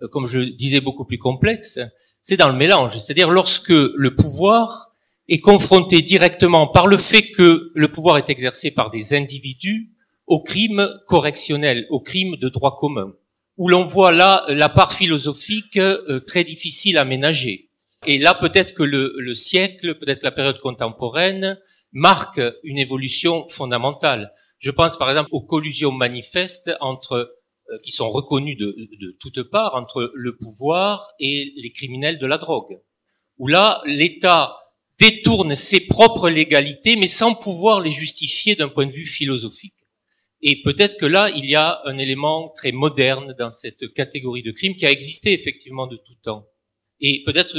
euh, 0.03 0.09
comme 0.09 0.29
je 0.29 0.39
disais, 0.39 0.81
beaucoup 0.81 1.05
plus 1.05 1.19
complexes, 1.19 1.81
c'est 2.23 2.37
dans 2.37 2.49
le 2.49 2.57
mélange. 2.57 2.97
C'est-à-dire 2.97 3.31
lorsque 3.31 3.71
le 3.71 4.15
pouvoir 4.15 4.95
est 5.29 5.41
confronté 5.41 6.03
directement 6.03 6.69
par 6.69 6.87
le 6.87 6.99
fait 6.99 7.33
que 7.33 7.73
le 7.75 7.89
pouvoir 7.89 8.17
est 8.17 8.31
exercé 8.31 8.71
par 8.71 8.93
des 8.93 9.13
individus 9.13 9.94
au 10.27 10.43
crime 10.43 10.89
correctionnel, 11.07 11.87
au 11.91 12.01
crime 12.01 12.37
de 12.37 12.49
droit 12.49 12.77
commun, 12.79 13.15
où 13.57 13.69
l'on 13.69 13.85
voit 13.85 14.13
là 14.13 14.45
la 14.49 14.69
part 14.69 14.93
philosophique 14.93 15.77
euh, 15.77 16.21
très 16.21 16.45
difficile 16.45 16.99
à 16.99 17.05
ménager. 17.05 17.71
Et 18.07 18.19
là, 18.19 18.35
peut-être 18.35 18.75
que 18.75 18.83
le, 18.83 19.15
le 19.19 19.35
siècle, 19.35 19.99
peut-être 19.99 20.23
la 20.23 20.33
période 20.33 20.61
contemporaine, 20.61 21.59
marque 21.93 22.41
une 22.65 22.79
évolution 22.79 23.49
fondamentale. 23.49 24.33
Je 24.59 24.71
pense 24.71 24.99
par 24.99 25.09
exemple 25.09 25.31
aux 25.33 25.43
collusions 25.43 25.93
manifestes 25.93 26.71
entre 26.81 27.37
euh, 27.71 27.79
qui 27.83 27.93
sont 27.93 28.09
reconnus 28.09 28.59
de, 28.59 28.77
de 29.01 29.17
toutes 29.21 29.43
parts 29.43 29.75
entre 29.75 30.11
le 30.15 30.37
pouvoir 30.37 31.09
et 31.19 31.53
les 31.57 31.71
criminels 31.71 32.19
de 32.19 32.27
la 32.27 32.39
drogue, 32.39 32.79
où 33.39 33.47
là, 33.47 33.81
l'État 33.87 34.57
détourne 34.99 35.55
ses 35.55 35.81
propres 35.87 36.29
légalités, 36.29 36.97
mais 36.97 37.07
sans 37.07 37.35
pouvoir 37.35 37.81
les 37.81 37.91
justifier 37.91 38.55
d'un 38.55 38.69
point 38.69 38.87
de 38.87 38.93
vue 38.93 39.07
philosophique. 39.07 39.74
Et 40.47 40.61
peut-être 40.63 40.99
que 40.99 41.07
là, 41.07 41.31
il 41.35 41.47
y 41.47 41.55
a 41.55 41.81
un 41.87 41.97
élément 41.97 42.51
très 42.55 42.71
moderne 42.71 43.35
dans 43.39 43.51
cette 43.51 43.93
catégorie 43.95 44.43
de 44.43 44.53
crime 44.53 44.77
qui 44.77 44.85
a 44.85 44.91
existé 44.91 45.33
effectivement 45.33 45.87
de 45.87 45.97
tout 45.97 46.15
temps. 46.23 46.47
Et 47.01 47.23
peut-être 47.25 47.57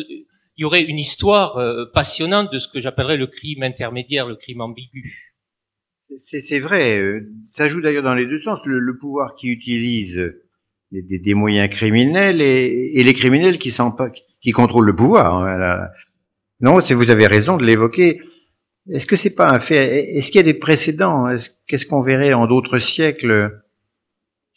il 0.58 0.62
y 0.62 0.66
aurait 0.66 0.84
une 0.84 1.00
histoire 1.00 1.58
euh, 1.58 1.86
passionnante 1.94 2.54
de 2.54 2.60
ce 2.60 2.68
que 2.68 2.80
j'appellerais 2.80 3.18
le 3.18 3.26
crime 3.26 3.64
intermédiaire, 3.64 4.28
le 4.28 4.36
crime 4.36 4.62
ambigu. 4.62 5.36
C'est 6.20 6.60
vrai. 6.60 7.24
Ça 7.50 7.68
joue 7.68 7.82
d'ailleurs 7.82 8.04
dans 8.04 8.14
les 8.14 8.28
deux 8.28 8.40
sens. 8.40 8.60
Le, 8.66 8.98
pouvoir 8.98 9.34
qui 9.34 9.48
utilise 9.48 10.34
des, 10.92 11.02
des, 11.02 11.34
moyens 11.34 11.70
criminels 11.70 12.42
et, 12.42 12.92
et, 12.94 13.04
les 13.04 13.14
criminels 13.16 13.58
qui, 13.58 13.76
qui 14.40 14.52
contrôlent 14.52 14.86
le 14.86 14.96
pouvoir. 14.96 15.44
Hein, 15.44 15.90
non, 16.62 16.80
si 16.80 16.94
vous 16.94 17.10
avez 17.10 17.26
raison 17.26 17.58
de 17.58 17.66
l'évoquer. 17.66 18.22
Est-ce 18.92 19.06
que 19.06 19.16
c'est 19.16 19.34
pas 19.34 19.50
un 19.50 19.60
fait 19.60 20.16
Est-ce 20.16 20.32
qu'il 20.32 20.40
y 20.40 20.44
a 20.44 20.44
des 20.44 20.54
précédents 20.54 21.28
Qu'est-ce 21.68 21.86
qu'on 21.86 22.02
verrait 22.02 22.34
en 22.34 22.46
d'autres 22.46 22.78
siècles 22.78 23.62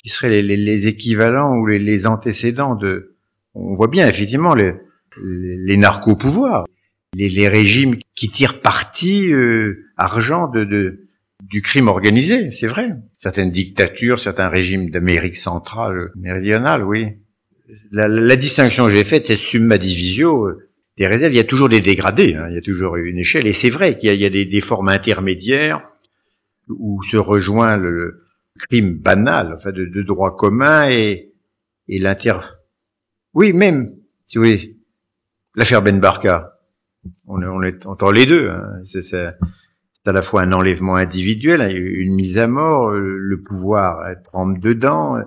qui 0.02 0.10
seraient 0.10 0.42
les, 0.42 0.86
équivalents 0.86 1.56
ou 1.56 1.66
les, 1.66 2.06
antécédents 2.06 2.74
de 2.74 3.16
On 3.54 3.74
voit 3.74 3.88
bien 3.88 4.06
effectivement 4.06 4.54
les, 4.54 4.74
les 5.22 5.76
narco-pouvoirs, 5.76 6.66
les, 7.14 7.48
régimes 7.48 7.96
qui 8.14 8.30
tirent 8.30 8.60
parti 8.60 9.32
euh, 9.32 9.86
argent 9.96 10.48
de, 10.48 10.64
de 10.64 11.08
du 11.44 11.62
crime 11.62 11.88
organisé, 11.88 12.50
c'est 12.50 12.66
vrai. 12.66 12.90
Certaines 13.16 13.50
dictatures, 13.50 14.18
certains 14.18 14.48
régimes 14.48 14.90
d'Amérique 14.90 15.36
centrale, 15.36 16.10
méridionale, 16.16 16.82
oui. 16.82 17.06
La, 17.92 18.08
la 18.08 18.36
distinction 18.36 18.86
que 18.86 18.92
j'ai 18.92 19.04
faite, 19.04 19.26
c'est 19.26 19.36
summa 19.36 19.78
divisio 19.78 20.48
des 20.98 21.06
réserves. 21.06 21.32
Il 21.32 21.36
y 21.36 21.40
a 21.40 21.44
toujours 21.44 21.68
des 21.68 21.80
dégradés, 21.80 22.34
hein, 22.34 22.46
il 22.50 22.54
y 22.54 22.58
a 22.58 22.62
toujours 22.62 22.96
une 22.96 23.18
échelle, 23.18 23.46
et 23.46 23.52
c'est 23.52 23.70
vrai 23.70 23.96
qu'il 23.96 24.14
y 24.14 24.26
a, 24.26 24.30
des, 24.30 24.60
formes 24.60 24.88
intermédiaires 24.88 25.88
où 26.68 27.02
se 27.02 27.16
rejoint 27.16 27.76
le, 27.76 28.24
crime 28.58 28.98
banal, 28.98 29.54
enfin 29.54 29.70
de, 29.70 29.84
de 29.84 30.02
droit 30.02 30.36
commun 30.36 30.88
et, 30.90 31.32
et 31.86 31.98
l'inter. 31.98 32.34
Oui, 33.32 33.52
même, 33.52 33.94
si 34.26 34.38
vous 34.38 34.44
voulez, 34.44 34.76
l'affaire 35.54 35.82
Ben 35.82 36.00
Barka, 36.00 36.58
on, 37.26 37.42
on, 37.42 37.62
est, 37.62 37.86
entend 37.86 38.10
les 38.10 38.26
deux. 38.26 38.50
Hein, 38.50 38.80
c'est 38.82 39.14
à 40.06 40.12
la 40.12 40.22
fois 40.22 40.42
un 40.42 40.52
enlèvement 40.52 40.96
individuel, 40.96 41.60
hein, 41.60 41.70
une 41.70 42.14
mise 42.14 42.38
à 42.38 42.46
mort, 42.46 42.90
euh, 42.90 43.16
le 43.18 43.42
pouvoir 43.42 44.04
trempe 44.24 44.58
dedans. 44.58 45.18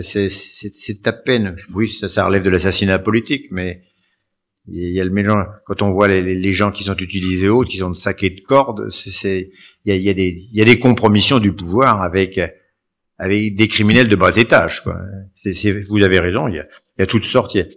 C'est 0.00 1.06
à 1.06 1.12
peine, 1.12 1.56
oui, 1.74 1.90
ça, 1.90 2.08
ça 2.08 2.24
relève 2.24 2.44
de 2.44 2.50
l'assassinat 2.50 3.00
politique, 3.00 3.48
mais 3.50 3.82
il 4.68 4.92
y 4.92 5.00
a 5.00 5.04
le 5.04 5.10
mélange. 5.10 5.46
Quand 5.64 5.82
on 5.82 5.90
voit 5.90 6.08
les, 6.08 6.34
les 6.34 6.52
gens 6.52 6.70
qui 6.70 6.84
sont 6.84 6.96
utilisés 6.96 7.48
autres, 7.48 7.70
qui 7.70 7.78
sont 7.78 7.90
de 7.90 7.96
sacs 7.96 8.22
et 8.22 8.30
de 8.30 8.40
cordes, 8.40 8.88
c'est, 8.90 9.50
il 9.84 9.88
y 9.88 9.92
a, 9.92 9.96
il 9.96 10.02
y 10.02 10.10
a 10.10 10.14
des, 10.14 10.48
il 10.52 10.58
y 10.58 10.62
a 10.62 10.64
des 10.64 10.78
compromissions 10.78 11.38
du 11.38 11.52
pouvoir 11.52 12.02
avec 12.02 12.40
avec 13.18 13.54
des 13.54 13.68
criminels 13.68 14.08
de 14.08 14.16
bas 14.16 14.36
étage. 14.36 14.82
Quoi. 14.82 14.96
vous 15.88 16.02
avez 16.02 16.20
raison. 16.20 16.48
Il 16.48 16.56
y 16.56 16.58
a, 16.58 16.66
il 16.98 17.00
y 17.00 17.02
a 17.02 17.06
toutes 17.06 17.24
sortes. 17.24 17.54
Il, 17.54 17.68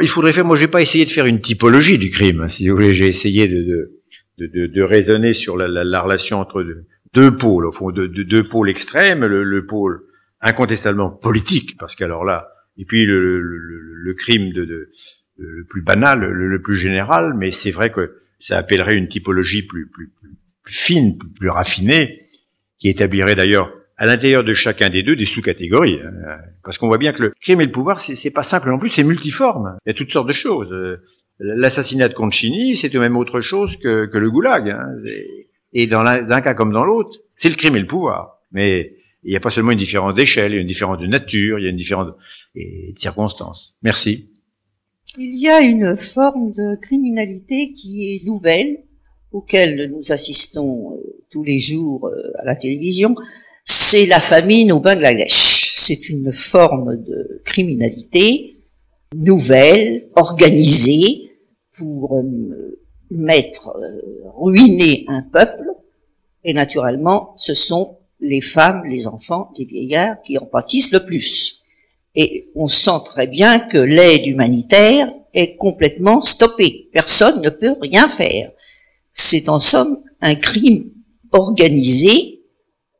il 0.00 0.08
faudrait 0.08 0.32
faire. 0.32 0.44
Moi, 0.44 0.56
j'ai 0.56 0.68
pas 0.68 0.80
essayé 0.80 1.04
de 1.04 1.10
faire 1.10 1.26
une 1.26 1.40
typologie 1.40 1.98
du 1.98 2.08
crime. 2.10 2.46
Si 2.48 2.68
vous 2.68 2.76
voulez, 2.76 2.94
j'ai 2.94 3.06
essayé 3.06 3.48
de, 3.48 3.62
de 3.62 4.00
de, 4.46 4.66
de, 4.66 4.82
raisonner 4.82 5.32
sur 5.32 5.56
la, 5.56 5.68
la, 5.68 6.00
relation 6.00 6.40
entre 6.40 6.64
deux, 7.12 7.36
pôles, 7.36 7.66
au 7.66 7.72
fond, 7.72 7.90
de, 7.90 8.06
deux 8.06 8.44
pôles 8.44 8.70
extrêmes, 8.70 9.24
le, 9.26 9.66
pôle 9.66 10.02
incontestablement 10.40 11.10
politique, 11.10 11.76
parce 11.78 11.94
qu'alors 11.94 12.24
là, 12.24 12.48
et 12.78 12.84
puis 12.84 13.04
le, 13.04 13.40
le 13.40 14.14
crime 14.14 14.52
de, 14.52 14.90
le 15.40 15.64
plus 15.64 15.82
banal, 15.82 16.20
le, 16.20 16.62
plus 16.62 16.76
général, 16.76 17.34
mais 17.34 17.50
c'est 17.50 17.70
vrai 17.70 17.90
que 17.90 18.18
ça 18.40 18.58
appellerait 18.58 18.96
une 18.96 19.08
typologie 19.08 19.62
plus, 19.62 19.86
plus, 19.86 20.10
plus, 20.20 20.30
fine, 20.66 21.18
plus, 21.18 21.48
raffinée, 21.48 22.28
qui 22.78 22.88
établirait 22.88 23.34
d'ailleurs 23.34 23.72
à 23.96 24.06
l'intérieur 24.06 24.44
de 24.44 24.54
chacun 24.54 24.88
des 24.88 25.02
deux 25.02 25.16
des 25.16 25.26
sous-catégories. 25.26 26.00
Hein. 26.02 26.38
Parce 26.64 26.78
qu'on 26.78 26.86
voit 26.86 26.98
bien 26.98 27.12
que 27.12 27.24
le 27.24 27.32
crime 27.40 27.60
et 27.60 27.66
le 27.66 27.70
pouvoir, 27.70 28.00
c'est 28.00 28.30
pas 28.30 28.42
simple 28.42 28.70
non 28.70 28.78
plus, 28.78 28.88
c'est 28.88 29.04
multiforme. 29.04 29.76
Il 29.84 29.90
y 29.90 29.92
a 29.92 29.94
toutes 29.94 30.12
sortes 30.12 30.28
de 30.28 30.32
choses. 30.32 30.74
L'assassinat 31.38 32.08
de 32.08 32.14
Concini, 32.14 32.76
c'est 32.76 32.88
tout 32.88 32.98
même 32.98 33.16
autre 33.16 33.40
chose 33.40 33.76
que, 33.76 34.08
le 34.12 34.30
goulag. 34.30 34.70
Hein. 34.70 34.86
Et 35.72 35.86
dans 35.86 36.00
un 36.00 36.40
cas 36.40 36.54
comme 36.54 36.72
dans 36.72 36.84
l'autre, 36.84 37.18
c'est 37.32 37.50
le 37.50 37.56
crime 37.56 37.76
et 37.76 37.80
le 37.80 37.86
pouvoir. 37.86 38.40
Mais 38.52 38.94
il 39.22 39.30
n'y 39.30 39.36
a 39.36 39.40
pas 39.40 39.50
seulement 39.50 39.72
une 39.72 39.78
différence 39.78 40.14
d'échelle, 40.14 40.52
il 40.52 40.54
y 40.54 40.58
a 40.58 40.60
une 40.62 40.66
différence 40.66 40.98
de 40.98 41.06
nature, 41.06 41.58
il 41.58 41.64
y 41.64 41.66
a 41.66 41.70
une 41.70 41.76
différence 41.76 42.06
de, 42.06 42.92
de 42.92 42.98
circonstances. 42.98 43.76
Merci. 43.82 44.30
Il 45.18 45.36
y 45.36 45.48
a 45.48 45.60
une 45.60 45.96
forme 45.96 46.52
de 46.52 46.76
criminalité 46.76 47.72
qui 47.72 48.14
est 48.14 48.24
nouvelle, 48.24 48.84
auquel 49.32 49.90
nous 49.90 50.12
assistons 50.12 50.92
euh, 50.92 51.22
tous 51.30 51.42
les 51.42 51.58
jours 51.58 52.06
euh, 52.06 52.32
à 52.38 52.44
la 52.44 52.54
télévision, 52.54 53.16
c'est 53.64 54.06
la 54.06 54.20
famine 54.20 54.70
au 54.70 54.78
Bangladesh. 54.78 55.74
C'est 55.76 56.08
une 56.10 56.32
forme 56.32 56.96
de 56.96 57.42
criminalité 57.44 58.60
nouvelle, 59.16 60.08
organisée, 60.14 61.32
pour 61.76 62.16
euh, 62.16 62.78
mettre, 63.10 63.76
ruiner 64.36 65.04
un 65.08 65.22
peuple, 65.22 65.70
et 66.44 66.52
naturellement, 66.52 67.34
ce 67.36 67.54
sont 67.54 67.98
les 68.20 68.40
femmes, 68.40 68.84
les 68.84 69.08
enfants, 69.08 69.50
les 69.58 69.64
vieillards 69.64 70.22
qui 70.22 70.38
en 70.38 70.46
pâtissent 70.46 70.92
le 70.92 71.04
plus. 71.04 71.59
Et 72.14 72.50
on 72.54 72.66
sent 72.66 73.00
très 73.04 73.26
bien 73.26 73.58
que 73.58 73.78
l'aide 73.78 74.26
humanitaire 74.26 75.08
est 75.32 75.56
complètement 75.56 76.20
stoppée. 76.20 76.88
Personne 76.92 77.40
ne 77.40 77.50
peut 77.50 77.76
rien 77.80 78.08
faire. 78.08 78.50
C'est 79.12 79.48
en 79.48 79.58
somme 79.58 80.02
un 80.20 80.34
crime 80.34 80.90
organisé 81.32 82.40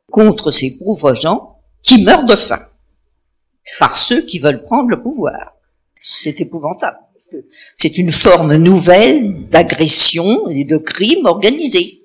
contre 0.09 0.51
ces 0.51 0.77
pauvres 0.77 1.13
gens 1.13 1.57
qui 1.83 2.03
meurent 2.03 2.25
de 2.25 2.35
faim 2.35 2.65
par 3.79 3.95
ceux 3.95 4.21
qui 4.21 4.39
veulent 4.39 4.63
prendre 4.63 4.89
le 4.89 5.01
pouvoir. 5.01 5.55
C'est 6.01 6.39
épouvantable 6.41 6.97
c'est 7.75 7.97
une 7.97 8.11
forme 8.11 8.55
nouvelle 8.55 9.47
d'agression 9.49 10.49
et 10.49 10.65
de 10.65 10.77
crime 10.77 11.25
organisé. 11.25 11.99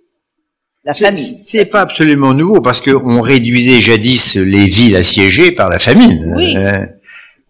La 0.85 0.95
famine. 0.95 1.17
C'est 1.17 1.71
pas 1.71 1.81
absolument 1.81 2.33
nouveau 2.33 2.61
parce 2.61 2.81
qu'on 2.81 3.21
réduisait 3.21 3.81
jadis 3.81 4.37
les 4.37 4.67
villes 4.67 4.97
assiégées 4.97 5.51
par 5.51 5.69
la 5.69 5.79
famine. 5.79 6.33
Oui. 6.37 6.57
Euh, 6.57 6.87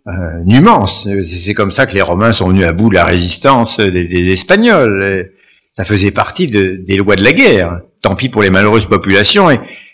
euh. 0.09 1.23
C'est 1.23 1.55
comme 1.55 1.71
ça 1.71 1.87
que 1.87 1.95
les 1.95 2.03
Romains 2.03 2.33
sont 2.33 2.49
venus 2.49 2.65
à 2.65 2.73
bout 2.73 2.91
de 2.91 2.95
la 2.95 3.05
résistance 3.05 3.81
des, 3.81 4.33
Espagnols. 4.33 5.31
Ça 5.73 5.85
faisait 5.85 6.11
partie 6.11 6.49
de, 6.49 6.77
des 6.77 6.97
lois 6.97 7.17
de 7.17 7.25
la 7.25 7.33
guerre. 7.33 7.81
Tant 8.03 8.15
pis 8.15 8.29
pour 8.29 8.43
les 8.43 8.51
malheureuses 8.51 8.87
populations. 8.87 9.49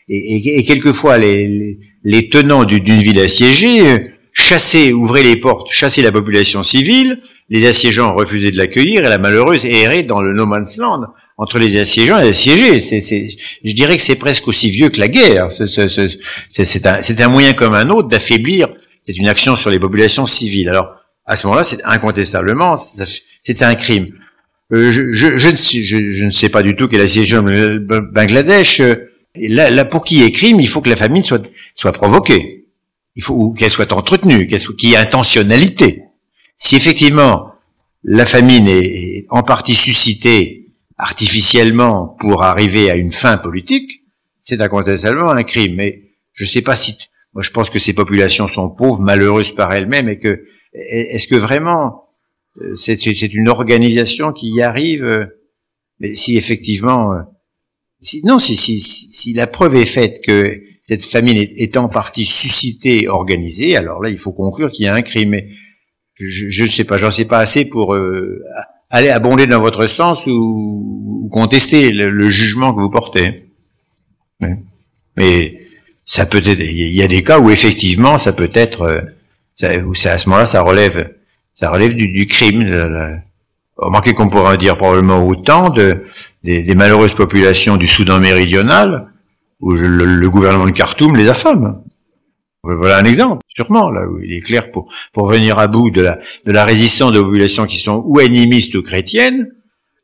Et, 0.09 0.65
quelquefois, 0.65 1.19
les, 1.19 2.29
tenants 2.31 2.65
d'une 2.65 3.01
ville 3.01 3.21
assiégée 3.21 4.13
chassaient, 4.33 4.93
ouvraient 4.93 5.23
les 5.23 5.37
portes, 5.37 5.71
chassaient 5.71 6.03
la 6.03 6.13
population 6.13 6.63
civile, 6.63 7.21
les 7.51 7.67
assiégeants 7.67 8.15
refusaient 8.15 8.51
de 8.51 8.57
l'accueillir 8.57 9.05
et 9.05 9.09
la 9.09 9.19
malheureuse 9.19 9.65
errait 9.67 10.05
dans 10.05 10.23
le 10.23 10.33
no 10.33 10.47
man's 10.47 10.79
land 10.79 11.03
entre 11.37 11.59
les 11.59 11.79
assiégeants 11.79 12.19
et 12.19 12.25
les 12.25 12.31
assiégés. 12.31 12.79
Je 13.65 13.73
dirais 13.73 13.97
que 13.97 14.03
c'est 14.03 14.17
presque 14.17 14.49
aussi 14.49 14.71
vieux 14.71 14.89
que 14.89 15.01
la 15.01 15.09
guerre. 15.09 15.49
C'est 15.51 17.21
un 17.21 17.29
moyen 17.29 17.53
comme 17.53 17.75
un 17.75 17.91
autre 17.91 18.09
d'affaiblir. 18.09 18.69
C'est 19.07 19.17
une 19.17 19.29
action 19.29 19.57
sur 19.57 19.71
les 19.71 19.79
populations 19.79 20.27
civiles. 20.27 20.69
Alors, 20.69 20.95
à 21.27 21.37
ce 21.37 21.47
moment-là, 21.47 21.65
c'est 21.65 21.83
incontestablement, 21.85 22.77
c'est 22.77 23.63
un 23.63 23.75
crime. 23.75 24.13
Euh, 24.73 24.91
je, 24.91 25.13
je, 25.13 25.39
je, 25.39 26.25
ne 26.25 26.31
sais, 26.31 26.49
pas 26.49 26.63
du 26.63 26.75
tout 26.75 26.89
quelle 26.89 27.03
assiégeant 27.03 27.43
Bangladesh. 27.43 28.81
Euh, 28.81 29.11
là, 29.37 29.71
là, 29.71 29.85
pour 29.85 30.05
qu'il 30.05 30.19
y 30.19 30.25
ait 30.25 30.33
crime, 30.33 30.61
il 30.61 30.69
faut 30.69 30.81
que 30.81 30.89
la 30.89 30.97
famine 30.97 31.23
soit, 31.23 31.51
soit 31.75 31.93
provoquée. 31.93 32.67
Il 33.15 33.23
faut 33.23 33.53
qu'elle 33.53 33.71
soit 33.71 33.93
entretenue, 33.93 34.47
qu'il 34.47 34.89
y 34.89 34.95
ait 34.95 34.97
intentionnalité. 34.97 36.05
Si 36.57 36.77
effectivement 36.77 37.53
la 38.05 38.25
famine 38.25 38.67
est 38.69 39.27
en 39.29 39.43
partie 39.43 39.75
suscitée 39.75 40.73
artificiellement 40.97 42.17
pour 42.21 42.43
arriver 42.43 42.91
à 42.91 42.95
une 42.95 43.13
fin 43.13 43.37
politique, 43.37 44.03
c'est 44.41 44.61
incontestablement 44.61 45.31
un 45.31 45.43
crime. 45.43 45.75
Mais 45.75 46.03
je 46.33 46.45
ne 46.45 46.49
sais 46.49 46.63
pas 46.63 46.75
si, 46.75 46.97
moi 47.35 47.43
je 47.43 47.51
pense 47.51 47.71
que 47.71 47.79
ces 47.79 47.95
populations 47.95 48.49
sont 48.49 48.69
pauvres, 48.71 49.01
malheureuses 49.01 49.55
par 49.55 49.73
elles-mêmes, 49.73 50.09
et 50.09 50.19
que 50.19 50.45
est-ce 50.75 51.27
que 51.27 51.37
vraiment 51.37 52.03
euh, 52.61 52.75
c'est 52.75 53.05
une 53.05 53.49
organisation 53.49 54.33
qui 54.33 54.51
y 54.51 54.63
arrive 54.63 55.05
euh, 55.05 55.27
Mais 56.01 56.15
si 56.15 56.37
effectivement, 56.37 57.13
euh, 57.13 57.21
si, 58.01 58.25
non, 58.27 58.39
si, 58.39 58.57
si, 58.57 58.81
si, 58.81 59.33
la 59.33 59.47
preuve 59.47 59.77
est 59.77 59.87
faite 59.87 60.21
que 60.25 60.61
cette 60.83 61.05
famine 61.05 61.39
est, 61.39 61.77
en 61.77 61.89
partie 61.89 62.25
suscitée, 62.25 63.09
organisée, 63.09 63.77
alors 63.77 64.03
là, 64.03 64.11
il 64.11 64.19
faut 64.19 64.33
conclure 64.33 64.71
qu'il 64.71 64.85
y 64.85 64.89
a 64.89 64.95
un 64.95 65.03
crime. 65.03 65.31
Mais 65.31 65.49
je 66.19 66.63
ne 66.63 66.69
sais 66.69 66.85
pas, 66.85 66.97
j'en 66.97 67.11
sais 67.11 67.25
pas 67.25 67.39
assez 67.39 67.69
pour 67.69 67.97
aller 68.91 69.09
abonder 69.09 69.47
dans 69.47 69.61
votre 69.61 69.87
sens 69.87 70.27
ou, 70.27 71.29
contester 71.33 71.93
le, 71.93 72.29
jugement 72.29 72.75
que 72.75 72.81
vous 72.81 72.91
portez. 72.91 73.45
Mais 75.17 75.62
ça 76.05 76.27
peut 76.27 76.43
être, 76.45 76.61
il 76.61 76.95
y 76.95 77.03
a 77.03 77.09
des 77.09 77.23
cas 77.23 77.39
où 77.39 77.51
effectivement, 77.51 78.19
ça 78.19 78.33
peut 78.33 78.51
être 78.53 79.05
c'est 79.57 80.09
à 80.09 80.19
ce 80.19 80.29
moment-là, 80.29 80.47
ça 80.47 80.63
relève, 80.63 81.15
ça 81.55 81.71
relève 81.71 81.95
du, 81.95 82.09
du 82.09 82.27
crime. 82.27 83.23
Remarquez 83.77 84.15
qu'on 84.15 84.29
pourrait 84.29 84.57
dire 84.57 84.77
probablement 84.77 85.27
autant 85.27 85.71
de, 85.71 86.05
des, 86.45 86.75
malheureuses 86.75 87.15
populations 87.15 87.77
du 87.77 87.87
Soudan 87.87 88.21
méridional, 88.21 89.09
où 89.61 89.73
le, 89.73 90.31
gouvernement 90.31 90.67
de 90.67 90.73
Khartoum 90.73 91.17
les 91.17 91.29
affame. 91.29 91.83
Voilà 92.65 92.99
un 92.99 93.05
exemple, 93.05 93.43
sûrement, 93.49 93.91
là 93.91 94.07
où 94.07 94.21
il 94.21 94.33
est 94.35 94.41
clair 94.41 94.71
pour, 94.71 94.93
pour 95.13 95.27
venir 95.27 95.59
à 95.59 95.67
bout 95.67 95.91
de 95.91 96.03
la, 96.03 96.21
de 96.47 96.53
la 96.53 96.65
résistance 96.65 97.13
de 97.13 97.21
populations 97.21 97.67
qui 97.67 97.79
sont 97.79 98.03
ou 98.07 98.21
animistes 98.21 98.75
ou 98.77 98.83
chrétiennes, 98.83 99.51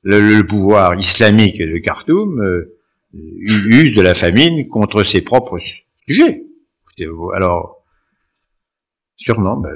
le, 0.02 0.42
pouvoir 0.42 0.96
islamique 0.96 1.60
de 1.60 1.78
Khartoum 1.78 2.40
euh, 2.40 2.76
use 3.12 3.94
de 3.94 4.02
la 4.02 4.14
famine 4.14 4.66
contre 4.68 5.04
ses 5.04 5.20
propres 5.20 5.58
sujets. 6.08 6.42
Alors, 7.34 7.78
Sûrement. 9.18 9.56
Ben, 9.56 9.74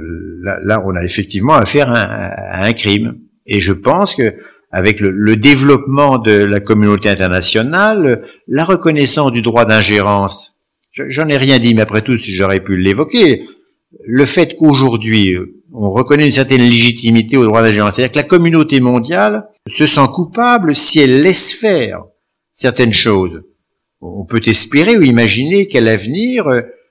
là, 0.62 0.82
on 0.86 0.94
a 0.94 1.04
effectivement 1.04 1.54
affaire 1.54 1.90
à, 1.90 2.02
à, 2.02 2.64
un 2.64 2.72
crime. 2.72 3.18
Et 3.44 3.60
je 3.60 3.72
pense 3.72 4.14
que 4.14 4.36
avec 4.70 5.00
le, 5.00 5.10
le, 5.10 5.36
développement 5.36 6.18
de 6.18 6.32
la 6.32 6.60
communauté 6.60 7.08
internationale, 7.08 8.22
la 8.46 8.64
reconnaissance 8.64 9.32
du 9.32 9.42
droit 9.42 9.64
d'ingérence, 9.64 10.60
j'en 10.92 11.28
ai 11.28 11.36
rien 11.36 11.58
dit, 11.58 11.74
mais 11.74 11.82
après 11.82 12.02
tout, 12.02 12.16
si 12.16 12.34
j'aurais 12.34 12.60
pu 12.60 12.76
l'évoquer, 12.76 13.42
le 14.06 14.24
fait 14.24 14.56
qu'aujourd'hui, 14.56 15.36
on 15.74 15.90
reconnaît 15.90 16.24
une 16.24 16.30
certaine 16.30 16.60
légitimité 16.60 17.36
au 17.36 17.44
droit 17.44 17.62
d'ingérence, 17.62 17.96
c'est-à-dire 17.96 18.12
que 18.12 18.18
la 18.18 18.24
communauté 18.24 18.78
mondiale 18.80 19.48
se 19.66 19.86
sent 19.86 20.06
coupable 20.14 20.76
si 20.76 21.00
elle 21.00 21.22
laisse 21.22 21.52
faire 21.52 22.04
certaines 22.52 22.92
choses. 22.92 23.42
On 24.02 24.24
peut 24.24 24.42
espérer 24.44 24.98
ou 24.98 25.02
imaginer 25.02 25.68
qu'à 25.68 25.80
l'avenir, 25.80 26.48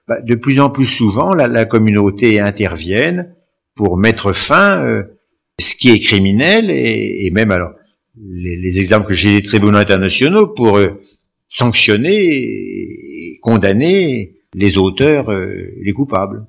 bah, 0.08 0.22
de 0.22 0.36
plus 0.36 0.60
en 0.60 0.70
plus 0.70 0.86
souvent, 0.86 1.34
la, 1.34 1.66
communauté 1.66 2.40
intervienne 2.40 3.36
pour 3.76 3.98
mettre 3.98 4.34
fin 4.34 4.80
à 4.80 4.86
euh, 4.86 5.04
ce 5.60 5.76
qui 5.76 5.90
est 5.90 6.00
criminel 6.00 6.70
et, 6.70 7.30
même 7.32 7.52
alors 7.52 7.72
les, 8.18 8.58
les, 8.58 8.80
exemples 8.80 9.08
que 9.08 9.14
j'ai 9.14 9.40
des 9.40 9.44
tribunaux 9.44 9.78
internationaux 9.78 10.48
pour 10.48 10.78
euh, 10.78 11.00
sanctionner 11.48 12.18
et 12.18 13.38
condamner 13.42 14.36
les 14.54 14.78
auteurs, 14.78 15.32
euh, 15.32 15.72
les 15.82 15.94
coupables. 15.94 16.46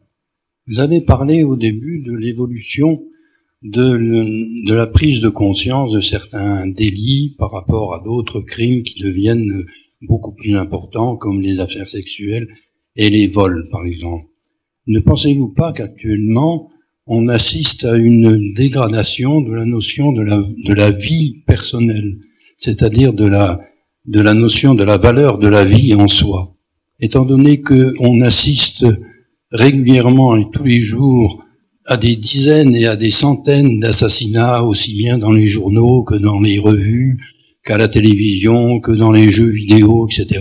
Vous 0.67 0.81
avez 0.81 1.01
parlé 1.01 1.45
au 1.45 1.57
début 1.57 2.03
de 2.03 2.15
l'évolution 2.17 3.05
de, 3.63 4.75
la 4.75 4.87
prise 4.87 5.21
de 5.21 5.29
conscience 5.29 5.93
de 5.93 6.01
certains 6.01 6.67
délits 6.67 7.37
par 7.39 7.51
rapport 7.53 7.95
à 7.95 8.03
d'autres 8.03 8.41
crimes 8.41 8.83
qui 8.83 9.01
deviennent 9.01 9.65
beaucoup 10.03 10.33
plus 10.33 10.57
importants, 10.57 11.17
comme 11.17 11.41
les 11.41 11.61
affaires 11.61 11.89
sexuelles 11.89 12.49
et 12.97 13.11
les 13.11 13.27
vols, 13.27 13.69
par 13.71 13.85
exemple. 13.85 14.27
Ne 14.87 15.01
pensez-vous 15.01 15.49
pas 15.49 15.73
qu'actuellement, 15.73 16.71
on 17.07 17.29
assiste 17.29 17.85
à 17.85 17.97
une 17.97 18.53
dégradation 18.55 19.41
de 19.41 19.53
la 19.53 19.65
notion 19.65 20.13
de 20.13 20.23
la, 20.23 20.91
vie 20.91 21.43
personnelle, 21.47 22.19
c'est-à-dire 22.57 23.13
de 23.13 23.27
la, 23.27 23.61
de 24.07 24.21
la 24.21 24.35
notion 24.35 24.75
de 24.75 24.85
la 24.85 24.99
valeur 24.99 25.39
de 25.39 25.49
la 25.49 25.65
vie 25.65 25.95
en 25.95 26.07
soi, 26.07 26.55
étant 27.01 27.25
donné 27.25 27.61
qu'on 27.61 28.21
assiste 28.21 28.87
régulièrement 29.51 30.37
et 30.37 30.47
tous 30.53 30.65
les 30.65 30.81
jours 30.81 31.45
à 31.87 31.97
des 31.97 32.17
dizaines 32.17 32.75
et 32.75 32.87
à 32.87 32.97
des 32.97 33.11
centaines 33.11 33.81
d'assassinats, 33.81 34.63
aussi 34.63 34.97
bien 34.97 35.19
dans 35.19 35.33
les 35.33 35.47
journaux 35.47 36.05
que 36.05 36.15
dans 36.15 36.41
les 36.41 36.59
revues, 36.59 37.19
qu'à 37.65 37.79
la 37.79 37.89
télévision, 37.89 38.81
que 38.81 38.93
dans 38.93 39.13
les 39.13 39.31
jeux 39.31 39.51
vidéo, 39.51 40.07
etc. 40.09 40.41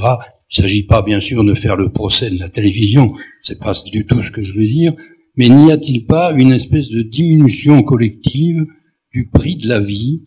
Il 0.53 0.59
ne 0.59 0.63
s'agit 0.63 0.83
pas, 0.83 1.01
bien 1.01 1.19
sûr, 1.19 1.43
de 1.43 1.53
faire 1.53 1.77
le 1.77 1.91
procès 1.91 2.29
de 2.29 2.39
la 2.39 2.49
télévision, 2.49 3.13
c'est 3.39 3.59
pas 3.59 3.73
du 3.91 4.05
tout 4.05 4.21
ce 4.21 4.31
que 4.31 4.43
je 4.43 4.53
veux 4.53 4.67
dire, 4.67 4.93
mais 5.37 5.49
n'y 5.49 5.71
a-t-il 5.71 6.05
pas 6.05 6.33
une 6.33 6.51
espèce 6.51 6.89
de 6.89 7.01
diminution 7.01 7.83
collective 7.83 8.65
du 9.13 9.29
prix 9.29 9.55
de 9.55 9.69
la 9.69 9.79
vie? 9.79 10.23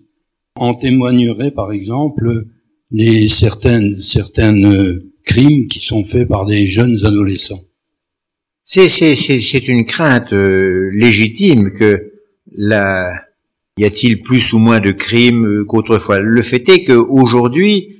En 0.57 0.74
témoignerait, 0.74 1.51
par 1.51 1.72
exemple, 1.72 2.47
les 2.90 3.28
certaines, 3.28 3.99
certaines 3.99 4.64
euh, 4.64 5.12
crimes 5.24 5.66
qui 5.66 5.80
sont 5.80 6.05
faits 6.05 6.28
par 6.28 6.47
des 6.47 6.66
jeunes 6.66 7.05
adolescents. 7.05 7.61
C'est, 8.62 8.88
c'est, 8.88 9.14
c'est, 9.14 9.68
une 9.68 9.84
crainte 9.84 10.32
euh, 10.32 10.90
légitime 10.95 11.72
que 11.72 12.12
la, 12.53 13.12
y 13.77 13.85
a-t-il 13.85 14.22
plus 14.22 14.53
ou 14.53 14.59
moins 14.59 14.81
de 14.81 14.93
crimes 14.93 15.64
qu'autrefois? 15.66 16.20
Le 16.20 16.43
fait 16.43 16.68
est 16.68 16.85
qu'aujourd'hui, 16.85 17.97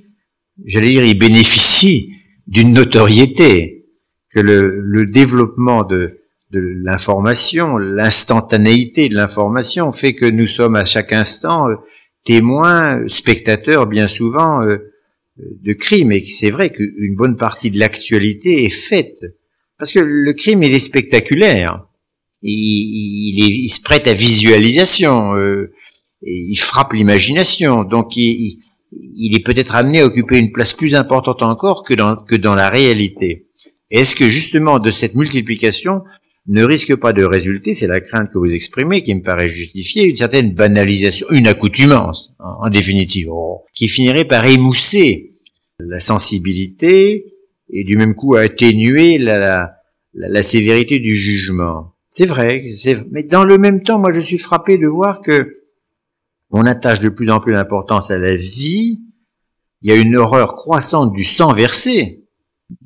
j'allais 0.65 0.91
dire, 0.91 1.05
ils 1.05 1.19
bénéficient 1.19 2.13
d'une 2.47 2.73
notoriété, 2.75 3.87
que 4.31 4.41
le, 4.41 4.81
le 4.81 5.07
développement 5.07 5.85
de, 5.85 6.21
de 6.51 6.61
l'information, 6.61 7.77
l'instantanéité 7.79 9.09
de 9.09 9.15
l'information 9.15 9.91
fait 9.93 10.15
que 10.15 10.27
nous 10.27 10.47
sommes 10.47 10.77
à 10.77 10.85
chaque 10.85 11.13
instant 11.13 11.69
euh, 11.69 11.75
témoins, 12.25 13.07
spectateurs 13.09 13.87
bien 13.87 14.09
souvent 14.09 14.63
euh, 14.63 14.93
de 15.37 15.73
crimes. 15.73 16.13
Et 16.13 16.25
c'est 16.25 16.51
vrai 16.51 16.71
qu'une 16.71 17.17
bonne 17.17 17.37
partie 17.37 17.71
de 17.71 17.79
l'actualité 17.79 18.65
est 18.65 18.71
faite. 18.71 19.25
Parce 19.79 19.93
que 19.93 20.01
le 20.01 20.33
crime, 20.33 20.63
il 20.63 20.73
est 20.73 20.79
spectaculaire. 20.79 21.87
Il, 22.45 23.39
il, 23.39 23.65
il 23.65 23.69
se 23.69 23.83
prête 23.83 24.07
à 24.07 24.15
visualisation. 24.15 25.35
Euh, 25.35 25.73
il 26.23 26.57
frappe 26.57 26.93
l'imagination. 26.93 27.85
Donc 27.85 28.17
il, 28.17 28.61
il 28.93 29.37
est 29.37 29.45
peut-être 29.45 29.75
amené 29.75 30.01
à 30.01 30.07
occuper 30.07 30.39
une 30.39 30.53
place 30.53 30.75
plus 30.75 30.95
importante 30.95 31.43
encore 31.43 31.85
que 31.85 31.95
dans, 31.95 32.17
que 32.17 32.37
dans 32.37 32.55
la 32.55 32.69
réalité. 32.69 33.47
Est-ce 33.91 34.15
que 34.15 34.29
justement 34.29 34.79
de 34.79 34.91
cette 34.91 35.15
multiplication 35.15 36.03
ne 36.47 36.63
risque 36.63 36.95
pas 36.97 37.13
de 37.13 37.25
résulter, 37.25 37.73
c'est 37.73 37.87
la 37.87 38.01
crainte 38.01 38.31
que 38.31 38.39
vous 38.39 38.51
exprimez 38.51 39.03
qui 39.03 39.15
me 39.15 39.23
paraît 39.23 39.49
justifiée, 39.49 40.05
une 40.05 40.17
certaine 40.17 40.53
banalisation, 40.53 41.27
une 41.31 41.47
accoutumance, 41.47 42.35
en, 42.39 42.69
définitive, 42.69 43.29
oh, 43.31 43.65
qui 43.75 43.89
finirait 43.89 44.27
par 44.27 44.45
émousser 44.45 45.33
la 45.79 46.01
sensibilité 46.01 47.25
et 47.71 47.85
du 47.85 47.97
même 47.97 48.15
coup 48.15 48.35
atténuer 48.35 49.17
la, 49.17 49.39
la, 49.39 49.71
la 50.13 50.43
sévérité 50.43 51.01
du 51.01 51.15
jugement. 51.15 51.94
C'est 52.17 52.27
vrai, 52.27 52.63
mais 53.11 53.25
dans 53.25 53.45
le 53.45 53.59
même 53.59 53.83
temps, 53.83 53.99
moi 53.99 54.13
je 54.13 54.21
suis 54.21 54.39
frappé 54.39 54.79
de 54.79 54.87
voir 54.87 55.21
que 55.21 55.63
on 56.51 56.65
attache 56.65 57.01
de 57.01 57.09
plus 57.09 57.29
en 57.29 57.41
plus 57.41 57.55
d'importance 57.55 58.13
à 58.13 58.19
la 58.19 58.37
vie, 58.37 59.03
il 59.83 59.91
y 59.91 59.93
a 59.93 59.97
une 59.97 60.15
horreur 60.15 60.55
croissante 60.55 61.13
du 61.13 61.25
sang 61.25 61.53
versé. 61.53 62.23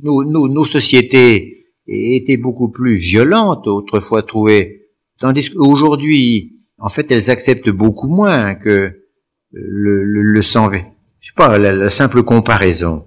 Nos, 0.02 0.24
nos, 0.24 0.64
sociétés 0.64 1.66
étaient 1.86 2.38
beaucoup 2.38 2.70
plus 2.70 2.94
violentes 2.94 3.66
autrefois 3.66 4.22
trouvées, 4.22 4.86
tandis 5.20 5.50
qu'aujourd'hui, 5.50 6.54
en 6.78 6.88
fait, 6.88 7.12
elles 7.12 7.28
acceptent 7.28 7.68
beaucoup 7.68 8.08
moins 8.08 8.54
que 8.54 9.04
le, 9.52 10.04
le, 10.04 10.42
sang 10.42 10.68
versé. 10.68 10.86
Je 11.20 11.26
sais 11.26 11.34
pas, 11.36 11.58
la, 11.58 11.90
simple 11.90 12.22
comparaison 12.22 13.04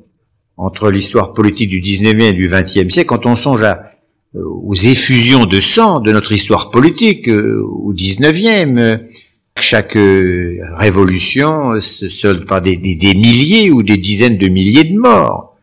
entre 0.55 0.91
l'histoire 0.91 1.33
politique 1.33 1.71
du 1.71 1.81
19e 1.81 2.21
et 2.21 2.33
du 2.33 2.47
20e 2.47 2.91
siècle, 2.91 3.07
quand 3.07 3.25
on 3.25 3.35
songe 3.35 3.63
à, 3.63 3.90
aux 4.35 4.73
effusions 4.73 5.45
de 5.45 5.59
sang 5.59 5.99
de 5.99 6.11
notre 6.11 6.31
histoire 6.31 6.71
politique 6.71 7.27
euh, 7.27 7.61
au 7.61 7.93
19e, 7.93 9.01
Chaque 9.59 9.97
euh, 9.97 10.55
révolution 10.77 11.79
se 11.81 12.07
solde 12.07 12.45
par 12.45 12.61
des, 12.61 12.77
des, 12.77 13.13
milliers 13.13 13.69
ou 13.69 13.83
des 13.83 13.97
dizaines 13.97 14.37
de 14.37 14.47
milliers 14.47 14.85
de 14.85 14.97
morts. 14.97 15.57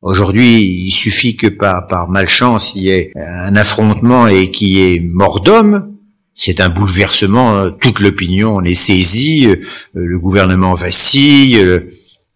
Aujourd'hui, 0.00 0.62
il 0.62 0.92
suffit 0.92 1.36
que 1.36 1.46
par, 1.46 1.86
par 1.88 2.08
malchance 2.08 2.74
il 2.74 2.84
y 2.84 2.90
ait 2.90 3.12
un 3.16 3.54
affrontement 3.54 4.26
et 4.26 4.50
qu'il 4.50 4.68
y 4.68 4.94
ait 4.94 5.00
mort 5.00 5.42
d'homme. 5.42 5.92
C'est 6.34 6.60
un 6.60 6.68
bouleversement, 6.68 7.70
toute 7.70 8.00
l'opinion 8.00 8.56
en 8.56 8.64
est 8.64 8.74
saisie, 8.74 9.46
euh, 9.46 9.56
le 9.92 10.18
gouvernement 10.18 10.72
vacille, 10.72 11.58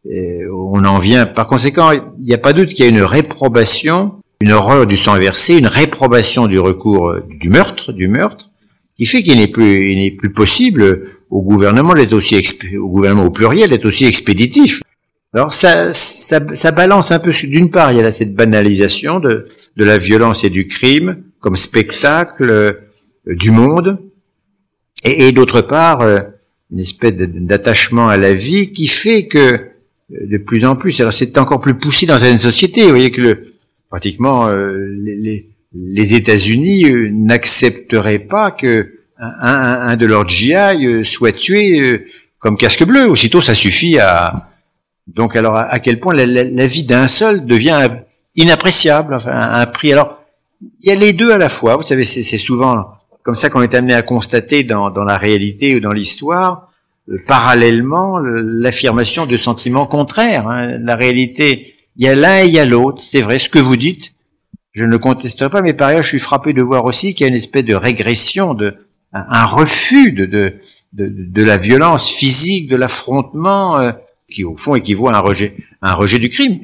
on 0.06 0.84
en 0.84 0.98
vient. 0.98 1.26
Par 1.26 1.46
conséquent, 1.46 1.92
il 1.92 2.24
n'y 2.24 2.34
a 2.34 2.38
pas 2.38 2.52
doute 2.52 2.68
qu'il 2.68 2.84
y 2.84 2.88
a 2.88 2.90
une 2.90 3.02
réprobation, 3.02 4.19
une 4.40 4.52
horreur 4.52 4.86
du 4.86 4.96
sang 4.96 5.18
versé, 5.18 5.58
une 5.58 5.66
réprobation 5.66 6.46
du 6.46 6.58
recours 6.58 7.14
du 7.28 7.50
meurtre, 7.50 7.92
du 7.92 8.08
meurtre, 8.08 8.50
qui 8.96 9.06
fait 9.06 9.22
qu'il 9.22 9.38
n'est 9.38 9.48
plus, 9.48 9.92
il 9.92 9.98
n'est 9.98 10.10
plus 10.10 10.32
possible 10.32 11.08
au 11.30 11.42
gouvernement 11.42 11.94
d'être 11.94 12.12
aussi, 12.12 12.42
au 12.78 12.88
gouvernement 12.88 13.26
au 13.26 13.30
pluriel 13.30 13.70
d'être 13.70 13.86
aussi 13.86 14.06
expéditif. 14.06 14.82
Alors 15.32 15.54
ça, 15.54 15.92
ça, 15.92 16.40
ça 16.54 16.70
balance 16.72 17.12
un 17.12 17.18
peu. 17.18 17.30
D'une 17.30 17.70
part, 17.70 17.92
il 17.92 17.98
y 17.98 18.00
a 18.00 18.02
là 18.02 18.10
cette 18.10 18.34
banalisation 18.34 19.20
de, 19.20 19.46
de 19.76 19.84
la 19.84 19.96
violence 19.96 20.42
et 20.42 20.50
du 20.50 20.66
crime 20.66 21.22
comme 21.38 21.56
spectacle 21.56 22.50
euh, 22.50 22.72
du 23.26 23.50
monde, 23.50 23.98
et, 25.04 25.28
et 25.28 25.32
d'autre 25.32 25.60
part, 25.60 26.00
euh, 26.00 26.20
une 26.72 26.80
espèce 26.80 27.14
d'attachement 27.16 28.08
à 28.08 28.16
la 28.16 28.34
vie 28.34 28.72
qui 28.72 28.86
fait 28.86 29.26
que 29.26 29.38
euh, 29.38 29.60
de 30.10 30.38
plus 30.38 30.64
en 30.64 30.76
plus, 30.76 31.00
alors 31.00 31.12
c'est 31.12 31.38
encore 31.38 31.60
plus 31.60 31.74
poussé 31.74 32.06
dans 32.06 32.18
une 32.18 32.38
société. 32.38 32.82
Vous 32.82 32.90
voyez 32.90 33.10
que 33.10 33.22
le, 33.22 33.49
pratiquement 33.90 34.50
les, 34.50 35.50
les 35.72 36.14
États-Unis 36.14 36.84
euh, 36.84 37.08
n'accepteraient 37.12 38.18
pas 38.18 38.50
que 38.50 38.96
un, 39.22 39.96
de 39.96 40.06
leurs 40.06 40.26
GI 40.26 40.54
euh, 40.54 41.04
soit 41.04 41.32
tué 41.32 41.78
euh, 41.78 42.06
comme 42.38 42.56
casque 42.56 42.84
bleu. 42.84 43.06
Aussitôt, 43.06 43.42
ça 43.42 43.54
suffit 43.54 43.98
à. 43.98 44.48
Donc, 45.06 45.36
alors, 45.36 45.56
à, 45.56 45.78
quel 45.80 46.00
point 46.00 46.14
la, 46.14 46.66
vie 46.66 46.84
d'un 46.84 47.08
seul 47.08 47.44
devient 47.44 47.88
inappréciable, 48.36 49.14
enfin, 49.14 49.32
un, 49.32 49.66
prix. 49.66 49.92
Alors, 49.92 50.20
il 50.80 50.88
y 50.88 50.92
a 50.92 50.94
les 50.94 51.12
deux 51.12 51.32
à 51.32 51.38
la 51.38 51.48
fois. 51.48 51.76
Vous 51.76 51.82
savez, 51.82 52.04
c'est 52.04 52.38
souvent 52.38 52.94
comme 53.24 53.34
ça 53.34 53.50
qu'on 53.50 53.60
est 53.60 53.74
amené 53.74 53.92
à 53.92 54.02
constater 54.02 54.62
dans, 54.62 54.88
la 55.04 55.18
réalité 55.18 55.74
ou 55.74 55.80
dans 55.80 55.90
l'histoire, 55.90 56.70
parallèlement, 57.26 58.18
l'affirmation 58.18 59.26
de 59.26 59.36
sentiments 59.36 59.86
contraires. 59.86 60.48
Hein. 60.48 60.78
La 60.80 60.94
réalité, 60.94 61.74
il 62.00 62.06
y 62.06 62.08
a 62.08 62.14
l'un 62.14 62.42
et 62.42 62.46
il 62.46 62.54
y 62.54 62.58
a 62.58 62.64
l'autre. 62.64 63.02
C'est 63.02 63.20
vrai, 63.20 63.38
ce 63.38 63.50
que 63.50 63.58
vous 63.58 63.76
dites, 63.76 64.14
je 64.72 64.84
ne 64.84 64.90
le 64.90 64.98
contesterai 64.98 65.50
pas, 65.50 65.60
mais 65.60 65.74
par 65.74 65.88
ailleurs, 65.88 66.02
je 66.02 66.08
suis 66.08 66.18
frappé 66.18 66.54
de 66.54 66.62
voir 66.62 66.86
aussi 66.86 67.14
qu'il 67.14 67.24
y 67.24 67.28
a 67.28 67.28
une 67.28 67.36
espèce 67.36 67.66
de 67.66 67.74
régression, 67.74 68.54
de 68.54 68.88
un, 69.12 69.44
refus 69.44 70.12
de, 70.12 70.24
de, 70.24 70.54
de, 70.94 71.42
la 71.42 71.58
violence 71.58 72.10
physique, 72.10 72.68
de 72.68 72.76
l'affrontement, 72.76 73.78
euh, 73.78 73.92
qui 74.32 74.44
au 74.44 74.56
fond 74.56 74.76
équivaut 74.76 75.08
à 75.08 75.16
un 75.16 75.20
rejet, 75.20 75.56
un 75.82 75.92
rejet 75.92 76.18
du 76.18 76.30
crime. 76.30 76.60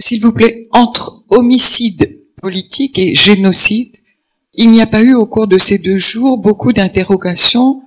S'il 0.00 0.20
vous 0.20 0.32
plaît, 0.32 0.66
entre 0.72 1.24
homicide 1.28 2.20
politique 2.42 2.98
et 2.98 3.14
génocide, 3.14 3.94
il 4.54 4.72
n'y 4.72 4.82
a 4.82 4.86
pas 4.86 5.02
eu 5.02 5.14
au 5.14 5.26
cours 5.26 5.46
de 5.46 5.58
ces 5.58 5.78
deux 5.78 5.98
jours 5.98 6.38
beaucoup 6.38 6.72
d'interrogations 6.72 7.82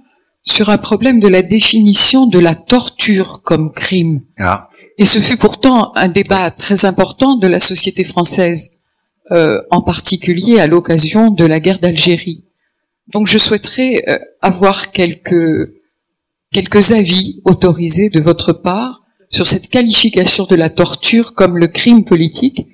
sur 0.45 0.69
un 0.69 0.77
problème 0.77 1.19
de 1.19 1.27
la 1.27 1.41
définition 1.41 2.27
de 2.27 2.39
la 2.39 2.55
torture 2.55 3.41
comme 3.43 3.73
crime. 3.73 4.21
Ah. 4.37 4.69
Et 4.97 5.05
ce 5.05 5.19
fut 5.19 5.37
pourtant 5.37 5.91
un 5.95 6.07
débat 6.07 6.49
très 6.49 6.85
important 6.85 7.37
de 7.37 7.47
la 7.47 7.59
société 7.59 8.03
française 8.03 8.71
euh, 9.31 9.61
en 9.69 9.81
particulier 9.81 10.59
à 10.59 10.67
l'occasion 10.67 11.29
de 11.29 11.45
la 11.45 11.59
guerre 11.59 11.79
d'Algérie. 11.79 12.45
Donc 13.13 13.27
je 13.27 13.37
souhaiterais 13.37 14.03
euh, 14.07 14.17
avoir 14.41 14.91
quelques, 14.91 15.73
quelques 16.51 16.93
avis 16.93 17.41
autorisés 17.45 18.09
de 18.09 18.19
votre 18.19 18.53
part 18.53 19.03
sur 19.29 19.45
cette 19.45 19.69
qualification 19.69 20.45
de 20.45 20.55
la 20.55 20.69
torture 20.69 21.33
comme 21.35 21.57
le 21.57 21.67
crime 21.67 22.03
politique 22.03 22.67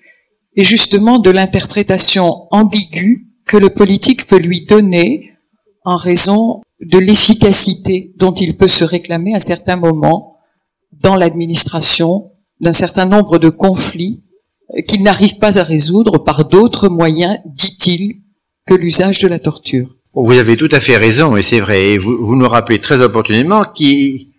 et 0.56 0.64
justement 0.64 1.20
de 1.20 1.32
l'interprétation 1.32 2.48
ambiguë 2.52 3.28
que 3.46 3.58
le 3.58 3.70
politique 3.70 4.28
peut 4.28 4.38
lui 4.38 4.64
donner 4.66 5.34
en 5.84 5.98
raison 5.98 6.62
de 6.80 7.00
l'efficacité 7.00 8.14
dont 8.18 8.34
il 8.34 8.56
peut 8.56 8.68
se 8.68 8.84
réclamer 8.84 9.36
à 9.36 9.40
certains 9.40 9.76
moments 9.76 10.33
dans 11.04 11.16
l'administration 11.16 12.32
d'un 12.62 12.72
certain 12.72 13.06
nombre 13.06 13.38
de 13.38 13.50
conflits 13.50 14.24
qu'il 14.88 15.04
n'arrive 15.04 15.38
pas 15.38 15.60
à 15.60 15.64
résoudre 15.64 16.24
par 16.24 16.48
d'autres 16.48 16.90
moyens, 16.90 17.38
dit-il, 17.46 18.22
que 18.66 18.74
l'usage 18.74 19.20
de 19.20 19.28
la 19.28 19.40
torture. 19.40 19.96
Vous 20.14 20.34
avez 20.34 20.58
tout 20.58 20.70
à 20.72 20.80
fait 20.80 20.98
raison, 20.98 21.36
et 21.36 21.42
c'est 21.42 21.60
vrai. 21.60 21.92
Et 21.92 21.98
vous, 21.98 22.36
nous 22.36 22.48
rappelez 22.48 22.80
très 22.80 23.04
opportunément 23.04 23.64
qu'il 23.66 24.30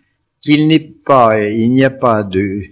n'est 0.47 0.79
pas, 0.79 1.47
il 1.47 1.71
n'y 1.71 1.83
a 1.83 1.89
pas 1.89 2.23
de, 2.23 2.63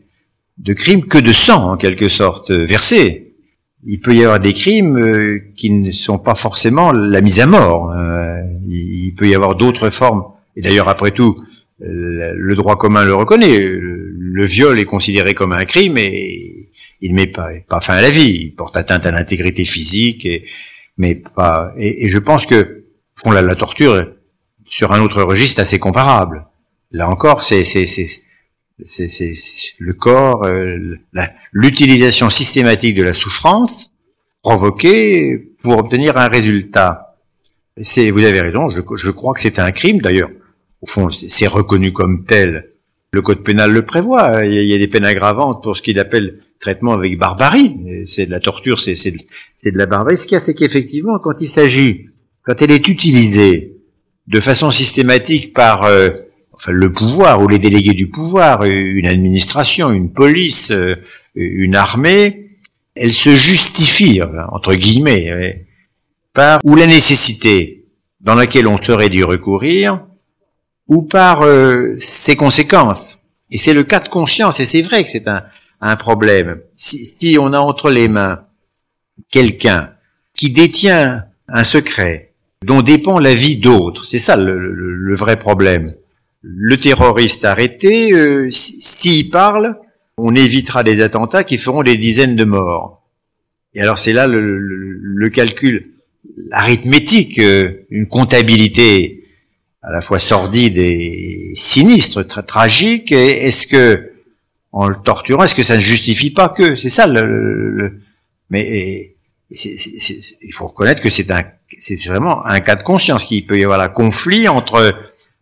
de 0.57 0.73
crime 0.73 1.05
que 1.05 1.17
de 1.17 1.31
sang, 1.31 1.73
en 1.73 1.77
quelque 1.77 2.07
sorte, 2.07 2.51
versé. 2.51 3.35
Il 3.85 3.99
peut 3.99 4.15
y 4.15 4.23
avoir 4.23 4.39
des 4.39 4.53
crimes 4.53 4.97
euh, 4.97 5.39
qui 5.57 5.69
ne 5.69 5.91
sont 5.91 6.17
pas 6.17 6.35
forcément 6.35 6.93
la 6.93 7.19
mise 7.19 7.41
à 7.41 7.45
mort. 7.45 7.91
Euh, 7.91 8.41
il 8.69 9.13
peut 9.15 9.27
y 9.27 9.35
avoir 9.35 9.55
d'autres 9.55 9.89
formes. 9.89 10.23
Et 10.55 10.61
d'ailleurs, 10.61 10.87
après 10.87 11.11
tout, 11.11 11.43
le 11.85 12.55
droit 12.55 12.77
commun 12.77 13.03
le 13.03 13.13
reconnaît. 13.13 13.57
Le 13.57 14.45
viol 14.45 14.79
est 14.79 14.85
considéré 14.85 15.33
comme 15.33 15.53
un 15.53 15.65
crime 15.65 15.97
et 15.97 16.69
il 17.01 17.13
met 17.13 17.27
pas, 17.27 17.49
pas 17.67 17.81
fin 17.81 17.95
à 17.95 18.01
la 18.01 18.09
vie, 18.09 18.45
il 18.45 18.55
porte 18.55 18.77
atteinte 18.77 19.05
à 19.05 19.11
l'intégrité 19.11 19.65
physique, 19.65 20.25
et, 20.25 20.45
mais 20.97 21.15
pas. 21.35 21.73
Et, 21.77 22.07
je 22.07 22.19
pense 22.19 22.45
que 22.45 22.85
font 23.15 23.31
la, 23.31 23.41
la 23.41 23.55
torture 23.55 24.07
sur 24.65 24.93
un 24.93 25.01
autre 25.01 25.21
registre 25.21 25.61
assez 25.61 25.79
comparable. 25.79 26.47
Là 26.91 27.09
encore, 27.09 27.43
c'est 27.43 27.63
le 29.79 29.93
corps, 29.93 30.45
euh, 30.45 30.97
l'utilisation 31.51 32.29
systématique 32.29 32.95
de 32.95 33.03
la 33.03 33.13
souffrance 33.13 33.91
provoquée 34.41 35.37
pour 35.61 35.77
obtenir 35.77 36.17
un 36.17 36.27
résultat. 36.27 37.17
Vous 37.77 38.23
avez 38.23 38.41
raison, 38.41 38.69
je, 38.69 38.81
je 38.95 39.11
crois 39.11 39.33
que 39.33 39.41
c'est 39.41 39.59
un 39.59 39.71
crime. 39.71 39.99
D'ailleurs, 39.99 40.29
au 40.83 40.85
fond, 40.85 41.09
c'est 41.09 41.47
reconnu 41.47 41.93
comme 41.93 42.25
tel. 42.25 42.69
Le 43.11 43.21
code 43.21 43.41
pénal 43.43 43.71
le 43.71 43.85
prévoit. 43.85 44.45
Il 44.45 44.65
y 44.65 44.73
a 44.73 44.77
des 44.77 44.89
peines 44.89 45.05
aggravantes 45.05 45.63
pour 45.63 45.77
ce 45.77 45.81
qu'il 45.81 45.97
appelle 45.97 46.39
traitement 46.59 46.93
avec 46.93 47.17
barbarie. 47.17 48.03
C'est 48.05 48.25
de 48.25 48.31
la 48.31 48.41
torture, 48.41 48.79
c'est 48.81 48.95
de, 49.11 49.77
la 49.77 49.85
barbarie. 49.85 50.17
Ce 50.17 50.27
qu'il 50.27 50.35
y 50.35 50.35
a, 50.35 50.39
c'est 50.41 50.53
qu'effectivement, 50.53 51.19
quand 51.19 51.39
il 51.39 51.47
s'agit, 51.47 52.09
quand 52.43 52.61
elle 52.61 52.71
est 52.71 52.89
utilisée 52.89 53.77
de 54.27 54.39
façon 54.41 54.71
systématique 54.71 55.53
par 55.53 55.83
euh, 55.83 56.09
enfin, 56.51 56.73
le 56.73 56.91
pouvoir 56.91 57.41
ou 57.41 57.47
les 57.47 57.59
délégués 57.59 57.93
du 57.93 58.09
pouvoir, 58.09 58.63
une 58.63 59.07
administration, 59.07 59.91
une 59.91 60.11
police, 60.11 60.71
euh, 60.71 60.95
une 61.35 61.77
armée, 61.77 62.49
elle 62.95 63.13
se 63.13 63.33
justifie, 63.33 64.21
entre 64.51 64.75
guillemets, 64.75 65.65
par 66.33 66.59
ou 66.63 66.75
la 66.75 66.87
nécessité 66.87 67.85
dans 68.19 68.35
laquelle 68.35 68.67
on 68.67 68.77
serait 68.77 69.09
dû 69.09 69.23
recourir, 69.23 70.05
ou 70.87 71.01
par 71.01 71.43
euh, 71.43 71.95
ses 71.97 72.35
conséquences. 72.35 73.27
Et 73.51 73.57
c'est 73.57 73.73
le 73.73 73.83
cas 73.83 73.99
de 73.99 74.09
conscience, 74.09 74.59
et 74.59 74.65
c'est 74.65 74.81
vrai 74.81 75.03
que 75.03 75.09
c'est 75.09 75.27
un, 75.27 75.43
un 75.85 75.97
problème. 75.97 76.61
Si, 76.77 77.37
on 77.39 77.51
a 77.53 77.59
entre 77.59 77.91
les 77.91 78.07
mains 78.07 78.45
quelqu'un 79.29 79.91
qui 80.33 80.49
détient 80.49 81.25
un 81.49 81.63
secret 81.65 82.31
dont 82.63 82.81
dépend 82.81 83.19
la 83.19 83.35
vie 83.35 83.57
d'autres, 83.57 84.05
c'est 84.05 84.17
ça 84.17 84.37
le, 84.37 85.13
vrai 85.13 85.37
problème. 85.37 85.93
Le 86.41 86.77
terroriste 86.77 87.43
arrêté, 87.43 88.13
euh, 88.13 88.49
s'il 88.49 89.29
parle, 89.29 89.77
on 90.17 90.35
évitera 90.35 90.83
des 90.83 91.01
attentats 91.01 91.43
qui 91.43 91.57
feront 91.57 91.83
des 91.83 91.97
dizaines 91.97 92.37
de 92.37 92.45
morts. 92.45 93.03
Et 93.73 93.81
alors 93.81 93.97
c'est 93.97 94.13
là 94.13 94.25
le, 94.27 95.29
calcul 95.29 95.91
arithmétique, 96.51 97.39
euh, 97.39 97.85
une 97.89 98.07
comptabilité 98.07 99.22
à 99.83 99.91
la 99.91 100.01
fois 100.01 100.17
sordide 100.17 100.77
et 100.77 101.53
sinistre, 101.55 102.23
très 102.23 102.43
tragique. 102.43 103.11
Est-ce 103.11 103.67
que 103.67 104.11
en 104.71 104.87
le 104.87 104.95
torturant, 104.95 105.43
est-ce 105.43 105.55
que 105.55 105.63
ça 105.63 105.75
ne 105.75 105.81
justifie 105.81 106.31
pas 106.31 106.49
que 106.49 106.75
C'est 106.75 106.89
ça 106.89 107.05
le, 107.05 108.01
mais 108.49 109.15
il 109.51 110.53
faut 110.53 110.67
reconnaître 110.67 111.01
que 111.01 111.09
c'est 111.09 111.29
un 111.29 111.43
vraiment 112.07 112.45
un 112.45 112.59
cas 112.59 112.75
de 112.75 112.83
conscience 112.83 113.25
qu'il 113.25 113.45
peut 113.45 113.59
y 113.59 113.63
avoir 113.63 113.81
un 113.81 113.89
conflit 113.89 114.47
entre 114.47 114.95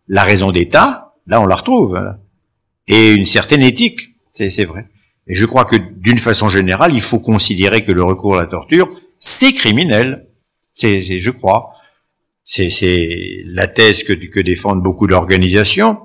la 0.08 0.24
raison 0.24 0.50
d'État, 0.50 1.14
là 1.26 1.40
on 1.40 1.46
la 1.46 1.54
retrouve, 1.54 1.98
et 2.88 3.14
une 3.14 3.26
certaine 3.26 3.62
éthique, 3.62 4.16
c'est 4.32 4.64
vrai. 4.64 4.86
Et 5.28 5.34
je 5.34 5.46
crois 5.46 5.64
que 5.64 5.76
d'une 5.76 6.18
façon 6.18 6.48
générale, 6.48 6.92
il 6.94 7.00
faut 7.00 7.20
considérer 7.20 7.82
que 7.82 7.92
le 7.92 8.02
recours 8.02 8.38
à 8.38 8.42
la 8.42 8.48
torture, 8.48 8.90
c'est 9.18 9.52
criminel. 9.52 10.26
C'est, 10.74 11.00
je 11.00 11.30
crois, 11.30 11.70
c'est 12.44 13.44
la 13.46 13.66
thèse 13.66 14.02
que, 14.04 14.40
défendent 14.40 14.82
beaucoup 14.82 15.06
d'organisations. 15.06 15.98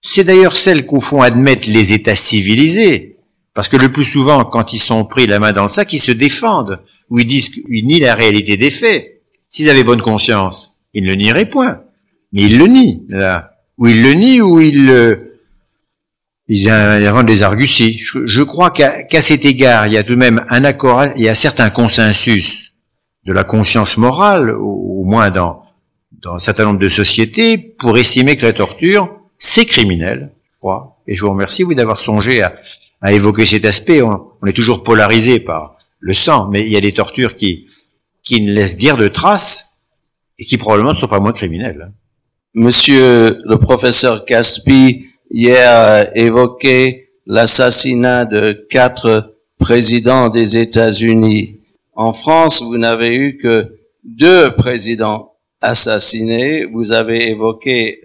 C'est 0.00 0.24
d'ailleurs 0.24 0.56
celle 0.56 0.86
qu'au 0.86 1.00
fond 1.00 1.22
admettent 1.22 1.66
les 1.66 1.92
États 1.92 2.16
civilisés, 2.16 3.16
parce 3.54 3.68
que 3.68 3.76
le 3.76 3.90
plus 3.90 4.04
souvent, 4.04 4.44
quand 4.44 4.72
ils 4.72 4.78
sont 4.78 5.04
pris 5.04 5.26
la 5.26 5.38
main 5.38 5.52
dans 5.52 5.64
le 5.64 5.68
sac, 5.68 5.92
ils 5.92 5.98
se 5.98 6.12
défendent, 6.12 6.80
ou 7.10 7.18
ils 7.18 7.26
disent 7.26 7.50
qu'ils 7.50 7.86
nient 7.86 8.00
la 8.00 8.14
réalité 8.14 8.56
des 8.56 8.70
faits. 8.70 9.22
S'ils 9.48 9.68
avaient 9.68 9.84
bonne 9.84 10.00
conscience, 10.00 10.80
ils 10.94 11.04
ne 11.04 11.14
nieraient 11.14 11.48
point. 11.48 11.82
Mais 12.32 12.42
il 12.44 12.58
le 12.58 12.66
nie, 12.66 13.04
là. 13.08 13.50
Ou 13.78 13.88
il 13.88 14.02
le 14.02 14.12
nie, 14.14 14.40
ou 14.40 14.60
il, 14.60 14.88
euh, 14.88 15.16
il 16.48 16.68
invente 16.68 17.26
des 17.26 17.42
arguties. 17.42 17.98
Je, 17.98 18.42
crois 18.42 18.70
qu'à 18.70 19.20
cet 19.20 19.44
égard, 19.44 19.86
il 19.86 19.94
y 19.94 19.96
a 19.96 20.02
tout 20.02 20.12
de 20.12 20.18
même 20.18 20.44
un 20.48 20.64
accord, 20.64 21.06
il 21.16 21.24
y 21.24 21.28
a 21.28 21.34
certain 21.34 21.70
consensus 21.70 22.71
de 23.24 23.32
la 23.32 23.44
conscience 23.44 23.96
morale, 23.96 24.50
au, 24.50 25.04
moins 25.04 25.30
dans, 25.30 25.62
un 26.24 26.38
certain 26.38 26.64
nombre 26.64 26.78
de 26.78 26.88
sociétés, 26.88 27.58
pour 27.58 27.96
estimer 27.98 28.36
que 28.36 28.46
la 28.46 28.52
torture, 28.52 29.08
c'est 29.38 29.64
criminel, 29.64 30.30
je 30.44 30.58
crois. 30.58 31.02
Et 31.06 31.14
je 31.14 31.24
vous 31.24 31.30
remercie, 31.30 31.64
oui, 31.64 31.74
d'avoir 31.74 31.98
songé 31.98 32.42
à, 32.42 33.12
évoquer 33.12 33.46
cet 33.46 33.64
aspect. 33.64 34.02
On, 34.02 34.46
est 34.46 34.52
toujours 34.52 34.82
polarisé 34.82 35.40
par 35.40 35.76
le 35.98 36.14
sang, 36.14 36.48
mais 36.48 36.62
il 36.62 36.72
y 36.72 36.76
a 36.76 36.80
des 36.80 36.92
tortures 36.92 37.36
qui, 37.36 37.66
qui 38.22 38.40
ne 38.40 38.52
laissent 38.52 38.76
guère 38.76 38.96
de 38.96 39.08
traces 39.08 39.78
et 40.38 40.44
qui 40.44 40.56
probablement 40.58 40.90
ne 40.90 40.96
sont 40.96 41.08
pas 41.08 41.20
moins 41.20 41.32
criminelles. 41.32 41.92
Monsieur 42.54 43.40
le 43.44 43.56
professeur 43.58 44.24
Caspi 44.24 45.06
hier 45.30 45.70
a 45.70 46.16
évoqué 46.16 47.10
l'assassinat 47.26 48.24
de 48.24 48.52
quatre 48.70 49.36
présidents 49.58 50.28
des 50.28 50.56
États-Unis. 50.58 51.60
En 51.94 52.12
France, 52.12 52.62
vous 52.62 52.78
n'avez 52.78 53.14
eu 53.14 53.36
que 53.36 53.78
deux 54.02 54.54
présidents 54.54 55.34
assassinés. 55.60 56.64
Vous 56.64 56.92
avez 56.92 57.28
évoqué 57.28 58.00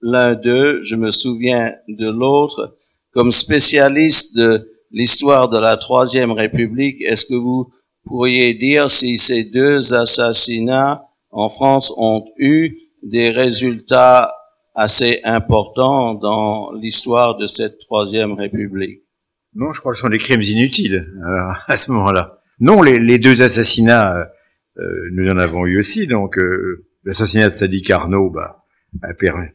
l'un 0.00 0.34
d'eux, 0.34 0.80
je 0.82 0.96
me 0.96 1.10
souviens 1.10 1.74
de 1.88 2.08
l'autre. 2.08 2.76
Comme 3.12 3.30
spécialiste 3.30 4.36
de 4.36 4.70
l'histoire 4.90 5.48
de 5.48 5.58
la 5.58 5.76
Troisième 5.76 6.32
République, 6.32 7.00
est-ce 7.02 7.26
que 7.26 7.34
vous 7.34 7.70
pourriez 8.04 8.54
dire 8.54 8.90
si 8.90 9.18
ces 9.18 9.44
deux 9.44 9.94
assassinats 9.94 11.04
en 11.30 11.50
France 11.50 11.92
ont 11.98 12.24
eu 12.38 12.78
des 13.02 13.30
résultats 13.30 14.32
assez 14.74 15.20
importants 15.24 16.14
dans 16.14 16.72
l'histoire 16.72 17.36
de 17.36 17.46
cette 17.46 17.78
troisième 17.80 18.32
république? 18.32 19.02
Non, 19.54 19.72
je 19.72 19.80
crois 19.80 19.92
que 19.92 19.98
ce 19.98 20.02
sont 20.02 20.08
des 20.08 20.18
crimes 20.18 20.42
inutiles 20.42 21.12
alors, 21.24 21.56
à 21.66 21.76
ce 21.76 21.90
moment-là. 21.90 22.37
Non, 22.60 22.82
les, 22.82 22.98
les, 22.98 23.18
deux 23.18 23.42
assassinats, 23.42 24.32
euh, 24.78 25.08
nous 25.12 25.30
en 25.30 25.38
avons 25.38 25.64
eu 25.66 25.78
aussi. 25.78 26.06
Donc, 26.06 26.38
euh, 26.38 26.86
l'assassinat 27.04 27.48
de 27.48 27.52
Sadi 27.52 27.82
Carnot, 27.82 28.30
bah, 28.30 28.64
a 29.02 29.14
permis, 29.14 29.48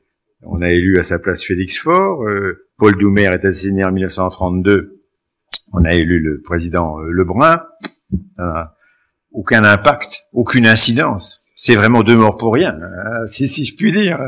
on 0.43 0.61
a 0.61 0.69
élu 0.69 0.99
à 0.99 1.03
sa 1.03 1.19
place 1.19 1.43
Félix 1.43 1.79
Faure. 1.79 2.23
Euh, 2.23 2.67
Paul 2.77 2.97
Doumer 2.97 3.25
est 3.25 3.45
assassiné 3.45 3.83
en 3.83 3.91
1932. 3.91 5.01
On 5.73 5.83
a 5.83 5.93
élu 5.93 6.19
le 6.19 6.41
président 6.41 6.99
euh, 6.99 7.09
Lebrun. 7.11 7.61
aucun 9.31 9.63
impact, 9.65 10.21
aucune 10.31 10.65
incidence. 10.65 11.45
C'est 11.55 11.75
vraiment 11.75 12.03
deux 12.03 12.17
morts 12.17 12.37
pour 12.37 12.53
rien, 12.53 12.77
hein, 12.81 13.25
si, 13.27 13.65
je 13.65 13.75
puis 13.75 13.91
dire. 13.91 14.19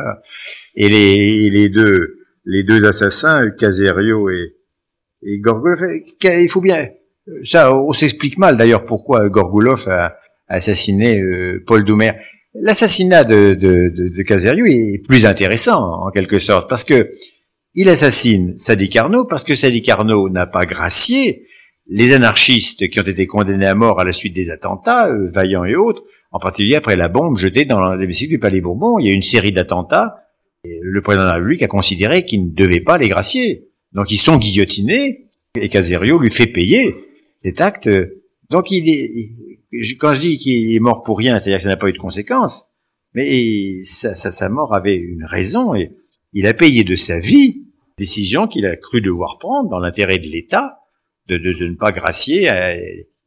Et 0.75 0.89
les, 0.89 1.69
deux 1.69 2.85
assassins, 2.85 3.49
Caserio 3.51 4.29
et, 4.29 4.55
et 5.23 5.39
Gorgulov, 5.39 5.81
il 6.21 6.49
faut 6.49 6.61
bien 6.61 6.89
ça, 7.43 7.75
on 7.75 7.91
s'explique 7.91 8.37
mal 8.37 8.57
d'ailleurs 8.57 8.85
pourquoi 8.85 9.29
Gorgulov 9.29 9.87
a 9.89 10.15
assassiné 10.47 11.19
euh, 11.19 11.63
Paul 11.65 11.83
Doumer. 11.83 12.11
L'assassinat 12.53 13.23
de, 13.23 13.53
de, 13.53 14.67
est 14.69 15.05
plus 15.05 15.25
intéressant 15.25 16.05
en 16.05 16.11
quelque 16.11 16.39
sorte 16.39 16.69
parce 16.69 16.83
que 16.83 17.11
il 17.73 17.89
assassine 17.89 18.57
Sadi 18.57 18.89
Carnot 18.89 19.25
parce 19.25 19.43
que 19.43 19.55
Sadi 19.55 19.81
Carnot 19.81 20.29
n'a 20.29 20.45
pas 20.45 20.65
gracié 20.65 21.47
les 21.87 22.13
anarchistes 22.13 22.89
qui 22.89 22.99
ont 22.99 23.03
été 23.03 23.27
condamnés 23.27 23.65
à 23.65 23.75
mort 23.75 23.99
à 23.99 24.05
la 24.05 24.11
suite 24.11 24.33
des 24.33 24.49
attentats, 24.49 25.09
euh, 25.09 25.27
Vaillant 25.27 25.65
et 25.65 25.75
autres, 25.75 26.03
en 26.31 26.39
particulier 26.39 26.75
après 26.75 26.95
la 26.95 27.09
bombe 27.09 27.37
jetée 27.37 27.65
dans 27.65 27.93
l'hémicycle 27.93 28.31
du 28.31 28.39
Palais 28.39 28.61
Bourbon. 28.61 28.97
Il 28.99 29.07
y 29.07 29.09
a 29.09 29.11
eu 29.11 29.15
une 29.15 29.21
série 29.21 29.51
d'attentats. 29.51 30.15
Et 30.63 30.79
le 30.81 31.01
président 31.01 31.25
de 31.25 31.27
la 31.27 31.35
République 31.35 31.61
a 31.61 31.67
considéré 31.67 32.25
qu'il 32.25 32.45
ne 32.45 32.51
devait 32.55 32.79
pas 32.79 32.97
les 32.97 33.07
gracier. 33.07 33.69
Donc 33.91 34.11
ils 34.11 34.17
sont 34.17 34.37
guillotinés 34.37 35.29
et 35.59 35.69
Caserio 35.69 36.17
lui 36.17 36.31
fait 36.31 36.47
payer 36.47 37.04
cet 37.45 37.61
acte. 37.61 37.89
Donc 38.49 38.71
il 38.71 38.89
est, 38.89 39.95
quand 39.99 40.13
je 40.13 40.21
dis 40.21 40.37
qu'il 40.37 40.73
est 40.73 40.79
mort 40.79 41.03
pour 41.03 41.19
rien, 41.19 41.39
c'est-à-dire 41.39 41.57
que 41.57 41.63
ça 41.63 41.69
n'a 41.69 41.77
pas 41.77 41.89
eu 41.89 41.93
de 41.93 41.99
conséquences, 41.99 42.71
mais 43.13 43.83
sa, 43.83 44.49
mort 44.49 44.73
avait 44.73 44.97
une 44.97 45.25
raison 45.25 45.75
et 45.75 45.91
il 46.33 46.47
a 46.47 46.53
payé 46.55 46.83
de 46.83 46.95
sa 46.95 47.19
vie 47.19 47.63
décision 47.99 48.47
qu'il 48.47 48.65
a 48.65 48.75
cru 48.75 48.99
devoir 48.99 49.37
prendre 49.39 49.69
dans 49.69 49.79
l'intérêt 49.79 50.17
de 50.17 50.27
l'État 50.27 50.79
de, 51.27 51.37
ne 51.37 51.75
pas 51.75 51.91
gracier 51.91 52.49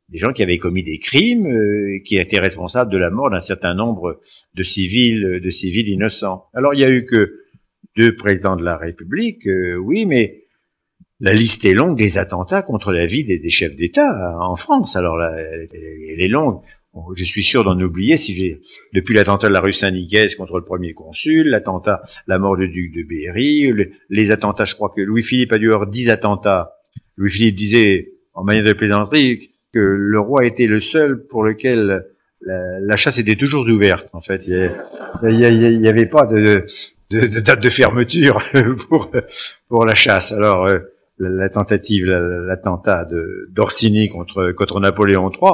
des 0.08 0.18
gens 0.18 0.32
qui 0.32 0.42
avaient 0.42 0.58
commis 0.58 0.82
des 0.82 0.98
crimes, 0.98 1.46
euh, 1.46 1.98
qui 2.04 2.16
étaient 2.16 2.40
responsables 2.40 2.90
de 2.90 2.96
la 2.96 3.10
mort 3.10 3.30
d'un 3.30 3.40
certain 3.40 3.74
nombre 3.74 4.20
de 4.54 4.62
civils, 4.62 5.40
de 5.42 5.50
civils 5.50 5.88
innocents. 5.88 6.46
Alors 6.54 6.72
il 6.72 6.80
y 6.80 6.84
a 6.84 6.90
eu 6.90 7.04
que 7.04 7.30
deux 7.94 8.16
présidents 8.16 8.56
de 8.56 8.64
la 8.64 8.78
République, 8.78 9.46
euh, 9.46 9.76
oui, 9.76 10.06
mais 10.06 10.44
la 11.20 11.34
liste 11.34 11.64
est 11.64 11.74
longue 11.74 11.98
des 11.98 12.18
attentats 12.18 12.62
contre 12.62 12.92
la 12.92 13.06
vie 13.06 13.24
des, 13.24 13.50
chefs 13.50 13.74
d'État 13.74 14.08
hein, 14.08 14.38
en 14.40 14.56
France. 14.56 14.96
Alors 14.96 15.16
là, 15.16 15.34
elle, 15.36 16.20
est 16.20 16.28
longue. 16.28 16.60
Je 17.14 17.24
suis 17.24 17.42
sûr 17.42 17.64
d'en 17.64 17.78
oublier 17.80 18.16
si 18.16 18.34
j'ai 18.34 18.60
depuis 18.92 19.14
l'attentat 19.14 19.48
de 19.48 19.52
la 19.52 19.60
rue 19.60 19.72
Saint-Nicaise 19.72 20.34
contre 20.34 20.58
le 20.58 20.64
premier 20.64 20.94
consul, 20.94 21.48
l'attentat, 21.48 22.02
la 22.26 22.38
mort 22.38 22.56
du 22.56 22.68
duc 22.68 22.94
de 22.94 23.02
Berry, 23.02 23.70
le, 23.70 23.90
les 24.08 24.30
attentats. 24.30 24.64
Je 24.64 24.74
crois 24.74 24.92
que 24.94 25.00
Louis-Philippe 25.00 25.52
a 25.52 25.58
dû 25.58 25.72
avoir 25.72 25.86
dix 25.86 26.10
attentats. 26.10 26.74
Louis-Philippe 27.16 27.56
disait 27.56 28.12
en 28.34 28.44
manière 28.44 28.64
de 28.64 28.72
plaisanterie 28.72 29.50
que 29.72 29.78
le 29.78 30.18
roi 30.18 30.44
était 30.44 30.66
le 30.66 30.80
seul 30.80 31.26
pour 31.26 31.44
lequel 31.44 32.06
la, 32.40 32.96
chasse 32.96 33.18
était 33.18 33.36
toujours 33.36 33.66
ouverte. 33.66 34.08
En 34.12 34.20
fait, 34.20 34.46
il 34.46 35.80
n'y 35.80 35.88
avait 35.88 36.06
pas 36.06 36.26
de, 36.26 36.64
date 37.10 37.60
de 37.60 37.68
fermeture 37.68 38.42
pour 38.88 39.10
pour 39.68 39.84
la 39.84 39.94
chasse. 39.94 40.32
Alors 40.32 40.66
euh, 40.66 40.78
la, 41.18 41.48
tentative, 41.48 42.06
l'attentat 42.06 43.04
de 43.04 43.48
d'Orsini 43.50 44.08
contre 44.08 44.80
Napoléon 44.80 45.30
III, 45.30 45.52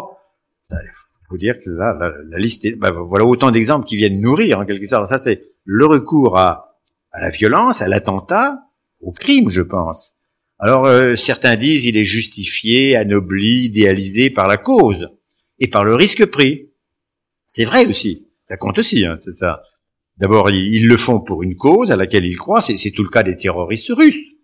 il 0.71 1.27
faut 1.29 1.39
dire 1.39 1.61
que 1.61 1.71
là, 1.71 1.97
la, 2.29 2.39
liste 2.39 2.65
est, 2.65 2.73
bah, 2.73 2.91
voilà 2.91 3.25
autant 3.25 3.51
d'exemples 3.51 3.87
qui 3.87 3.97
viennent 3.97 4.21
nourrir 4.21 4.59
en 4.59 4.65
quelque 4.65 4.87
sorte. 4.87 5.07
Ça 5.07 5.19
c'est 5.19 5.43
le 5.65 5.87
recours 5.87 6.39
à 6.39 6.77
la 7.15 7.31
violence, 7.31 7.81
à 7.81 7.89
l'attentat, 7.89 8.59
au 9.01 9.13
crime, 9.13 9.51
je 9.51 9.63
pense. 9.63 10.15
Alors 10.59 10.87
euh, 10.87 11.17
certains 11.17 11.57
disent 11.57 11.85
il 11.87 11.97
est 11.97 12.05
justifié, 12.05 12.97
anobli, 12.97 13.65
idéalisé 13.65 14.31
par 14.31 14.47
la 14.47 14.57
cause 14.57 15.09
et 15.59 15.69
par 15.69 15.85
le 15.85 15.95
risque 15.95 16.25
pris. 16.27 16.71
C'est 17.47 17.65
vrai 17.65 17.87
aussi, 17.87 18.29
ça 18.49 18.57
compte 18.57 18.79
aussi, 18.79 19.05
hein, 19.05 19.17
c'est 19.17 19.35
ça. 19.35 19.63
D'abord, 20.17 20.51
ils, 20.51 20.87
le 20.87 20.97
font 20.97 21.25
pour 21.25 21.43
une 21.43 21.57
cause 21.57 21.91
à 21.91 21.97
laquelle 21.97 22.25
ils 22.25 22.37
croient, 22.37 22.61
c'est 22.61 22.91
tout 22.93 23.03
le 23.03 23.09
cas 23.09 23.25
des 23.25 23.37
terroristes 23.37 23.91
russes 23.91 24.35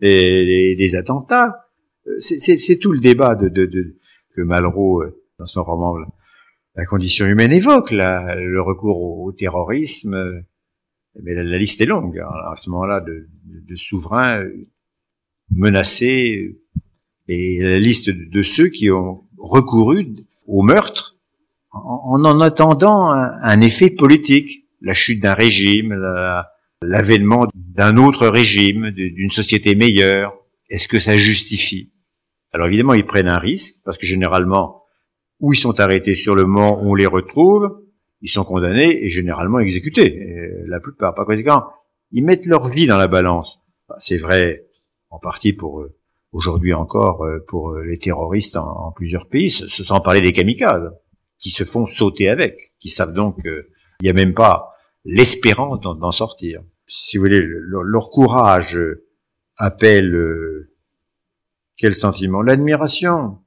et 0.00 0.74
des 0.76 0.96
attentats. 0.96 1.64
Euh, 2.06 2.16
c'est 2.18 2.78
tout 2.78 2.92
le 2.92 3.00
débat 3.00 3.34
de, 3.34 3.48
de, 3.48 3.66
de 3.66 3.96
que 4.34 4.42
Malraux, 4.42 5.02
euh, 5.02 5.22
dans 5.38 5.46
son 5.46 5.62
roman 5.62 5.96
La 6.74 6.84
condition 6.84 7.26
humaine, 7.26 7.52
évoque, 7.52 7.90
là, 7.90 8.34
le 8.34 8.60
recours 8.60 9.00
au, 9.00 9.32
terrorisme. 9.32 10.44
Mais 11.22 11.34
la, 11.34 11.44
la, 11.44 11.58
liste 11.58 11.80
est 11.80 11.86
longue. 11.86 12.18
Alors, 12.18 12.52
à 12.52 12.56
ce 12.56 12.70
moment-là, 12.70 13.00
de, 13.00 13.28
souverains 13.76 14.40
euh, 14.40 14.66
menacés 15.50 16.58
et 17.28 17.58
la 17.62 17.78
liste 17.78 18.10
de, 18.10 18.42
ceux 18.42 18.68
qui 18.68 18.90
ont 18.90 19.24
recouru 19.38 20.14
au 20.46 20.62
meurtre 20.62 21.16
en 21.70 22.24
en, 22.24 22.40
attendant 22.40 23.08
un, 23.10 23.32
un, 23.42 23.60
effet 23.60 23.90
politique, 23.90 24.66
la 24.80 24.94
chute 24.94 25.20
d'un 25.20 25.34
régime, 25.34 25.92
l'avènement 26.82 27.46
d'un 27.54 27.96
autre 27.96 28.26
régime, 28.26 28.90
d'une 28.90 29.30
société 29.30 29.74
meilleure 29.74 30.36
Est-ce 30.68 30.88
que 30.88 30.98
ça 30.98 31.16
justifie? 31.16 31.92
Alors 32.52 32.68
évidemment, 32.68 32.94
ils 32.94 33.06
prennent 33.06 33.28
un 33.28 33.38
risque, 33.38 33.82
parce 33.84 33.98
que 33.98 34.06
généralement, 34.06 34.84
où 35.40 35.52
ils 35.52 35.58
sont 35.58 35.80
arrêtés 35.80 36.14
sur 36.14 36.34
le 36.34 36.44
moment 36.44 36.80
où 36.80 36.92
on 36.92 36.94
les 36.94 37.06
retrouve, 37.06 37.80
ils 38.20 38.30
sont 38.30 38.44
condamnés 38.44 39.04
et 39.04 39.08
généralement 39.08 39.58
exécutés. 39.58 40.16
Et 40.16 40.48
la 40.66 40.80
plupart, 40.80 41.14
par 41.14 41.26
conséquent, 41.26 41.64
ils 42.12 42.24
mettent 42.24 42.46
leur 42.46 42.68
vie 42.68 42.86
dans 42.86 42.96
la 42.96 43.08
balance. 43.08 43.58
C'est 43.98 44.16
vrai 44.16 44.66
en 45.10 45.18
partie 45.18 45.52
pour 45.52 45.80
eux. 45.80 45.98
Aujourd'hui 46.32 46.74
encore, 46.74 47.24
euh, 47.24 47.44
pour 47.46 47.70
euh, 47.70 47.84
les 47.84 47.98
terroristes 47.98 48.56
en, 48.56 48.90
plusieurs 48.92 49.28
pays, 49.28 49.50
sans 49.50 50.00
parler 50.00 50.20
des 50.20 50.32
kamikazes, 50.32 50.90
qui 51.38 51.50
se 51.50 51.64
font 51.64 51.86
sauter 51.86 52.28
avec, 52.28 52.72
qui 52.80 52.88
savent 52.88 53.12
donc 53.12 53.40
qu'il 53.42 53.64
n'y 54.02 54.10
a 54.10 54.12
même 54.12 54.34
pas 54.34 54.73
l'espérance 55.04 55.80
d'en 55.80 56.10
sortir. 56.10 56.62
Si 56.86 57.16
vous 57.16 57.24
voulez, 57.24 57.42
leur, 57.42 58.10
courage 58.10 58.78
appelle 59.56 60.14
euh, 60.14 60.70
quel 61.76 61.94
sentiment? 61.94 62.42
L'admiration, 62.42 63.38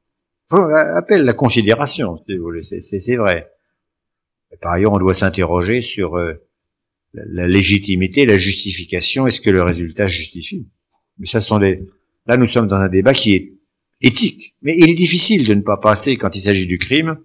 appelle 0.49 1.23
la 1.23 1.33
considération, 1.33 2.23
si 2.25 2.37
vous 2.37 2.43
voulez, 2.43 2.61
c'est 2.61 3.15
vrai. 3.15 3.51
par 4.61 4.73
ailleurs, 4.73 4.93
on 4.93 4.99
doit 4.99 5.13
s'interroger 5.13 5.81
sur 5.81 6.17
euh, 6.17 6.33
la, 7.13 7.47
légitimité, 7.47 8.25
la 8.25 8.37
justification, 8.37 9.27
est-ce 9.27 9.41
que 9.41 9.49
le 9.49 9.61
résultat 9.61 10.07
justifie? 10.07 10.67
Mais 11.19 11.25
ça 11.25 11.39
sont 11.39 11.59
des... 11.59 11.83
Là, 12.27 12.37
nous 12.37 12.47
sommes 12.47 12.67
dans 12.67 12.77
un 12.77 12.89
débat 12.89 13.13
qui 13.13 13.33
est 13.33 13.53
éthique, 14.01 14.55
mais 14.61 14.75
il 14.77 14.89
est 14.89 14.95
difficile 14.95 15.47
de 15.47 15.53
ne 15.53 15.61
pas 15.61 15.77
passer, 15.77 16.17
quand 16.17 16.35
il 16.35 16.41
s'agit 16.41 16.67
du 16.67 16.77
crime, 16.77 17.17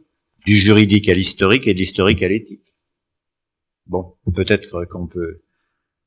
du 0.47 0.55
juridique 0.55 1.09
à 1.09 1.15
l'historique 1.15 1.67
et 1.67 1.75
de 1.75 1.79
l'historique 1.79 2.23
à 2.23 2.29
l'éthique. 2.29 2.72
Bon, 3.87 4.15
peut-être 4.35 4.85
qu'on 4.87 5.07
peut 5.07 5.41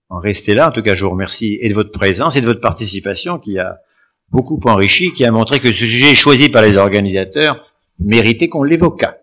en 0.10 0.20
rester 0.20 0.54
là. 0.54 0.70
En 0.70 0.72
tout 0.72 0.82
cas, 0.82 0.96
je 0.96 1.04
vous 1.06 1.12
remercie 1.12 1.58
et 1.62 1.70
de 1.70 1.74
votre 1.74 1.92
présence 1.92 2.36
et 2.36 2.42
de 2.42 2.46
votre 2.46 2.62
participation 2.62 3.40
qui 3.40 3.60
a 3.60 3.80
beaucoup 4.30 4.60
enrichi, 4.66 5.12
qui 5.12 5.26
a 5.26 5.32
montré 5.32 5.60
que 5.60 5.72
ce 5.72 5.86
sujet 5.86 6.16
choisi 6.16 6.50
par 6.50 6.62
les 6.62 6.78
organisateurs 6.78 7.66
méritait 8.00 8.50
qu'on 8.50 8.64
l'évoquât. 8.64 9.18